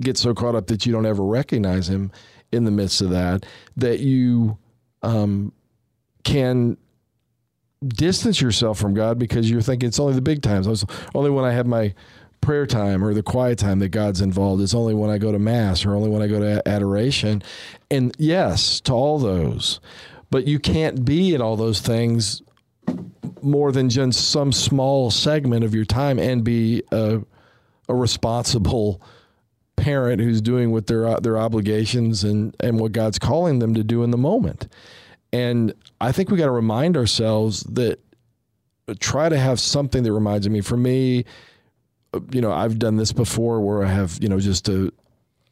get 0.00 0.16
so 0.16 0.34
caught 0.34 0.54
up 0.54 0.66
that 0.68 0.86
you 0.86 0.92
don't 0.92 1.06
ever 1.06 1.22
recognize 1.22 1.88
Him 1.88 2.10
in 2.50 2.64
the 2.64 2.70
midst 2.70 3.00
of 3.00 3.10
that, 3.10 3.46
that 3.76 4.00
you 4.00 4.58
um, 5.02 5.52
can 6.24 6.76
distance 7.88 8.40
yourself 8.40 8.78
from 8.78 8.94
God 8.94 9.18
because 9.18 9.50
you're 9.50 9.62
thinking 9.62 9.88
it's 9.88 10.00
only 10.00 10.14
the 10.14 10.20
big 10.20 10.42
times. 10.42 10.66
It's 10.66 10.84
only 11.14 11.30
when 11.30 11.44
I 11.44 11.52
have 11.52 11.66
my 11.66 11.94
prayer 12.40 12.66
time 12.66 13.04
or 13.04 13.14
the 13.14 13.22
quiet 13.22 13.58
time 13.58 13.78
that 13.78 13.88
God's 13.88 14.20
involved. 14.20 14.62
It's 14.62 14.74
only 14.74 14.94
when 14.94 15.10
I 15.10 15.18
go 15.18 15.32
to 15.32 15.38
mass 15.38 15.84
or 15.84 15.94
only 15.94 16.08
when 16.10 16.22
I 16.22 16.26
go 16.26 16.40
to 16.40 16.68
adoration. 16.68 17.42
And 17.90 18.14
yes, 18.18 18.80
to 18.82 18.92
all 18.92 19.18
those. 19.18 19.80
But 20.30 20.46
you 20.46 20.58
can't 20.58 21.04
be 21.04 21.34
in 21.34 21.40
all 21.40 21.56
those 21.56 21.80
things 21.80 22.42
more 23.42 23.72
than 23.72 23.88
just 23.88 24.30
some 24.30 24.52
small 24.52 25.10
segment 25.10 25.64
of 25.64 25.74
your 25.74 25.84
time 25.84 26.18
and 26.18 26.44
be 26.44 26.82
a, 26.92 27.20
a 27.88 27.94
responsible 27.94 29.00
parent 29.76 30.20
who's 30.20 30.40
doing 30.40 30.70
what 30.70 30.86
their 30.86 31.18
their 31.20 31.36
obligations 31.36 32.22
and 32.22 32.54
and 32.60 32.78
what 32.78 32.92
God's 32.92 33.18
calling 33.18 33.58
them 33.58 33.74
to 33.74 33.82
do 33.82 34.02
in 34.02 34.10
the 34.10 34.18
moment. 34.18 34.68
And 35.32 35.74
I 36.00 36.12
think 36.12 36.30
we 36.30 36.36
got 36.36 36.46
to 36.46 36.52
remind 36.52 36.96
ourselves 36.96 37.62
that 37.64 38.00
uh, 38.88 38.94
try 39.00 39.28
to 39.28 39.38
have 39.38 39.60
something 39.60 40.02
that 40.02 40.12
reminds 40.12 40.48
me. 40.48 40.60
For 40.60 40.76
me, 40.76 41.24
uh, 42.12 42.20
you 42.30 42.40
know, 42.40 42.52
I've 42.52 42.78
done 42.78 42.96
this 42.96 43.12
before 43.12 43.60
where 43.60 43.82
I 43.82 43.88
have 43.88 44.18
you 44.20 44.28
know 44.28 44.40
just 44.40 44.68
a 44.68 44.92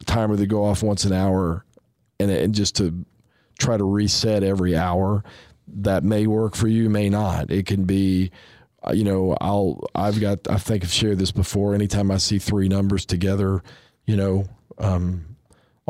timer 0.07 0.37
that 0.37 0.47
go 0.47 0.65
off 0.65 0.83
once 0.83 1.05
an 1.05 1.13
hour, 1.13 1.65
and 2.19 2.31
and 2.31 2.55
just 2.55 2.77
to 2.77 3.05
try 3.59 3.77
to 3.77 3.85
reset 3.85 4.43
every 4.43 4.77
hour. 4.77 5.25
That 5.73 6.03
may 6.03 6.27
work 6.27 6.57
for 6.57 6.67
you, 6.67 6.91
may 6.91 7.09
not. 7.09 7.53
It 7.53 7.65
can 7.65 7.85
be 7.85 8.33
uh, 8.87 8.93
you 8.93 9.05
know, 9.05 9.37
I'll 9.41 9.81
I've 9.95 10.21
got 10.21 10.49
I 10.49 10.57
think 10.57 10.85
I've 10.85 10.93
shared 10.93 11.19
this 11.19 11.33
before. 11.33 11.75
Anytime 11.75 12.11
I 12.11 12.17
see 12.17 12.39
three 12.39 12.69
numbers 12.69 13.05
together, 13.05 13.63
you 14.07 14.17
know, 14.17 14.45
um, 14.79 15.30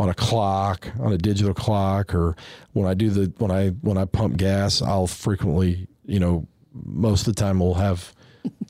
on 0.00 0.08
a 0.08 0.14
clock, 0.14 0.88
on 0.98 1.12
a 1.12 1.18
digital 1.18 1.52
clock, 1.52 2.14
or 2.14 2.34
when 2.72 2.86
I 2.86 2.94
do 2.94 3.10
the 3.10 3.32
when 3.36 3.50
I 3.50 3.68
when 3.68 3.98
I 3.98 4.06
pump 4.06 4.38
gas, 4.38 4.80
I'll 4.80 5.06
frequently, 5.06 5.86
you 6.06 6.18
know, 6.18 6.48
most 6.72 7.28
of 7.28 7.34
the 7.34 7.40
time 7.40 7.60
we'll 7.60 7.74
have, 7.74 8.14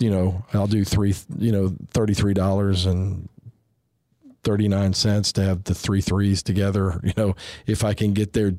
you 0.01 0.11
know, 0.11 0.45
I'll 0.53 0.67
do 0.67 0.85
three, 0.85 1.15
you 1.39 1.53
know, 1.53 1.77
thirty 1.93 2.15
three 2.15 2.35
dollars 2.35 2.85
and 2.87 3.29
39 4.43 4.95
cents 4.95 5.33
to 5.33 5.43
have 5.43 5.65
the 5.65 5.75
three 5.75 6.01
threes 6.01 6.43
together 6.43 6.99
you 7.05 7.13
know 7.19 7.37
if 7.67 7.85
i 7.85 7.93
can 7.93 8.15
get 8.15 8.33
there 8.33 8.55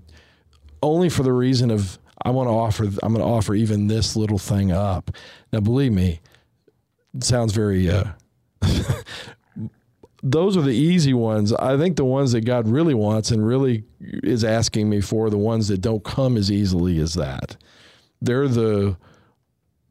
only 0.84 1.10
for 1.10 1.24
the 1.24 1.34
reason 1.34 1.72
of 1.72 1.98
i 2.24 2.30
want 2.30 2.48
to 2.48 2.54
offer 2.54 2.84
i'm 2.84 3.14
going 3.14 3.16
to 3.16 3.24
offer 3.24 3.56
even 3.56 3.88
this 3.88 4.16
little 4.16 4.38
thing 4.38 4.72
up. 4.72 5.10
Now 5.52 5.60
believe 5.60 5.92
me 5.92 6.22
it 7.16 7.24
sounds 7.24 7.52
very 7.52 7.90
uh 7.90 8.12
those 10.24 10.56
are 10.56 10.62
the 10.62 10.72
easy 10.72 11.14
ones. 11.14 11.52
I 11.54 11.78
think 11.78 11.98
the 11.98 12.06
ones 12.06 12.32
that 12.34 12.42
god 12.42 12.68
really 12.68 12.94
wants 12.94 13.32
and 13.32 13.46
really 13.46 13.84
is 14.00 14.44
asking 14.44 14.90
me 14.90 15.02
for 15.02 15.30
the 15.30 15.38
ones 15.38 15.68
that 15.70 15.82
don't 15.82 16.04
come 16.04 16.38
as 16.38 16.52
easily 16.52 17.00
as 17.00 17.16
that. 17.16 17.58
They're 18.22 18.48
the 18.48 18.98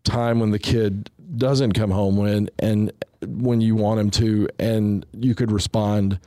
time 0.05 0.41
when 0.41 0.51
the 0.51 0.59
kid 0.59 1.11
doesn't 1.37 1.73
come 1.73 1.91
home 1.91 2.17
when 2.17 2.49
and 2.59 2.93
when 3.27 3.61
you 3.61 3.75
want 3.75 4.01
him 4.01 4.11
to 4.11 4.49
and 4.59 5.05
you 5.13 5.35
could 5.35 5.53
respond 5.53 6.19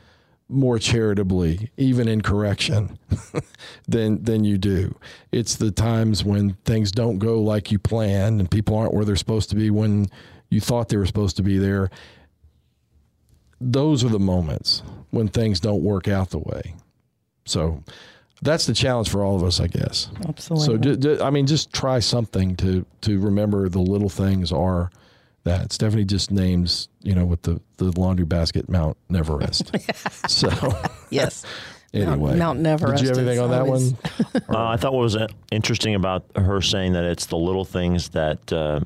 more 0.50 0.78
charitably 0.78 1.72
even 1.78 2.08
in 2.08 2.22
correction 2.22 3.00
than 3.88 4.22
than 4.24 4.44
you 4.44 4.58
do. 4.58 4.96
It's 5.32 5.56
the 5.56 5.72
times 5.72 6.24
when 6.24 6.54
things 6.66 6.92
don't 6.92 7.20
go 7.20 7.42
like 7.42 7.72
you 7.72 7.80
planned 7.80 8.40
and 8.40 8.52
people 8.52 8.78
aren't 8.78 8.94
where 8.94 9.06
they're 9.06 9.16
supposed 9.16 9.50
to 9.50 9.56
be 9.56 9.70
when 9.70 10.08
you 10.50 10.60
thought 10.60 10.90
they 10.90 10.98
were 10.98 11.06
supposed 11.06 11.38
to 11.38 11.44
be 11.44 11.58
there 11.58 11.90
those 13.72 14.04
are 14.04 14.10
the 14.10 14.20
moments 14.20 14.84
when 15.12 15.28
things 15.28 15.60
don't 15.60 15.84
work 15.84 16.08
out 16.08 16.30
the 16.32 16.40
way 16.40 16.74
so 17.46 17.84
that's 18.42 18.66
the 18.66 18.74
challenge 18.74 19.10
for 19.10 19.24
all 19.24 19.36
of 19.36 19.44
us 19.44 19.60
i 19.60 19.68
guess 19.68 20.10
Absolutely. 20.28 20.66
so, 20.66 20.78
ju- 20.78 20.98
ju- 20.98 21.24
I 21.24 21.30
mean, 21.30 21.46
just 21.48 21.72
try 21.72 22.00
something 22.00 22.56
to 22.58 22.86
to 23.02 23.20
remember 23.20 23.70
the 23.70 23.80
little 23.80 24.10
things 24.10 24.52
are 24.52 24.90
that. 25.44 25.74
Stephanie 25.74 26.06
just 26.06 26.32
names, 26.32 26.88
you 27.02 27.14
know, 27.14 27.26
with 27.26 27.42
the 27.42 27.60
the 27.78 27.92
laundry 28.00 28.26
basket 28.26 28.70
Mount 28.70 28.96
Everest. 29.14 29.72
so, 30.30 30.50
yes. 31.10 31.46
anyway, 31.94 32.38
Mount 32.38 32.66
Everest 32.66 33.04
Did 33.04 33.10
you 33.10 33.10
have 33.10 33.18
anything 33.18 33.40
on 33.40 33.50
that 33.52 33.68
one? 33.68 33.98
Uh, 34.50 34.68
I 34.68 34.78
thought 34.78 34.94
what 34.94 35.02
was 35.02 35.16
uh, 35.16 35.28
interesting 35.52 35.96
about 35.96 36.26
her 36.36 36.62
saying 36.62 36.94
that 36.94 37.04
it's 37.04 37.26
the 37.28 37.38
little 37.38 37.66
things 37.66 38.10
that 38.10 38.52
uh, 38.54 38.80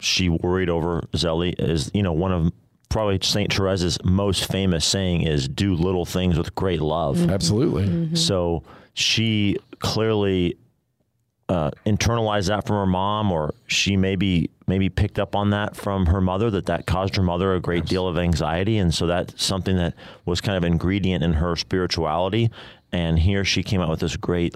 she 0.00 0.28
worried 0.28 0.68
over, 0.70 1.02
Zélie, 1.12 1.54
is, 1.58 1.90
you 1.94 2.02
know, 2.02 2.12
one 2.12 2.32
of 2.32 2.52
probably 2.90 3.18
St. 3.22 3.50
Teresa's 3.50 3.98
most 4.04 4.50
famous 4.50 4.84
saying 4.84 5.22
is 5.22 5.48
do 5.48 5.74
little 5.74 6.04
things 6.04 6.36
with 6.36 6.54
great 6.54 6.80
love. 6.82 7.30
Absolutely. 7.30 8.14
So 8.16 8.62
she 8.92 9.56
clearly 9.78 10.58
uh, 11.48 11.70
internalized 11.86 12.48
that 12.48 12.66
from 12.66 12.76
her 12.76 12.86
mom, 12.86 13.32
or 13.32 13.54
she 13.66 13.96
maybe 13.96 14.50
maybe 14.66 14.88
picked 14.88 15.18
up 15.18 15.34
on 15.34 15.50
that 15.50 15.74
from 15.74 16.06
her 16.06 16.20
mother 16.20 16.48
that 16.50 16.66
that 16.66 16.86
caused 16.86 17.16
her 17.16 17.22
mother 17.22 17.54
a 17.54 17.60
great 17.60 17.86
deal 17.86 18.06
of 18.06 18.18
anxiety, 18.18 18.78
and 18.78 18.94
so 18.94 19.06
that's 19.06 19.42
something 19.42 19.76
that 19.76 19.94
was 20.26 20.40
kind 20.40 20.56
of 20.56 20.64
ingredient 20.64 21.24
in 21.24 21.32
her 21.32 21.56
spirituality. 21.56 22.50
And 22.92 23.18
here 23.18 23.44
she 23.44 23.62
came 23.62 23.80
out 23.80 23.88
with 23.88 24.00
this 24.00 24.16
great, 24.16 24.54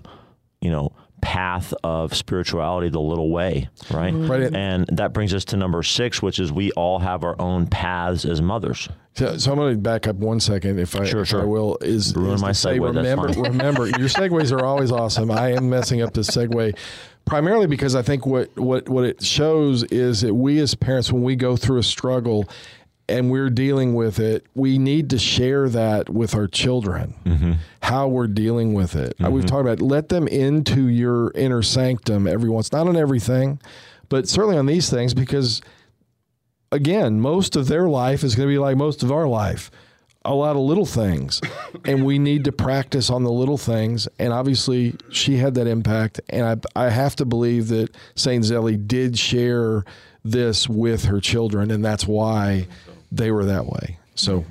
you 0.61 0.70
know, 0.70 0.93
path 1.25 1.72
of 1.83 2.14
spirituality 2.14 2.91
the 2.91 3.01
little 3.01 3.31
way, 3.31 3.70
right? 3.91 4.12
Mm-hmm. 4.12 4.31
Right. 4.31 4.55
And 4.55 4.87
that 4.93 5.14
brings 5.14 5.33
us 5.33 5.47
to 5.47 5.57
number 5.57 5.83
six, 5.83 6.20
which 6.20 6.39
is 6.39 6.53
we 6.53 6.70
all 6.72 6.99
have 6.99 7.25
our 7.25 7.35
own 7.41 7.66
paths 7.66 8.27
as 8.27 8.43
mothers. 8.43 8.91
So, 9.16 9.39
so 9.39 9.53
I'm 9.53 9.59
going 9.59 9.75
to 9.75 9.81
back 9.81 10.07
up 10.07 10.16
one 10.16 10.39
second, 10.39 10.79
if 10.79 10.95
I, 10.95 11.05
Sure, 11.07 11.22
if 11.22 11.29
sure. 11.29 11.41
I 11.41 11.45
will. 11.47 11.79
Is, 11.81 12.14
Ruin 12.14 12.35
is 12.35 12.43
my 12.43 12.51
segue, 12.51 12.93
that's 12.93 13.07
Remember, 13.07 13.33
fine. 13.33 13.43
remember, 13.45 13.87
your 13.87 14.09
segues 14.09 14.53
are 14.53 14.66
always 14.66 14.93
awesome. 14.93 15.31
I 15.31 15.53
am 15.53 15.70
messing 15.70 16.03
up 16.03 16.12
the 16.12 16.20
segue, 16.20 16.77
primarily 17.25 17.66
because 17.66 17.95
I 17.95 18.03
think 18.03 18.27
what 18.27 18.55
what 18.59 18.87
what 18.91 19.05
it 19.05 19.22
shows 19.25 19.83
is 19.85 20.20
that 20.20 20.35
we 20.35 20.61
as 20.61 20.75
parents, 20.75 21.11
when 21.11 21.22
we 21.22 21.37
go 21.37 21.57
through 21.57 21.79
a 21.79 21.83
struggle 21.83 22.47
and 23.09 23.31
we're 23.31 23.51
dealing 23.51 23.95
with 23.95 24.19
it, 24.19 24.47
we 24.55 24.79
need 24.79 25.11
to 25.11 25.19
share 25.19 25.69
that 25.69 26.09
with 26.09 26.35
our 26.35 26.47
children. 26.47 27.15
Mm-hmm. 27.25 27.53
How 27.83 28.09
we're 28.09 28.27
dealing 28.29 28.73
with 28.75 28.95
it. 28.97 29.15
Uh, 29.23 29.31
We've 29.31 29.45
talked 29.45 29.61
about 29.61 29.81
let 29.83 30.09
them 30.09 30.27
into 30.27 30.89
your 30.89 31.31
inner 31.35 31.63
sanctum 31.63 32.27
every 32.27 32.49
once, 32.49 32.73
not 32.73 32.89
on 32.89 32.97
everything, 32.97 33.61
but 34.09 34.29
certainly 34.29 34.57
on 34.57 34.67
these 34.67 34.89
things 34.91 35.13
because 35.15 35.61
again, 36.73 37.21
most 37.21 37.57
of 37.57 37.69
their 37.69 37.89
life 37.89 38.25
is 38.25 38.35
going 38.35 38.49
to 38.49 38.53
be 38.53 38.59
like 38.59 38.77
most 38.77 39.03
of 39.03 39.13
our 39.13 39.27
life. 39.29 39.71
a 40.25 40.35
lot 40.35 40.57
of 40.57 40.63
little 40.63 40.87
things, 40.87 41.41
and 41.85 42.05
we 42.05 42.19
need 42.19 42.45
to 42.45 42.53
practice 42.53 43.11
on 43.11 43.25
the 43.25 43.31
little 43.31 43.59
things. 43.59 44.09
And 44.19 44.33
obviously, 44.33 44.95
she 45.11 45.37
had 45.37 45.55
that 45.57 45.67
impact, 45.67 46.21
and 46.31 46.65
I 46.75 46.87
I 46.87 46.89
have 46.91 47.15
to 47.17 47.27
believe 47.27 47.69
that 47.69 47.95
Saint 48.15 48.45
Zélie 48.45 48.89
did 48.89 49.19
share 49.19 49.85
this 50.25 50.67
with 50.69 51.05
her 51.05 51.21
children, 51.21 51.71
and 51.71 51.85
that's 51.85 52.07
why 52.07 52.67
they 53.17 53.31
were 53.31 53.45
that 53.45 53.67
way. 53.67 53.99
So. 54.15 54.45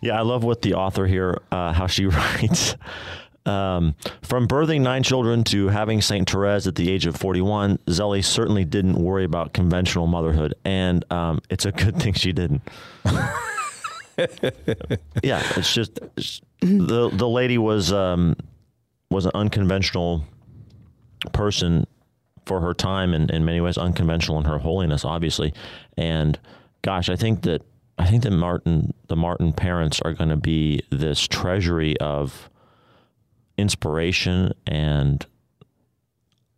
Yeah, 0.00 0.18
I 0.18 0.22
love 0.22 0.44
what 0.44 0.62
the 0.62 0.74
author 0.74 1.06
here, 1.06 1.40
uh, 1.50 1.72
how 1.72 1.86
she 1.86 2.06
writes. 2.06 2.76
Um, 3.46 3.94
from 4.22 4.48
birthing 4.48 4.80
nine 4.80 5.02
children 5.04 5.44
to 5.44 5.68
having 5.68 6.00
St. 6.02 6.28
Therese 6.28 6.66
at 6.66 6.74
the 6.74 6.90
age 6.90 7.06
of 7.06 7.16
41, 7.16 7.78
Zélie 7.86 8.24
certainly 8.24 8.64
didn't 8.64 8.96
worry 8.96 9.24
about 9.24 9.52
conventional 9.52 10.08
motherhood, 10.08 10.54
and 10.64 11.04
um, 11.12 11.40
it's 11.48 11.64
a 11.64 11.72
good 11.72 11.96
thing 12.02 12.12
she 12.12 12.32
didn't. 12.32 12.62
yeah, 15.22 15.42
it's 15.56 15.72
just 15.72 16.00
it's, 16.16 16.40
the 16.60 17.10
the 17.12 17.28
lady 17.28 17.58
was 17.58 17.92
um, 17.92 18.34
was 19.10 19.26
an 19.26 19.32
unconventional 19.34 20.24
person 21.32 21.86
for 22.46 22.60
her 22.60 22.74
time, 22.74 23.14
and 23.14 23.30
in 23.30 23.44
many 23.44 23.60
ways 23.60 23.78
unconventional 23.78 24.38
in 24.38 24.44
her 24.44 24.58
holiness, 24.58 25.04
obviously. 25.04 25.54
And 25.96 26.36
gosh, 26.82 27.08
I 27.08 27.16
think 27.16 27.42
that 27.42 27.62
I 27.98 28.06
think 28.06 28.22
that 28.24 28.32
Martin 28.32 28.92
the 29.08 29.16
Martin 29.16 29.52
parents 29.52 30.00
are 30.02 30.12
going 30.12 30.30
to 30.30 30.36
be 30.36 30.82
this 30.90 31.26
treasury 31.26 31.96
of 31.98 32.50
inspiration 33.56 34.52
and 34.66 35.24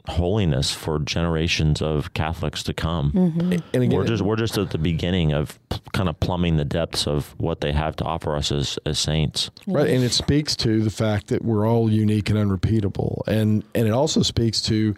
holiness 0.09 0.73
for 0.73 0.99
generations 0.99 1.83
of 1.83 2.15
Catholics 2.15 2.63
to 2.65 2.73
come. 2.73 3.13
Mm-hmm. 3.13 3.53
And 3.75 3.83
again, 3.83 3.91
We're 3.91 4.07
just 4.07 4.23
we're 4.23 4.37
just 4.37 4.59
at 4.59 4.71
the 4.71 4.79
beginning 4.79 5.33
of 5.33 5.59
p- 5.69 5.81
kind 5.93 6.09
of 6.09 6.19
plumbing 6.19 6.57
the 6.57 6.65
depths 6.65 7.07
of 7.07 7.35
what 7.39 7.61
they 7.61 7.73
have 7.73 7.95
to 7.97 8.05
offer 8.05 8.35
us 8.35 8.51
as 8.51 8.79
as 8.87 8.99
saints. 8.99 9.51
Right, 9.67 9.89
and 9.89 10.03
it 10.03 10.13
speaks 10.13 10.57
to 10.57 10.83
the 10.83 10.91
fact 10.91 11.29
that 11.29 11.45
we're 11.45 11.69
all 11.69 11.91
unique 11.91 12.31
and 12.31 12.39
unrepeatable, 12.39 13.23
and 13.27 13.63
and 13.75 13.87
it 13.87 13.93
also 13.93 14.23
speaks 14.23 14.61
to 14.63 14.95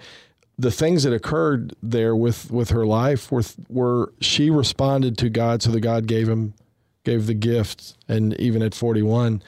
the 0.61 0.71
things 0.71 1.03
that 1.05 1.13
occurred 1.13 1.75
there 1.83 2.15
with 2.15 2.51
with 2.51 2.71
her 2.71 2.87
life, 2.87 3.31
were 3.33 3.43
were 3.69 4.13
she 4.21 4.51
responded 4.51 5.17
to 5.19 5.29
God, 5.31 5.63
so 5.63 5.71
that 5.71 5.81
God 5.81 6.07
gave 6.07 6.29
him 6.29 6.55
gave 7.05 7.27
the 7.27 7.35
gift, 7.35 7.95
and 8.09 8.35
even 8.41 8.63
at 8.63 8.75
forty 8.75 9.03
one. 9.03 9.43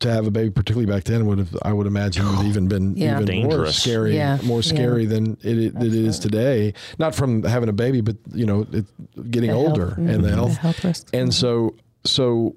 To 0.00 0.12
have 0.12 0.26
a 0.26 0.30
baby, 0.30 0.50
particularly 0.50 0.84
back 0.84 1.04
then, 1.04 1.24
would 1.26 1.38
have 1.38 1.56
I 1.62 1.72
would 1.72 1.86
imagine 1.86 2.26
would 2.26 2.34
have 2.36 2.46
even 2.46 2.68
been 2.68 2.94
Yeah. 2.98 3.18
even 3.22 3.44
more 3.44 3.66
scary, 3.72 4.14
Yeah. 4.14 4.38
more 4.44 4.62
scary 4.62 5.06
than 5.06 5.38
it, 5.42 5.56
it, 5.58 5.74
it 5.82 5.94
is 5.94 6.18
today. 6.18 6.74
Not 6.98 7.14
from 7.14 7.42
having 7.44 7.70
a 7.70 7.72
baby, 7.72 8.02
but 8.02 8.16
you 8.34 8.44
know, 8.44 8.66
it, 8.72 8.84
getting 9.30 9.48
The 9.48 9.56
health. 9.56 9.68
older 9.70 9.94
and 9.96 10.22
the 10.22 10.28
Mhm. 10.28 10.34
health 10.34 10.50
The 10.52 10.58
health 10.60 10.84
risk. 10.84 11.08
and 11.14 11.32
so 11.32 11.74
so 12.04 12.56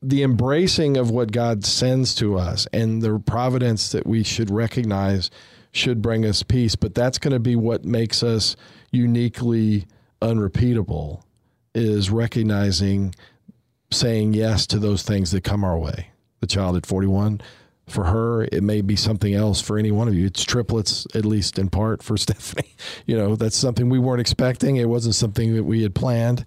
the 0.00 0.22
embracing 0.22 0.96
of 0.96 1.10
what 1.10 1.30
God 1.30 1.66
sends 1.66 2.14
to 2.16 2.38
us 2.38 2.66
and 2.72 3.02
the 3.02 3.18
providence 3.18 3.92
that 3.92 4.06
we 4.06 4.22
should 4.22 4.48
recognize 4.50 5.30
should 5.72 6.02
bring 6.02 6.24
us 6.24 6.42
peace, 6.42 6.76
but 6.76 6.94
that's 6.94 7.18
going 7.18 7.32
to 7.32 7.40
be 7.40 7.56
what 7.56 7.84
makes 7.84 8.22
us 8.22 8.56
uniquely 8.90 9.86
unrepeatable 10.20 11.24
is 11.74 12.10
recognizing 12.10 13.14
saying 13.90 14.34
yes 14.34 14.66
to 14.66 14.78
those 14.78 15.02
things 15.02 15.30
that 15.32 15.42
come 15.42 15.64
our 15.64 15.78
way. 15.78 16.08
The 16.40 16.46
child 16.46 16.76
at 16.76 16.86
41 16.86 17.40
for 17.88 18.04
her, 18.04 18.44
it 18.44 18.62
may 18.62 18.80
be 18.80 18.96
something 18.96 19.34
else 19.34 19.60
for 19.60 19.78
any 19.78 19.90
one 19.90 20.08
of 20.08 20.14
you. 20.14 20.26
It's 20.26 20.44
triplets, 20.44 21.06
at 21.14 21.24
least 21.24 21.58
in 21.58 21.68
part 21.70 22.02
for 22.02 22.16
Stephanie. 22.18 22.74
You 23.06 23.16
know, 23.16 23.36
that's 23.36 23.56
something 23.56 23.88
we 23.88 23.98
weren't 23.98 24.20
expecting. 24.20 24.76
It 24.76 24.88
wasn't 24.88 25.14
something 25.14 25.54
that 25.54 25.64
we 25.64 25.82
had 25.82 25.94
planned. 25.94 26.44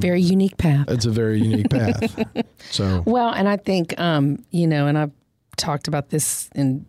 Very 0.00 0.20
unique 0.20 0.56
path. 0.58 0.86
It's 0.88 1.06
a 1.06 1.10
very 1.10 1.40
unique 1.40 1.70
path. 1.70 2.24
So 2.70 3.02
Well, 3.06 3.28
and 3.28 3.46
I 3.46 3.56
think, 3.56 3.98
um, 4.00 4.42
you 4.50 4.66
know, 4.66 4.86
and 4.86 4.96
I've 4.96 5.12
talked 5.56 5.86
about 5.86 6.08
this 6.08 6.48
in 6.54 6.86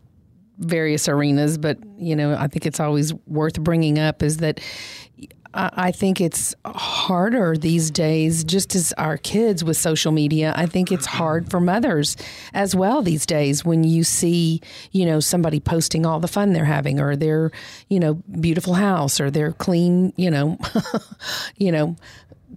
various 0.60 1.08
arenas, 1.08 1.58
but, 1.58 1.78
you 1.98 2.16
know, 2.16 2.36
I 2.36 2.48
think 2.48 2.66
it's 2.66 2.80
always 2.80 3.14
worth 3.26 3.60
bringing 3.60 4.00
up 4.00 4.24
is 4.24 4.38
that 4.38 4.60
I 5.58 5.94
think 5.94 6.20
it's 6.20 6.54
harder 6.66 7.56
these 7.56 7.90
days, 7.90 8.44
just 8.44 8.76
as 8.76 8.92
our 8.98 9.16
kids 9.16 9.64
with 9.64 9.78
social 9.78 10.12
media. 10.12 10.54
I 10.54 10.66
think 10.66 10.92
it's 10.92 11.06
hard 11.06 11.50
for 11.50 11.62
mothers 11.62 12.18
as 12.54 12.76
well 12.76 13.02
these 13.02 13.26
days 13.26 13.64
when 13.64 13.86
you 13.86 14.04
see, 14.04 14.62
you 14.92 15.06
know, 15.06 15.22
somebody 15.22 15.62
posting 15.62 16.06
all 16.06 16.20
the 16.20 16.28
fun 16.28 16.52
they're 16.52 16.66
having 16.66 17.00
or 17.00 17.16
their, 17.16 17.52
you 17.88 18.02
know, 18.02 18.16
beautiful 18.16 18.74
house 18.74 19.22
or 19.22 19.32
their 19.32 19.54
clean, 19.54 20.12
you 20.18 20.30
know, 20.30 20.58
you 21.56 21.72
know, 21.72 21.96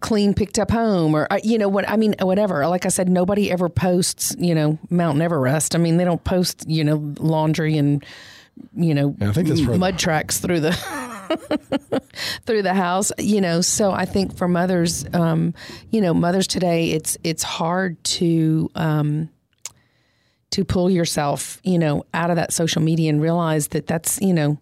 clean 0.01 0.34
picked 0.34 0.59
up 0.59 0.70
home 0.70 1.14
or 1.14 1.26
uh, 1.30 1.38
you 1.42 1.59
know 1.59 1.68
what 1.68 1.88
I 1.88 1.96
mean 1.96 2.14
whatever 2.20 2.66
like 2.66 2.86
I 2.86 2.88
said 2.88 3.09
nobody 3.09 3.51
ever 3.51 3.68
posts 3.68 4.34
you 4.38 4.55
know 4.55 4.78
Mount 4.90 5.20
Everest 5.20 5.74
I 5.74 5.78
mean 5.78 5.96
they 5.96 6.05
don't 6.05 6.22
post 6.24 6.64
you 6.68 6.84
know 6.84 7.14
laundry 7.18 7.76
and 7.76 8.05
you 8.74 8.94
know 8.94 9.16
I 9.20 9.32
think 9.32 9.49
that's 9.49 9.61
mud 9.61 9.99
tracks 9.99 10.38
through 10.38 10.61
the 10.61 10.72
through 12.46 12.62
the 12.62 12.74
house 12.74 13.12
you 13.18 13.40
know 13.40 13.61
so 13.61 13.92
I 13.92 14.05
think 14.05 14.36
for 14.36 14.49
mothers 14.49 15.05
um 15.14 15.55
you 15.90 16.01
know 16.01 16.14
mothers 16.14 16.46
today 16.46 16.90
it's 16.90 17.16
it's 17.24 17.42
hard 17.42 18.03
to 18.05 18.70
um 18.74 19.30
to 20.51 20.64
pull 20.64 20.90
yourself 20.90 21.61
you 21.64 21.78
know 21.78 22.05
out 22.14 22.30
of 22.30 22.36
that 22.36 22.53
social 22.53 22.82
media 22.82 23.11
and 23.11 23.20
realize 23.20 23.68
that 23.68 23.86
that's 23.86 24.20
you 24.20 24.32
know 24.32 24.59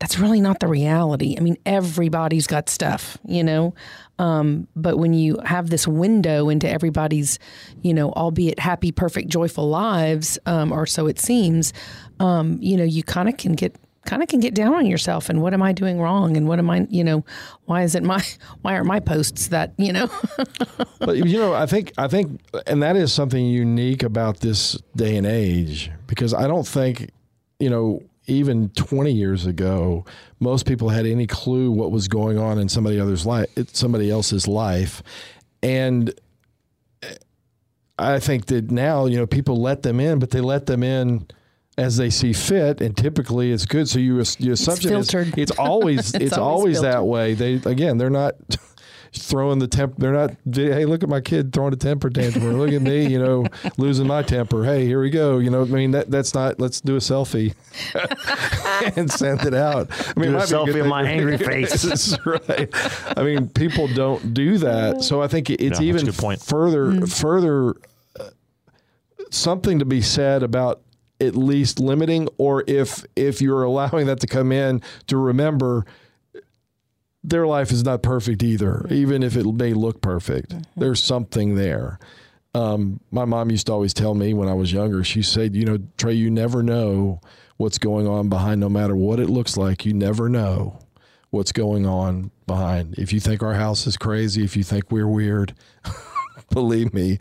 that's 0.00 0.18
really 0.18 0.40
not 0.40 0.60
the 0.60 0.66
reality. 0.66 1.36
I 1.38 1.42
mean, 1.42 1.58
everybody's 1.66 2.46
got 2.46 2.70
stuff, 2.70 3.18
you 3.26 3.44
know. 3.44 3.74
Um, 4.20 4.68
but 4.76 4.98
when 4.98 5.14
you 5.14 5.38
have 5.46 5.70
this 5.70 5.88
window 5.88 6.50
into 6.50 6.68
everybody's, 6.68 7.38
you 7.80 7.94
know, 7.94 8.12
albeit 8.12 8.58
happy, 8.58 8.92
perfect, 8.92 9.30
joyful 9.30 9.70
lives, 9.70 10.38
um, 10.44 10.72
or 10.72 10.84
so 10.84 11.06
it 11.06 11.18
seems, 11.18 11.72
um, 12.20 12.58
you 12.60 12.76
know, 12.76 12.84
you 12.84 13.02
kind 13.02 13.30
of 13.30 13.38
can 13.38 13.54
get 13.54 13.74
kind 14.04 14.22
of 14.22 14.28
can 14.28 14.40
get 14.40 14.54
down 14.54 14.74
on 14.74 14.86
yourself 14.86 15.28
and 15.28 15.40
what 15.42 15.54
am 15.54 15.62
I 15.62 15.72
doing 15.72 16.00
wrong 16.00 16.36
and 16.36 16.48
what 16.48 16.58
am 16.58 16.68
I, 16.68 16.86
you 16.90 17.02
know, 17.02 17.24
why 17.64 17.82
is 17.82 17.94
it 17.94 18.02
my 18.02 18.22
why 18.60 18.74
aren't 18.74 18.86
my 18.86 19.00
posts 19.00 19.48
that, 19.48 19.72
you 19.78 19.92
know? 19.92 20.10
but 20.98 21.16
you 21.16 21.38
know, 21.38 21.54
I 21.54 21.64
think 21.64 21.94
I 21.96 22.06
think 22.06 22.42
and 22.66 22.82
that 22.82 22.96
is 22.96 23.14
something 23.14 23.46
unique 23.46 24.02
about 24.02 24.40
this 24.40 24.76
day 24.96 25.16
and 25.16 25.26
age 25.26 25.90
because 26.06 26.34
I 26.34 26.46
don't 26.46 26.66
think, 26.66 27.10
you 27.58 27.70
know, 27.70 28.02
even 28.30 28.70
20 28.70 29.12
years 29.12 29.46
ago, 29.46 30.04
most 30.38 30.66
people 30.66 30.88
had 30.88 31.06
any 31.06 31.26
clue 31.26 31.70
what 31.70 31.90
was 31.90 32.08
going 32.08 32.38
on 32.38 32.58
in 32.58 32.68
somebody 32.68 32.98
other's 32.98 33.26
life, 33.26 33.48
somebody 33.72 34.10
else's 34.10 34.46
life. 34.48 35.02
And 35.62 36.14
I 37.98 38.18
think 38.18 38.46
that 38.46 38.70
now, 38.70 39.06
you 39.06 39.18
know, 39.18 39.26
people 39.26 39.60
let 39.60 39.82
them 39.82 40.00
in, 40.00 40.18
but 40.18 40.30
they 40.30 40.40
let 40.40 40.66
them 40.66 40.82
in 40.82 41.26
as 41.76 41.96
they 41.96 42.10
see 42.10 42.32
fit, 42.32 42.80
and 42.80 42.96
typically 42.96 43.52
it's 43.52 43.66
good. 43.66 43.88
So 43.88 43.98
you 43.98 44.22
you 44.38 44.52
assumption 44.52 44.94
is 44.94 45.10
filtered. 45.10 45.38
it's 45.38 45.52
always 45.52 45.98
it's, 46.14 46.24
It's 46.24 46.38
always, 46.38 46.78
always 46.78 46.80
that 46.82 47.04
way. 47.06 47.34
They 47.34 47.54
again, 47.54 47.98
they're 47.98 48.10
not 48.10 48.34
throwing 49.12 49.58
the 49.58 49.66
temp. 49.66 49.96
They're 49.98 50.12
not. 50.12 50.30
Hey, 50.52 50.84
look 50.84 51.02
at 51.02 51.08
my 51.08 51.20
kid 51.20 51.52
throwing 51.52 51.72
a 51.72 51.76
temper 51.76 52.10
tantrum. 52.10 52.46
Or 52.46 52.52
look 52.52 52.72
at 52.72 52.82
me, 52.82 53.06
you 53.06 53.18
know, 53.18 53.46
losing 53.78 54.06
my 54.06 54.22
temper. 54.22 54.64
Hey, 54.64 54.86
here 54.86 55.00
we 55.00 55.10
go. 55.10 55.38
You 55.38 55.50
know, 55.50 55.62
I 55.62 55.66
mean 55.66 55.90
that 55.92 56.10
that's 56.10 56.34
not. 56.34 56.60
Let's 56.60 56.80
do 56.80 56.96
a 56.96 57.00
selfie 57.00 57.54
and 58.96 59.10
send 59.10 59.42
it 59.46 59.54
out. 59.54 59.88
I 60.16 60.20
mean, 60.20 60.30
Do 60.32 60.36
a 60.38 60.40
selfie 60.42 60.66
good 60.66 60.76
of 60.80 60.86
my 60.86 61.04
angry 61.08 61.38
face. 61.38 61.82
That's 61.82 62.16
right. 62.26 62.68
I 63.16 63.22
mean, 63.22 63.48
people 63.48 63.88
don't 63.88 64.32
do 64.34 64.58
that. 64.58 65.02
So 65.02 65.22
I 65.22 65.28
think 65.28 65.50
it's 65.50 65.62
Yeah, 65.62 65.68
that's 65.70 65.80
a 65.80 65.84
even 65.84 66.04
good 66.06 66.14
point. 66.16 66.40
further 66.40 67.06
further 67.06 67.74
uh, 68.18 68.30
something 69.30 69.78
to 69.78 69.84
be 69.84 70.00
said 70.02 70.42
about 70.42 70.82
at 71.20 71.36
least 71.36 71.78
limiting 71.78 72.28
or 72.38 72.64
if 72.66 73.04
if 73.14 73.42
you're 73.42 73.62
allowing 73.62 74.06
that 74.06 74.20
to 74.20 74.26
come 74.26 74.50
in 74.52 74.80
to 75.06 75.16
remember 75.18 75.84
their 77.22 77.46
life 77.46 77.70
is 77.70 77.84
not 77.84 78.02
perfect 78.02 78.42
either 78.42 78.86
even 78.90 79.22
if 79.22 79.36
it 79.36 79.44
may 79.46 79.72
look 79.72 80.00
perfect 80.00 80.54
there's 80.76 81.02
something 81.02 81.54
there 81.54 81.98
um, 82.52 82.98
my 83.12 83.24
mom 83.24 83.50
used 83.50 83.66
to 83.66 83.72
always 83.72 83.94
tell 83.94 84.14
me 84.14 84.34
when 84.34 84.48
i 84.48 84.54
was 84.54 84.72
younger 84.72 85.04
she 85.04 85.22
said 85.22 85.54
you 85.54 85.64
know 85.64 85.78
trey 85.96 86.12
you 86.12 86.30
never 86.30 86.62
know 86.62 87.20
what's 87.56 87.78
going 87.78 88.06
on 88.06 88.28
behind 88.28 88.60
no 88.60 88.68
matter 88.68 88.96
what 88.96 89.20
it 89.20 89.28
looks 89.28 89.56
like 89.56 89.84
you 89.84 89.92
never 89.92 90.28
know 90.28 90.78
what's 91.30 91.52
going 91.52 91.86
on 91.86 92.30
behind 92.46 92.94
if 92.98 93.12
you 93.12 93.20
think 93.20 93.42
our 93.42 93.54
house 93.54 93.86
is 93.86 93.96
crazy 93.96 94.42
if 94.42 94.56
you 94.56 94.64
think 94.64 94.90
we're 94.90 95.06
weird 95.06 95.54
believe 96.50 96.92
me, 96.92 97.18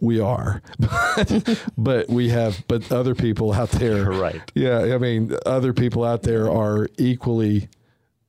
we 0.00 0.20
are. 0.20 0.62
but 1.78 2.08
we 2.08 2.28
have, 2.28 2.62
but 2.68 2.90
other 2.92 3.14
people 3.14 3.52
out 3.52 3.70
there, 3.70 4.10
Right. 4.10 4.40
Yeah, 4.54 4.94
I 4.94 4.98
mean, 4.98 5.34
other 5.46 5.72
people 5.72 6.04
out 6.04 6.22
there 6.22 6.50
are 6.50 6.88
equally 6.98 7.68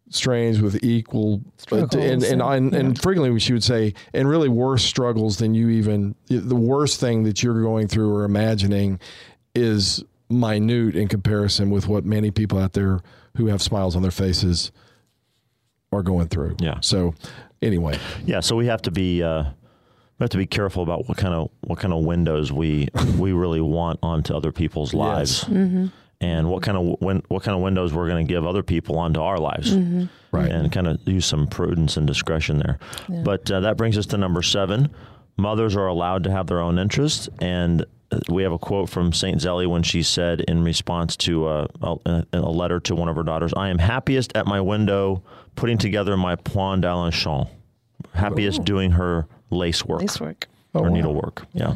strange 0.10 0.60
with 0.60 0.84
equal, 0.84 1.41
but, 1.70 1.93
and 1.95 2.24
and, 2.24 2.41
and, 2.41 2.76
and 2.76 3.01
frequently 3.01 3.39
she 3.39 3.53
would 3.53 3.64
say, 3.64 3.93
and 4.14 4.28
really 4.28 4.49
worse 4.49 4.84
struggles 4.84 5.38
than 5.38 5.53
you 5.53 5.70
even. 5.70 6.16
The 6.28 6.55
worst 6.55 6.99
thing 6.99 7.24
that 7.24 7.43
you're 7.43 7.62
going 7.62 7.88
through 7.88 8.14
or 8.14 8.24
imagining 8.24 8.99
is 9.55 10.03
minute 10.30 10.95
in 10.95 11.07
comparison 11.07 11.70
with 11.70 11.88
what 11.88 12.05
many 12.05 12.32
people 12.32 12.60
out 12.60 12.74
there 12.74 12.99
who 13.38 13.47
have 13.47 13.62
smiles 13.62 13.95
on 13.95 14.01
their 14.01 14.12
faces 14.12 14.72
are 15.91 16.03
going 16.03 16.28
through. 16.28 16.55
Yeah. 16.60 16.80
So, 16.82 17.16
anyway. 17.62 17.97
Yeah, 18.26 18.41
so 18.41 18.55
we 18.55 18.68
have 18.68 18.82
to 18.84 18.91
be 18.91 19.24
uh, 19.24 19.43
we 19.43 20.24
have 20.24 20.30
to 20.32 20.38
be 20.38 20.45
careful 20.45 20.84
about 20.84 21.07
what 21.07 21.18
kind 21.18 21.34
of 21.34 21.49
what 21.62 21.80
kind 21.80 21.93
of 21.93 22.03
windows 22.03 22.51
we 22.51 22.89
we 23.18 23.32
really 23.32 23.62
want 23.62 23.99
onto 24.03 24.36
other 24.36 24.51
people's 24.51 24.93
lives, 24.93 25.45
and 26.22 26.49
what 26.49 26.63
kind 26.63 26.78
of 26.78 26.99
win, 27.01 27.24
what 27.30 27.43
kind 27.43 27.55
of 27.55 27.61
windows 27.63 27.93
we're 27.93 28.07
going 28.09 28.26
to 28.26 28.34
give 28.34 28.45
other 28.45 28.63
people 28.63 28.97
onto 28.97 29.22
our 29.22 29.38
lives, 29.38 29.74
Right. 30.32 30.51
and 30.51 30.72
kind 30.72 30.88
of 30.88 30.99
use 31.07 31.26
some 31.26 31.47
prudence 31.47 31.97
and 31.97 32.05
discretion 32.05 32.59
there. 32.59 32.78
But 33.24 33.49
uh, 33.49 33.61
that 33.61 33.78
brings 33.78 33.97
us 33.97 34.05
to 34.07 34.17
number 34.17 34.41
seven: 34.41 34.89
mothers 35.38 35.76
are 35.76 35.88
allowed 35.88 36.24
to 36.26 36.32
have 36.32 36.47
their 36.47 36.59
own 36.59 36.78
interests, 36.78 37.30
and 37.39 37.86
uh, 38.11 38.20
we 38.30 38.43
have 38.43 38.51
a 38.51 38.59
quote 38.59 38.89
from 38.89 39.13
Saint 39.13 39.39
Zélie 39.39 39.67
when 39.67 39.82
she 39.84 40.03
said 40.03 40.41
in 40.41 40.63
response 40.63 41.15
to 41.17 41.45
uh, 41.47 41.67
a, 42.05 42.26
a 42.34 42.39
letter 42.41 42.80
to 42.82 42.95
one 42.95 43.07
of 43.09 43.15
her 43.15 43.24
daughters, 43.24 43.53
"I 43.55 43.70
am 43.70 43.78
happiest 43.80 44.36
at 44.36 44.45
my 44.45 44.59
window, 44.61 45.24
putting 45.55 45.78
together 45.78 46.15
my 46.17 46.36
point 46.36 46.82
d'Alençon." 46.82 47.47
Happiest 48.13 48.63
doing 48.63 48.91
her 48.91 49.28
lace 49.49 49.86
work 49.86 50.01
Lace 50.01 50.20
work. 50.22 50.47
Oh, 50.74 50.80
or 50.82 50.84
wow. 50.84 50.89
needlework. 50.89 51.45
Yeah. 51.53 51.74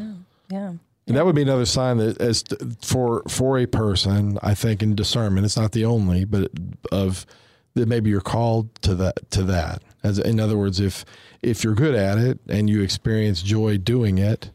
Yeah. 0.50 0.74
And 1.08 1.18
that 1.18 1.26
would 1.26 1.36
be 1.36 1.42
another 1.42 1.66
sign 1.66 1.98
that 1.98 2.20
as 2.22 2.44
for 2.82 3.24
for 3.28 3.58
a 3.60 3.66
person, 3.66 4.40
I 4.42 4.54
think 4.54 4.82
in 4.82 4.96
discernment, 4.96 5.46
it's 5.46 5.58
not 5.58 5.74
the 5.74 5.86
only, 5.86 6.24
but 6.24 6.50
of 6.92 7.26
that 7.74 7.88
maybe 7.88 8.10
you're 8.10 8.22
called 8.22 8.74
to 8.84 8.96
that 8.96 9.30
to 9.32 9.44
that. 9.44 9.82
As 10.02 10.18
in 10.18 10.40
other 10.40 10.58
words, 10.58 10.80
if 10.80 11.04
if 11.42 11.64
you're 11.64 11.76
good 11.76 11.96
at 11.96 12.18
it 12.18 12.40
and 12.48 12.70
you 12.70 12.82
experience 12.82 13.42
joy 13.42 13.78
doing 13.78 14.18
it, 14.18 14.50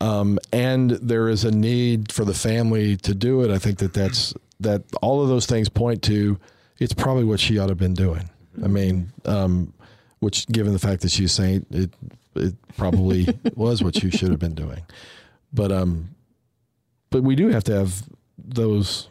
um, 0.00 0.38
and 0.52 0.92
there 0.92 1.28
is 1.28 1.44
a 1.44 1.50
need 1.50 2.12
for 2.12 2.24
the 2.24 2.34
family 2.34 2.96
to 2.98 3.14
do 3.14 3.42
it, 3.44 3.50
I 3.50 3.58
think 3.58 3.78
that 3.78 3.92
that's 3.92 4.32
that 4.60 4.84
all 5.02 5.22
of 5.22 5.28
those 5.28 5.44
things 5.44 5.68
point 5.68 6.02
to 6.04 6.38
it's 6.78 6.94
probably 6.94 7.24
what 7.24 7.40
she 7.40 7.58
ought 7.58 7.66
to 7.66 7.72
have 7.72 7.78
been 7.78 7.94
doing. 7.94 8.30
I 8.64 8.68
mean, 8.68 9.12
um, 9.26 9.74
which 10.20 10.46
given 10.46 10.72
the 10.72 10.78
fact 10.78 11.02
that 11.02 11.10
she's 11.10 11.32
saint, 11.32 11.66
it 11.70 11.90
it 12.34 12.54
probably 12.78 13.28
was 13.54 13.82
what 13.82 14.02
you 14.02 14.10
should 14.10 14.30
have 14.30 14.38
been 14.38 14.54
doing 14.54 14.82
but 15.52 15.72
um 15.72 16.10
but 17.10 17.22
we 17.22 17.34
do 17.34 17.48
have 17.48 17.64
to 17.64 17.74
have 17.74 18.02
those 18.36 19.08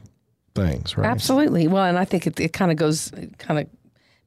things 0.58 0.98
right 0.98 1.08
Absolutely. 1.08 1.68
Well, 1.68 1.86
and 1.86 1.98
I 1.98 2.06
think 2.06 2.28
it, 2.28 2.40
it 2.40 2.52
kind 2.52 2.72
of 2.72 2.78
goes, 2.78 3.12
kind 3.38 3.60
of 3.60 3.68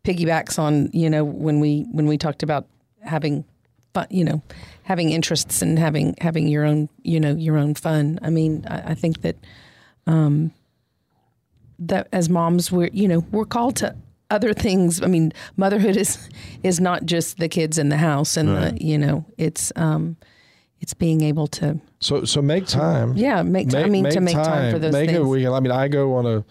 piggybacks 0.05 0.59
on, 0.59 0.89
you 0.93 1.11
know, 1.11 1.25
when 1.25 1.61
we 1.61 1.87
when 1.91 2.07
we 2.07 2.17
talked 2.17 2.43
about 2.43 2.67
having 3.03 3.45
fun, 3.93 4.07
you 4.11 4.25
know, 4.25 4.43
having 4.85 5.11
interests 5.11 5.61
and 5.61 5.79
having 5.79 6.15
having 6.21 6.47
your 6.49 6.65
own, 6.65 6.89
you 7.03 7.21
know, 7.21 7.35
your 7.35 7.59
own 7.59 7.75
fun. 7.75 8.19
I 8.23 8.31
mean, 8.31 8.65
I, 8.69 8.93
I 8.93 8.95
think 8.95 9.23
that 9.23 9.37
um, 10.07 10.53
that 11.79 12.09
as 12.13 12.29
moms, 12.29 12.71
we're 12.73 12.91
you 12.93 13.09
know 13.09 13.27
we're 13.31 13.45
called 13.45 13.77
to 13.77 13.97
other 14.31 14.55
things. 14.55 15.03
I 15.03 15.07
mean, 15.07 15.33
motherhood 15.57 15.97
is 15.97 16.29
is 16.63 16.81
not 16.81 17.05
just 17.05 17.39
the 17.39 17.49
kids 17.49 17.77
in 17.77 17.89
the 17.89 17.99
house, 17.99 18.37
and 18.37 18.49
the, 18.49 18.79
you 18.81 18.97
know, 18.99 19.25
it's 19.37 19.73
um, 19.77 20.17
it's 20.81 20.95
being 20.95 21.21
able 21.23 21.47
to 21.47 21.79
so 22.01 22.25
so 22.25 22.41
make 22.43 22.67
time 22.67 23.15
yeah 23.17 23.43
make, 23.43 23.69
time. 23.69 23.85
I 23.85 23.89
mean 23.89 24.09
to 24.11 24.21
make 24.21 24.35
time, 24.35 24.73
for 24.73 24.79
those 24.79 24.93
make 24.93 25.11
things. 25.11 25.19
a 25.21 25.25
weekend 25.25 25.55
i 25.55 25.61
mean 25.61 25.73
i 25.73 25.89
go 25.89 26.15
on 26.15 26.27
a 26.27 26.45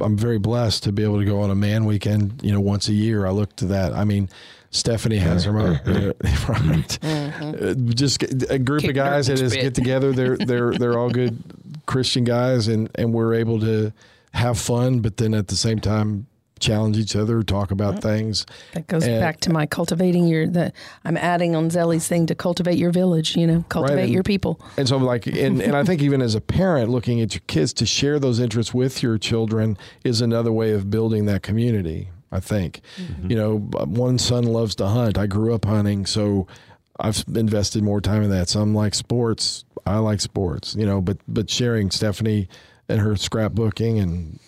i'm 0.00 0.16
very 0.16 0.38
blessed 0.38 0.82
to 0.84 0.92
be 0.92 1.02
able 1.02 1.18
to 1.18 1.24
go 1.24 1.40
on 1.40 1.50
a 1.50 1.54
man 1.54 1.84
weekend 1.84 2.40
you 2.42 2.52
know 2.52 2.60
once 2.60 2.88
a 2.88 2.92
year 2.92 3.26
i 3.26 3.30
look 3.30 3.54
to 3.56 3.66
that 3.66 3.92
i 3.92 4.04
mean 4.04 4.28
Stephanie 4.72 5.16
has 5.16 5.42
her 5.46 5.58
own, 5.58 5.80
right? 6.48 6.98
Uh, 7.04 7.74
Just 7.88 8.22
a 8.48 8.56
group 8.56 8.82
Kick 8.82 8.90
of 8.90 8.94
guys 8.94 9.26
that 9.26 9.36
just 9.36 9.56
bit. 9.56 9.62
get 9.62 9.74
together. 9.74 10.12
They're 10.12 10.36
they're 10.36 10.70
they're 10.70 10.96
all 10.96 11.10
good 11.10 11.42
Christian 11.86 12.22
guys, 12.22 12.68
and 12.68 12.88
and 12.94 13.12
we're 13.12 13.34
able 13.34 13.58
to 13.60 13.92
have 14.32 14.60
fun, 14.60 15.00
but 15.00 15.16
then 15.16 15.34
at 15.34 15.48
the 15.48 15.56
same 15.56 15.80
time 15.80 16.28
challenge 16.60 16.98
each 16.98 17.16
other, 17.16 17.42
talk 17.42 17.70
about 17.70 18.02
things. 18.02 18.46
That 18.74 18.86
goes 18.86 19.04
And- 19.04 19.20
back 19.20 19.40
to 19.40 19.50
my 19.50 19.66
cultivating 19.66 20.28
your 20.28 20.46
the 20.46 20.72
I'm 21.04 21.16
adding 21.16 21.56
on 21.56 21.70
Zélie's 21.70 22.06
thing 22.06 22.26
to 22.26 22.34
cultivate 22.34 22.76
your 22.78 22.90
village, 22.90 23.36
you 23.36 23.46
know, 23.46 23.64
cultivate 23.68 24.04
and- 24.04 24.12
your 24.12 24.22
people. 24.22 24.60
And 24.76 24.88
so, 24.88 24.96
like, 24.98 25.26
and, 25.26 25.60
and 25.60 25.74
I 25.74 25.84
think 25.84 26.02
even 26.02 26.22
as 26.22 26.34
a 26.34 26.40
parent 26.40 26.90
looking 26.90 27.20
at 27.20 27.34
your 27.34 27.42
kids 27.46 27.72
to 27.74 27.86
share 27.86 28.18
those 28.18 28.38
interests 28.38 28.72
with 28.72 29.02
your 29.02 29.18
children 29.18 29.76
is 30.04 30.20
another 30.20 30.52
way 30.52 30.72
of 30.72 30.90
building 30.90 31.26
that 31.26 31.42
community. 31.42 32.08
I 32.32 32.38
think, 32.38 32.82
mm-hmm. 32.96 33.28
you 33.28 33.36
know, 33.36 33.58
one 33.58 34.16
son 34.18 34.44
loves 34.44 34.76
to 34.76 34.86
hunt. 34.86 35.18
I 35.18 35.26
grew 35.26 35.52
up 35.52 35.64
hunting, 35.64 36.06
so 36.06 36.46
I've 37.00 37.24
invested 37.34 37.82
more 37.82 38.00
time 38.00 38.22
in 38.22 38.30
that. 38.30 38.48
Some 38.48 38.72
like 38.72 38.94
sports. 38.94 39.64
I 39.84 39.98
like 39.98 40.20
sports, 40.20 40.76
you 40.78 40.86
know, 40.86 41.00
but 41.00 41.16
but 41.26 41.50
sharing 41.50 41.90
Stephanie 41.90 42.48
and 42.88 43.00
her 43.00 43.14
scrapbooking 43.14 44.00
and. 44.00 44.38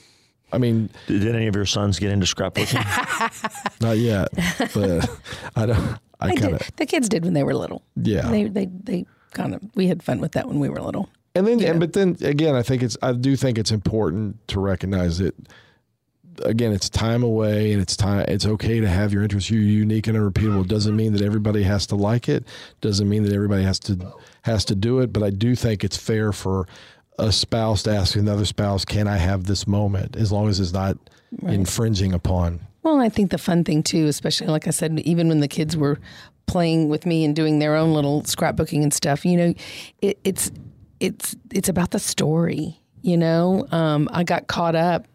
I 0.52 0.58
mean, 0.58 0.90
Did 1.06 1.26
any 1.34 1.46
of 1.46 1.56
your 1.56 1.66
sons 1.66 1.98
get 1.98 2.10
into 2.12 2.26
scrapbooking? 2.26 2.82
not 3.80 3.98
yet, 3.98 4.28
but 4.74 5.08
I 5.56 5.66
don't. 5.66 5.98
I 6.20 6.28
I 6.28 6.34
kind 6.36 6.54
of 6.54 6.70
The 6.76 6.86
kids 6.86 7.08
did 7.08 7.24
when 7.24 7.32
they 7.34 7.42
were 7.42 7.54
little. 7.54 7.82
yeah. 7.96 8.28
They 8.30 8.44
they 8.44 8.66
they 8.66 9.06
kind 9.32 9.54
of 9.54 9.62
we 9.74 9.86
had 9.88 10.02
fun 10.02 10.20
with 10.20 10.32
that 10.32 10.46
when 10.48 10.58
we 10.60 10.68
were 10.68 10.80
little. 10.80 11.08
And 11.34 11.46
then, 11.46 11.58
Yeah. 11.58 11.70
and, 11.70 11.80
but 11.80 11.94
then 11.94 12.16
again, 12.20 12.54
I 12.54 12.62
think 12.62 12.82
it's, 12.82 12.98
I 13.02 13.12
do 13.12 13.34
think 13.36 13.56
it's 13.56 13.70
important 13.72 14.46
to 14.48 14.60
recognize 14.60 15.16
that, 15.16 15.34
again, 16.44 16.72
it's 16.72 16.90
time 16.90 17.22
away 17.22 17.72
and 17.72 17.80
it's 17.80 17.96
time, 17.96 18.26
it's 18.28 18.44
okay 18.44 18.80
to 18.80 18.88
have 18.88 19.14
your 19.14 19.22
interests. 19.22 19.50
You're 19.50 19.62
unique 19.62 20.06
and 20.06 20.16
unrepeatable. 20.16 20.60
It 20.60 20.68
doesn't 20.68 20.94
mean 20.94 21.14
that 21.14 21.22
everybody 21.22 21.62
has 21.62 21.86
to 21.86 21.96
like 21.96 22.28
it. 22.28 22.44
Doesn't 22.82 23.08
mean 23.08 23.22
that 23.22 23.32
everybody 23.32 23.62
has 23.62 23.78
to, 23.80 24.12
has 24.42 24.64
to 24.66 24.74
do 24.74 24.98
it. 25.00 25.10
But 25.12 25.22
I 25.22 25.30
do 25.30 25.54
think 25.56 25.84
it's 25.84 25.96
fair 25.96 26.32
for 26.32 26.66
a 27.18 27.32
spouse 27.32 27.82
to 27.84 27.90
ask 27.90 28.16
another 28.16 28.44
spouse, 28.44 28.84
can 28.84 29.06
I 29.06 29.16
have 29.16 29.44
this 29.44 29.66
moment? 29.66 30.16
As 30.16 30.32
long 30.32 30.48
as 30.48 30.60
it's 30.60 30.72
not 30.72 30.96
infringing 31.42 32.12
upon. 32.12 32.60
Well, 32.82 33.00
I 33.00 33.08
think 33.08 33.30
the 33.30 33.38
fun 33.38 33.64
thing 33.64 33.82
too, 33.82 34.06
especially 34.06 34.48
like 34.48 34.66
I 34.66 34.70
said, 34.70 34.98
even 35.00 35.28
when 35.28 35.40
the 35.40 35.48
kids 35.48 35.76
were 35.76 35.98
playing 36.46 36.88
with 36.88 37.06
me 37.06 37.24
and 37.24 37.34
doing 37.34 37.58
their 37.58 37.76
own 37.76 37.94
little 37.94 38.22
scrapbooking 38.22 38.82
and 38.82 38.92
stuff, 38.92 39.24
you 39.24 39.36
know, 39.36 39.54
it, 40.00 40.18
it's 40.24 40.50
it's 41.00 41.36
it's 41.52 41.68
about 41.68 41.92
the 41.92 41.98
story. 41.98 42.80
You 43.02 43.16
know, 43.16 43.66
um, 43.72 44.08
I 44.12 44.24
got 44.24 44.46
caught 44.46 44.74
up 44.74 45.06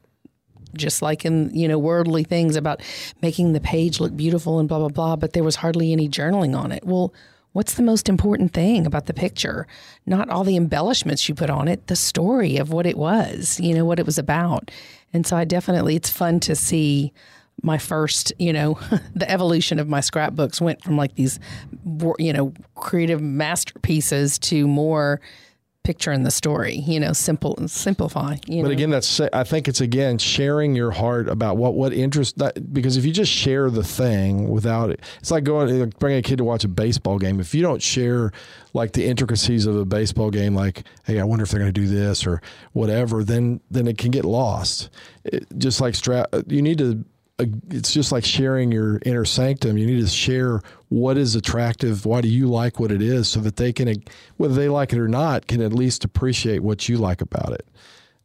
just 0.76 1.02
like 1.02 1.26
in 1.26 1.54
you 1.54 1.68
know 1.68 1.78
worldly 1.78 2.24
things 2.24 2.56
about 2.56 2.82
making 3.22 3.54
the 3.54 3.62
page 3.62 4.00
look 4.00 4.16
beautiful 4.16 4.60
and 4.60 4.70
blah 4.70 4.80
blah 4.80 4.90
blah, 4.90 5.16
but 5.16 5.34
there 5.34 5.44
was 5.44 5.58
hardly 5.58 5.92
any 5.92 6.10
journaling 6.10 6.58
on 6.58 6.72
it. 6.72 6.86
Well. 6.86 7.14
What's 7.54 7.74
the 7.74 7.84
most 7.84 8.08
important 8.08 8.54
thing 8.54 8.86
about 8.86 9.08
the 9.08 9.14
picture? 9.14 9.68
Not 10.06 10.30
all 10.30 10.44
the 10.44 10.58
embellishments 10.58 11.28
you 11.28 11.36
put 11.36 11.50
on 11.50 11.68
it, 11.68 11.88
the 11.88 11.96
story 11.96 12.58
of 12.58 12.72
what 12.72 12.86
it 12.86 12.98
was, 12.98 13.60
you 13.60 13.74
know, 13.74 13.86
what 13.86 14.00
it 14.00 14.06
was 14.06 14.18
about. 14.18 14.70
And 15.14 15.26
so 15.26 15.36
I 15.36 15.44
definitely, 15.44 15.96
it's 15.96 16.10
fun 16.10 16.40
to 16.42 16.56
see 16.56 17.14
my 17.64 17.78
first, 17.78 18.32
you 18.38 18.54
know, 18.54 18.80
the 19.16 19.30
evolution 19.30 19.80
of 19.80 19.88
my 19.88 20.02
scrapbooks 20.02 20.62
went 20.62 20.84
from 20.84 20.98
like 20.98 21.16
these, 21.16 21.40
you 22.20 22.34
know, 22.34 22.54
creative 22.76 23.22
masterpieces 23.22 24.38
to 24.40 24.68
more 24.68 25.20
picture 25.88 26.12
in 26.12 26.24
the 26.24 26.32
story, 26.32 26.76
you 26.76 27.00
know, 27.00 27.14
simple, 27.14 27.56
and 27.58 27.72
simplify. 27.72 28.36
You 28.46 28.62
But 28.62 28.68
know? 28.68 28.74
again, 28.74 28.90
that's 28.90 29.22
I 29.22 29.46
think 29.46 29.70
it's 29.70 29.80
again 29.80 30.18
sharing 30.18 30.76
your 30.76 30.92
heart 30.92 31.30
about 31.30 31.56
what 31.56 31.76
what 31.76 31.94
interest 31.94 32.38
that 32.40 32.74
because 32.74 32.98
if 32.98 33.06
you 33.06 33.14
just 33.14 33.32
share 33.32 33.70
the 33.70 33.86
thing 33.86 34.50
without 34.50 34.90
it, 34.90 35.00
it's 35.22 35.32
like 35.32 35.46
going 35.46 35.80
like 35.80 35.98
bringing 35.98 36.20
a 36.20 36.22
kid 36.22 36.40
to 36.40 36.44
watch 36.44 36.66
a 36.66 36.68
baseball 36.68 37.20
game. 37.20 37.40
If 37.40 37.56
you 37.56 37.62
don't 37.62 37.82
share 37.82 38.34
like 38.74 38.92
the 38.92 39.06
intricacies 39.06 39.66
of 39.66 39.78
a 39.78 39.86
baseball 39.86 40.30
game, 40.30 40.54
like 40.54 40.84
hey, 41.06 41.22
I 41.22 41.24
wonder 41.24 41.44
if 41.44 41.52
they're 41.52 41.62
going 41.62 41.74
to 41.74 41.82
do 41.82 41.88
this 41.88 42.28
or 42.28 42.42
whatever, 42.74 43.24
then 43.24 43.62
then 43.72 43.88
it 43.88 43.98
can 43.98 44.12
get 44.12 44.26
lost. 44.26 44.90
It, 45.24 45.48
just 45.58 45.80
like 45.80 45.96
strap, 45.96 46.28
you 46.48 46.62
need 46.62 46.80
to. 46.80 47.06
Uh, 47.40 47.46
It's 47.70 47.92
just 47.92 48.12
like 48.12 48.26
sharing 48.26 48.72
your 48.72 49.00
inner 49.06 49.26
sanctum. 49.26 49.78
You 49.78 49.86
need 49.86 50.02
to 50.02 50.08
share 50.08 50.62
what 50.90 51.18
is 51.18 51.36
attractive. 51.36 52.06
Why 52.06 52.22
do 52.22 52.28
you 52.28 52.48
like 52.48 52.80
what 52.80 52.92
it 52.92 53.02
is, 53.02 53.28
so 53.28 53.40
that 53.42 53.56
they 53.58 53.74
can, 53.74 54.04
whether 54.38 54.54
they 54.54 54.70
like 54.70 54.94
it 54.94 55.00
or 55.00 55.08
not, 55.08 55.48
can 55.48 55.62
at 55.62 55.74
least 55.74 56.04
appreciate 56.04 56.60
what 56.60 56.88
you 56.90 56.98
like 56.98 57.22
about 57.22 57.52
it 57.54 57.68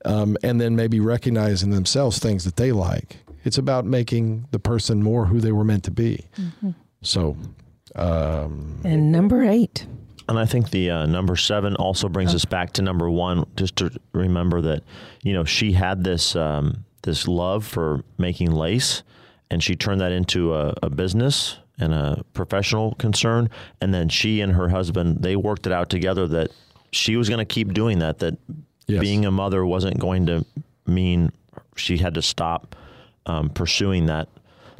um, 0.04 0.36
and 0.42 0.60
then 0.60 0.76
maybe 0.76 1.00
recognizing 1.00 1.70
themselves 1.70 2.18
things 2.18 2.44
that 2.44 2.56
they 2.56 2.72
like. 2.72 3.18
It's 3.44 3.58
about 3.58 3.84
making 3.84 4.46
the 4.50 4.58
person 4.58 5.02
more 5.02 5.26
who 5.26 5.40
they 5.40 5.52
were 5.52 5.64
meant 5.64 5.84
to 5.84 5.90
be. 5.90 6.26
So, 7.02 7.36
um, 7.96 8.80
and 8.84 9.10
number 9.10 9.42
eight. 9.42 9.86
And 10.28 10.38
I 10.38 10.44
think 10.44 10.70
the 10.70 10.90
uh, 10.90 11.06
number 11.06 11.34
seven 11.36 11.74
also 11.76 12.08
brings 12.08 12.34
us 12.34 12.44
back 12.44 12.72
to 12.74 12.82
number 12.82 13.10
one, 13.10 13.44
just 13.56 13.76
to 13.76 13.90
remember 14.12 14.60
that 14.62 14.84
you 15.24 15.32
know 15.32 15.44
she 15.44 15.72
had 15.72 16.04
this 16.04 16.36
um, 16.36 16.84
this 17.02 17.26
love 17.28 17.66
for 17.66 18.02
making 18.18 18.52
lace, 18.52 19.02
and 19.50 19.62
she 19.62 19.76
turned 19.76 20.00
that 20.00 20.12
into 20.12 20.54
a, 20.54 20.74
a 20.82 20.90
business 20.90 21.58
and 21.78 21.92
a 21.92 22.24
professional 22.32 22.94
concern. 22.94 23.50
And 23.80 23.92
then 23.92 24.08
she 24.08 24.40
and 24.40 24.52
her 24.52 24.68
husband 24.68 25.22
they 25.22 25.36
worked 25.36 25.66
it 25.66 25.72
out 25.72 25.88
together 25.90 26.26
that 26.28 26.50
she 26.92 27.16
was 27.16 27.28
going 27.28 27.38
to 27.38 27.44
keep 27.44 27.72
doing 27.72 27.98
that. 28.00 28.18
That 28.20 28.38
Yes. 28.88 29.00
being 29.00 29.24
a 29.24 29.30
mother 29.30 29.64
wasn't 29.64 29.98
going 30.00 30.26
to 30.26 30.44
mean 30.86 31.30
she 31.76 31.98
had 31.98 32.14
to 32.14 32.22
stop 32.22 32.74
um, 33.26 33.48
pursuing 33.48 34.06
that 34.06 34.28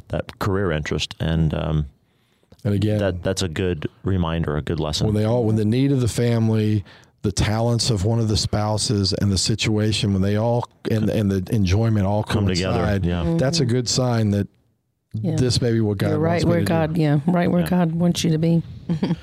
that 0.08 0.38
career 0.40 0.72
interest. 0.72 1.14
And 1.20 1.54
um, 1.54 1.86
and 2.64 2.74
again, 2.74 2.98
that 2.98 3.22
that's 3.22 3.42
a 3.42 3.48
good 3.48 3.88
reminder, 4.02 4.56
a 4.56 4.62
good 4.62 4.80
lesson. 4.80 5.06
when 5.06 5.14
they 5.14 5.24
all, 5.24 5.44
when 5.44 5.54
the 5.56 5.64
need 5.64 5.92
of 5.92 6.00
the 6.00 6.08
family, 6.08 6.84
the 7.22 7.32
talents 7.32 7.90
of 7.90 8.04
one 8.04 8.18
of 8.18 8.28
the 8.28 8.36
spouses, 8.36 9.12
and 9.12 9.30
the 9.30 9.38
situation, 9.38 10.12
when 10.12 10.22
they 10.22 10.36
all 10.36 10.68
and 10.90 11.08
and 11.08 11.30
the 11.30 11.54
enjoyment 11.54 12.04
all 12.06 12.22
Come 12.24 12.46
together, 12.46 12.78
coincide, 12.84 13.04
yeah. 13.04 13.34
that's 13.38 13.60
a 13.60 13.64
good 13.64 13.88
sign 13.88 14.30
that 14.32 14.48
Yeah. 15.14 15.36
this 15.36 15.60
may 15.60 15.72
be 15.72 15.80
what 15.80 15.98
God 15.98 16.10
You're 16.10 16.18
right 16.18 16.32
wants 16.32 16.44
me 16.44 16.50
where 16.50 16.58
to 16.60 16.64
do. 16.64 16.68
God, 16.68 16.96
yeah, 16.96 17.20
right 17.26 17.50
where 17.50 17.60
Yeah. 17.62 17.68
God 17.68 17.92
wants 17.92 18.24
you 18.24 18.30
to 18.32 18.38
be. 18.38 18.62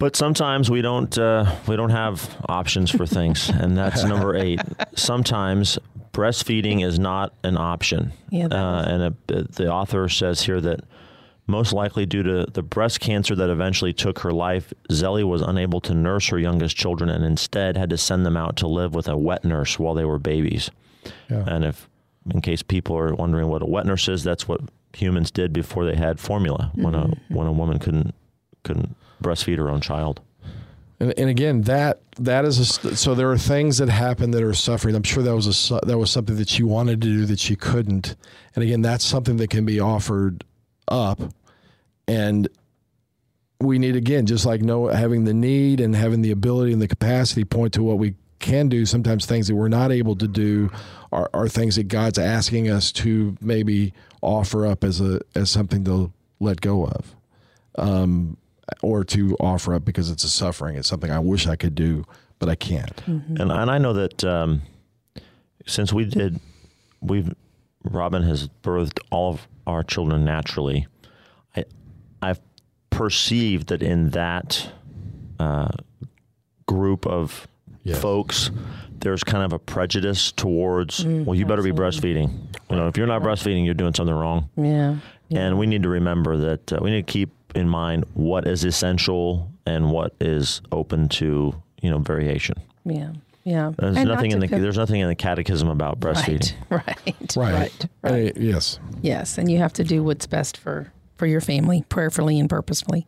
But 0.00 0.14
sometimes 0.14 0.70
we 0.70 0.80
don't 0.80 1.18
uh, 1.18 1.56
we 1.66 1.74
don't 1.74 1.90
have 1.90 2.36
options 2.48 2.88
for 2.88 3.04
things, 3.04 3.48
and 3.48 3.76
that's 3.76 4.04
number 4.04 4.36
eight. 4.46 4.60
Sometimes 4.94 5.76
breastfeeding 6.12 6.84
is 6.86 7.00
not 7.00 7.32
an 7.42 7.56
option. 7.58 8.12
Yeah, 8.30 8.46
uh, 8.46 8.82
and 8.86 9.02
uh 9.02 9.42
the 9.56 9.68
author 9.72 10.08
says 10.08 10.42
here 10.42 10.60
that 10.60 10.80
most 11.48 11.72
likely 11.72 12.04
due 12.06 12.22
to 12.22 12.46
the 12.52 12.62
breast 12.62 13.00
cancer 13.00 13.34
that 13.34 13.48
eventually 13.48 13.92
took 13.92 14.20
her 14.20 14.32
life, 14.32 14.72
Zélie 14.90 15.24
was 15.24 15.40
unable 15.40 15.80
to 15.80 15.94
nurse 15.94 16.28
her 16.28 16.38
youngest 16.38 16.76
children 16.76 17.08
and 17.08 17.24
instead 17.24 17.76
had 17.76 17.90
to 17.90 17.96
send 17.96 18.26
them 18.26 18.36
out 18.36 18.56
to 18.56 18.68
live 18.68 18.94
with 18.94 19.08
a 19.08 19.16
wet 19.16 19.44
nurse 19.44 19.78
while 19.78 19.94
they 19.94 20.04
were 20.04 20.18
babies. 20.18 20.70
Yeah. 21.30 21.44
And 21.46 21.64
if, 21.64 21.88
in 22.30 22.42
case 22.42 22.62
people 22.62 22.96
are 22.98 23.14
wondering 23.14 23.48
what 23.48 23.62
a 23.62 23.66
wet 23.66 23.86
nurse 23.86 24.08
is, 24.08 24.22
that's 24.22 24.46
what 24.46 24.60
humans 24.94 25.30
did 25.30 25.52
before 25.52 25.86
they 25.86 25.96
had 25.96 26.20
formula 26.20 26.70
when 26.74 26.94
a 26.94 27.06
mm-hmm. 27.06 27.34
when 27.34 27.46
a 27.46 27.52
woman 27.52 27.78
couldn't 27.78 28.14
couldn't 28.62 28.94
breastfeed 29.22 29.56
her 29.56 29.70
own 29.70 29.80
child. 29.80 30.20
And, 31.00 31.14
and 31.16 31.30
again, 31.30 31.62
that 31.62 32.00
that 32.18 32.44
is 32.44 32.58
a, 32.84 32.96
so 32.96 33.14
there 33.14 33.30
are 33.30 33.38
things 33.38 33.78
that 33.78 33.88
happen 33.88 34.32
that 34.32 34.42
are 34.42 34.52
suffering. 34.54 34.94
I'm 34.94 35.02
sure 35.02 35.22
that 35.22 35.34
was 35.34 35.70
a 35.70 35.80
that 35.86 35.96
was 35.96 36.10
something 36.10 36.36
that 36.36 36.48
she 36.48 36.62
wanted 36.62 37.00
to 37.00 37.08
do 37.08 37.24
that 37.26 37.38
she 37.38 37.56
couldn't. 37.56 38.16
And 38.54 38.62
again, 38.62 38.82
that's 38.82 39.04
something 39.04 39.38
that 39.38 39.48
can 39.48 39.64
be 39.64 39.80
offered 39.80 40.44
up. 40.88 41.20
And 42.06 42.48
we 43.60 43.78
need 43.78 43.96
again, 43.96 44.26
just 44.26 44.46
like 44.46 44.62
know 44.62 44.86
having 44.86 45.24
the 45.24 45.34
need 45.34 45.80
and 45.80 45.94
having 45.94 46.22
the 46.22 46.30
ability 46.30 46.72
and 46.72 46.80
the 46.80 46.88
capacity 46.88 47.44
point 47.44 47.74
to 47.74 47.82
what 47.82 47.98
we 47.98 48.14
can 48.38 48.68
do. 48.68 48.86
Sometimes 48.86 49.26
things 49.26 49.48
that 49.48 49.56
we're 49.56 49.68
not 49.68 49.90
able 49.90 50.16
to 50.16 50.28
do 50.28 50.70
are, 51.12 51.28
are 51.34 51.48
things 51.48 51.76
that 51.76 51.88
God's 51.88 52.18
asking 52.18 52.70
us 52.70 52.92
to 52.92 53.36
maybe 53.40 53.92
offer 54.22 54.66
up 54.66 54.84
as 54.84 55.00
a 55.00 55.20
as 55.34 55.50
something 55.50 55.84
to 55.84 56.12
let 56.40 56.60
go 56.60 56.86
of. 56.86 57.14
Um, 57.76 58.36
or 58.82 59.04
to 59.04 59.34
offer 59.40 59.74
up 59.74 59.84
because 59.84 60.10
it's 60.10 60.24
a 60.24 60.28
suffering. 60.28 60.76
It's 60.76 60.88
something 60.88 61.10
I 61.10 61.18
wish 61.20 61.46
I 61.46 61.56
could 61.56 61.74
do, 61.74 62.04
but 62.38 62.48
I 62.48 62.54
can't. 62.54 63.00
And 63.40 63.50
and 63.50 63.70
I 63.70 63.78
know 63.78 63.92
that 63.94 64.24
um, 64.24 64.62
since 65.66 65.92
we 65.92 66.04
did, 66.04 66.38
we've 67.00 67.34
Robin 67.84 68.22
has 68.24 68.48
birthed 68.62 68.98
all 69.10 69.34
of 69.34 69.48
our 69.68 69.84
children 69.84 70.24
naturally. 70.24 70.86
I 71.56 71.64
I've 72.22 72.40
perceived 72.90 73.68
that 73.68 73.82
in 73.82 74.10
that 74.10 74.70
uh, 75.38 75.68
group 76.66 77.06
of 77.06 77.46
Yes. 77.84 78.00
folks, 78.02 78.50
there's 79.00 79.24
kind 79.24 79.42
of 79.44 79.52
a 79.54 79.58
prejudice 79.58 80.30
towards 80.32 81.06
well, 81.06 81.34
you 81.34 81.46
better 81.46 81.62
be 81.62 81.70
breastfeeding. 81.72 82.30
You 82.68 82.76
know, 82.76 82.88
if 82.88 82.98
you're 82.98 83.06
not 83.06 83.22
breastfeeding, 83.22 83.64
you're 83.64 83.72
doing 83.74 83.94
something 83.94 84.14
wrong. 84.14 84.50
Yeah. 84.56 84.96
And 85.30 85.58
we 85.58 85.66
need 85.66 85.82
to 85.84 85.88
remember 85.88 86.36
that 86.38 86.72
uh, 86.72 86.78
we 86.82 86.90
need 86.90 87.06
to 87.06 87.10
keep 87.12 87.30
in 87.54 87.66
mind 87.68 88.04
what 88.14 88.46
is 88.46 88.64
essential 88.64 89.50
and 89.64 89.90
what 89.90 90.12
is 90.20 90.60
open 90.72 91.08
to 91.10 91.54
you 91.80 91.90
know 91.90 91.98
variation. 91.98 92.56
Yeah. 92.84 93.12
Yeah. 93.48 93.72
There's 93.78 93.96
And 93.96 94.06
not 94.08 94.16
nothing 94.16 94.32
in 94.32 94.40
the 94.40 94.48
feel- 94.48 94.60
there's 94.60 94.76
nothing 94.76 95.00
in 95.00 95.08
the 95.08 95.14
catechism 95.14 95.68
about 95.68 95.98
breastfeeding. 95.98 96.52
Right. 96.70 96.84
Right. 96.86 97.36
Right. 97.36 97.36
Right. 97.36 97.88
right. 98.02 98.36
Uh, 98.36 98.40
yes. 98.40 98.78
Yes, 99.00 99.38
and 99.38 99.50
you 99.50 99.56
have 99.56 99.72
to 99.74 99.84
do 99.84 100.02
what's 100.04 100.26
best 100.26 100.58
for 100.58 100.92
for 101.16 101.26
your 101.26 101.40
family, 101.40 101.82
prayerfully 101.88 102.38
and 102.38 102.48
purposefully. 102.48 103.06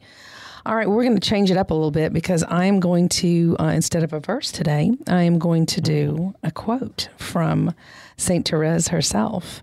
All 0.66 0.74
right, 0.74 0.88
we're 0.88 1.04
going 1.04 1.18
to 1.18 1.28
change 1.28 1.50
it 1.50 1.56
up 1.56 1.70
a 1.70 1.74
little 1.74 1.90
bit 1.90 2.12
because 2.12 2.42
I 2.42 2.64
am 2.64 2.80
going 2.80 3.08
to 3.20 3.54
uh, 3.60 3.64
instead 3.66 4.02
of 4.02 4.12
a 4.14 4.20
verse 4.20 4.50
today, 4.50 4.90
I 5.08 5.22
am 5.22 5.38
going 5.38 5.66
to 5.66 5.80
do 5.82 6.34
a 6.42 6.50
quote 6.50 7.08
from 7.18 7.74
Saint 8.16 8.48
Therese 8.48 8.88
herself. 8.88 9.62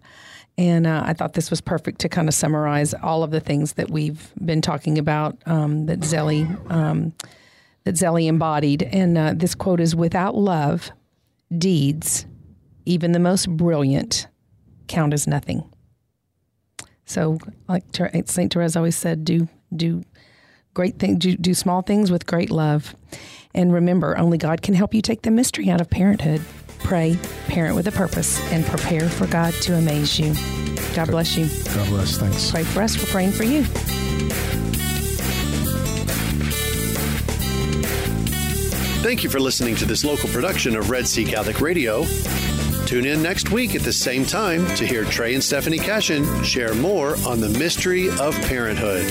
And 0.60 0.88
uh, 0.88 1.04
I 1.06 1.14
thought 1.14 1.34
this 1.34 1.50
was 1.52 1.62
perfect 1.62 2.00
to 2.02 2.10
kind 2.10 2.28
of 2.28 2.34
summarize 2.34 2.94
all 2.96 3.22
of 3.24 3.30
the 3.32 3.40
things 3.40 3.74
that 3.74 3.90
we've 3.92 4.32
been 4.44 4.62
talking 4.62 4.98
about 4.98 5.38
um, 5.46 5.86
that 5.88 6.00
Zélie 6.00 6.48
um, 6.72 7.14
that 7.88 7.96
Zélie 7.96 8.28
embodied. 8.28 8.84
And 8.84 9.18
uh, 9.18 9.34
this 9.34 9.56
quote 9.56 9.80
is: 9.80 9.96
"Without 9.96 10.36
love, 10.36 10.92
deeds, 11.58 12.26
even 12.86 13.14
the 13.14 13.20
most 13.20 13.50
brilliant, 13.50 14.28
count 14.88 15.14
as 15.14 15.26
nothing." 15.26 15.64
So, 17.06 17.38
like 17.70 17.84
Saint 18.26 18.54
Therese 18.54 18.76
always 18.76 18.98
said, 18.98 19.24
do 19.24 19.48
do 19.74 20.04
great 20.74 21.00
things, 21.00 21.20
do, 21.20 21.38
do 21.38 21.54
small 21.54 21.82
things 21.82 22.12
with 22.12 22.26
great 22.26 22.52
love, 22.52 22.96
and 23.56 23.74
remember, 23.74 24.18
only 24.18 24.38
God 24.38 24.62
can 24.62 24.74
help 24.74 24.94
you 24.94 25.02
take 25.02 25.22
the 25.22 25.32
mystery 25.32 25.70
out 25.70 25.80
of 25.80 25.90
parenthood. 25.90 26.42
Pray, 26.80 27.18
parent 27.48 27.76
with 27.76 27.88
a 27.88 27.92
purpose, 27.92 28.40
and 28.52 28.66
prepare 28.66 29.08
for 29.08 29.26
God 29.28 29.54
to 29.62 29.76
amaze 29.76 30.20
you. 30.20 30.36
God 30.96 31.08
bless 31.08 31.38
you. 31.38 31.48
God 31.74 31.88
bless. 31.88 32.18
Thanks. 32.18 32.52
Pray 32.52 32.64
for 32.64 32.82
us. 32.82 32.98
We're 32.98 33.10
praying 33.10 33.32
for 33.32 33.44
you. 33.44 33.66
Thank 39.08 39.24
you 39.24 39.30
for 39.30 39.40
listening 39.40 39.78
to 39.78 39.86
this 39.86 40.04
local 40.04 40.28
production 40.28 40.76
of 40.76 40.90
Red 40.90 41.08
Sea 41.08 41.24
Catholic 41.24 41.62
Radio. 41.62 42.04
Tune 42.86 43.06
in 43.06 43.24
next 43.24 43.52
week 43.52 43.74
at 43.74 43.82
the 43.84 43.94
same 43.94 44.26
time 44.26 44.68
to 44.76 44.86
hear 44.86 45.06
Trey 45.06 45.34
and 45.34 45.42
Stephanie 45.42 45.80
Cashin 45.80 46.44
share 46.44 46.76
more 46.76 47.16
on 47.26 47.40
the 47.40 47.48
mystery 47.48 48.10
of 48.20 48.36
parenthood. 48.42 49.06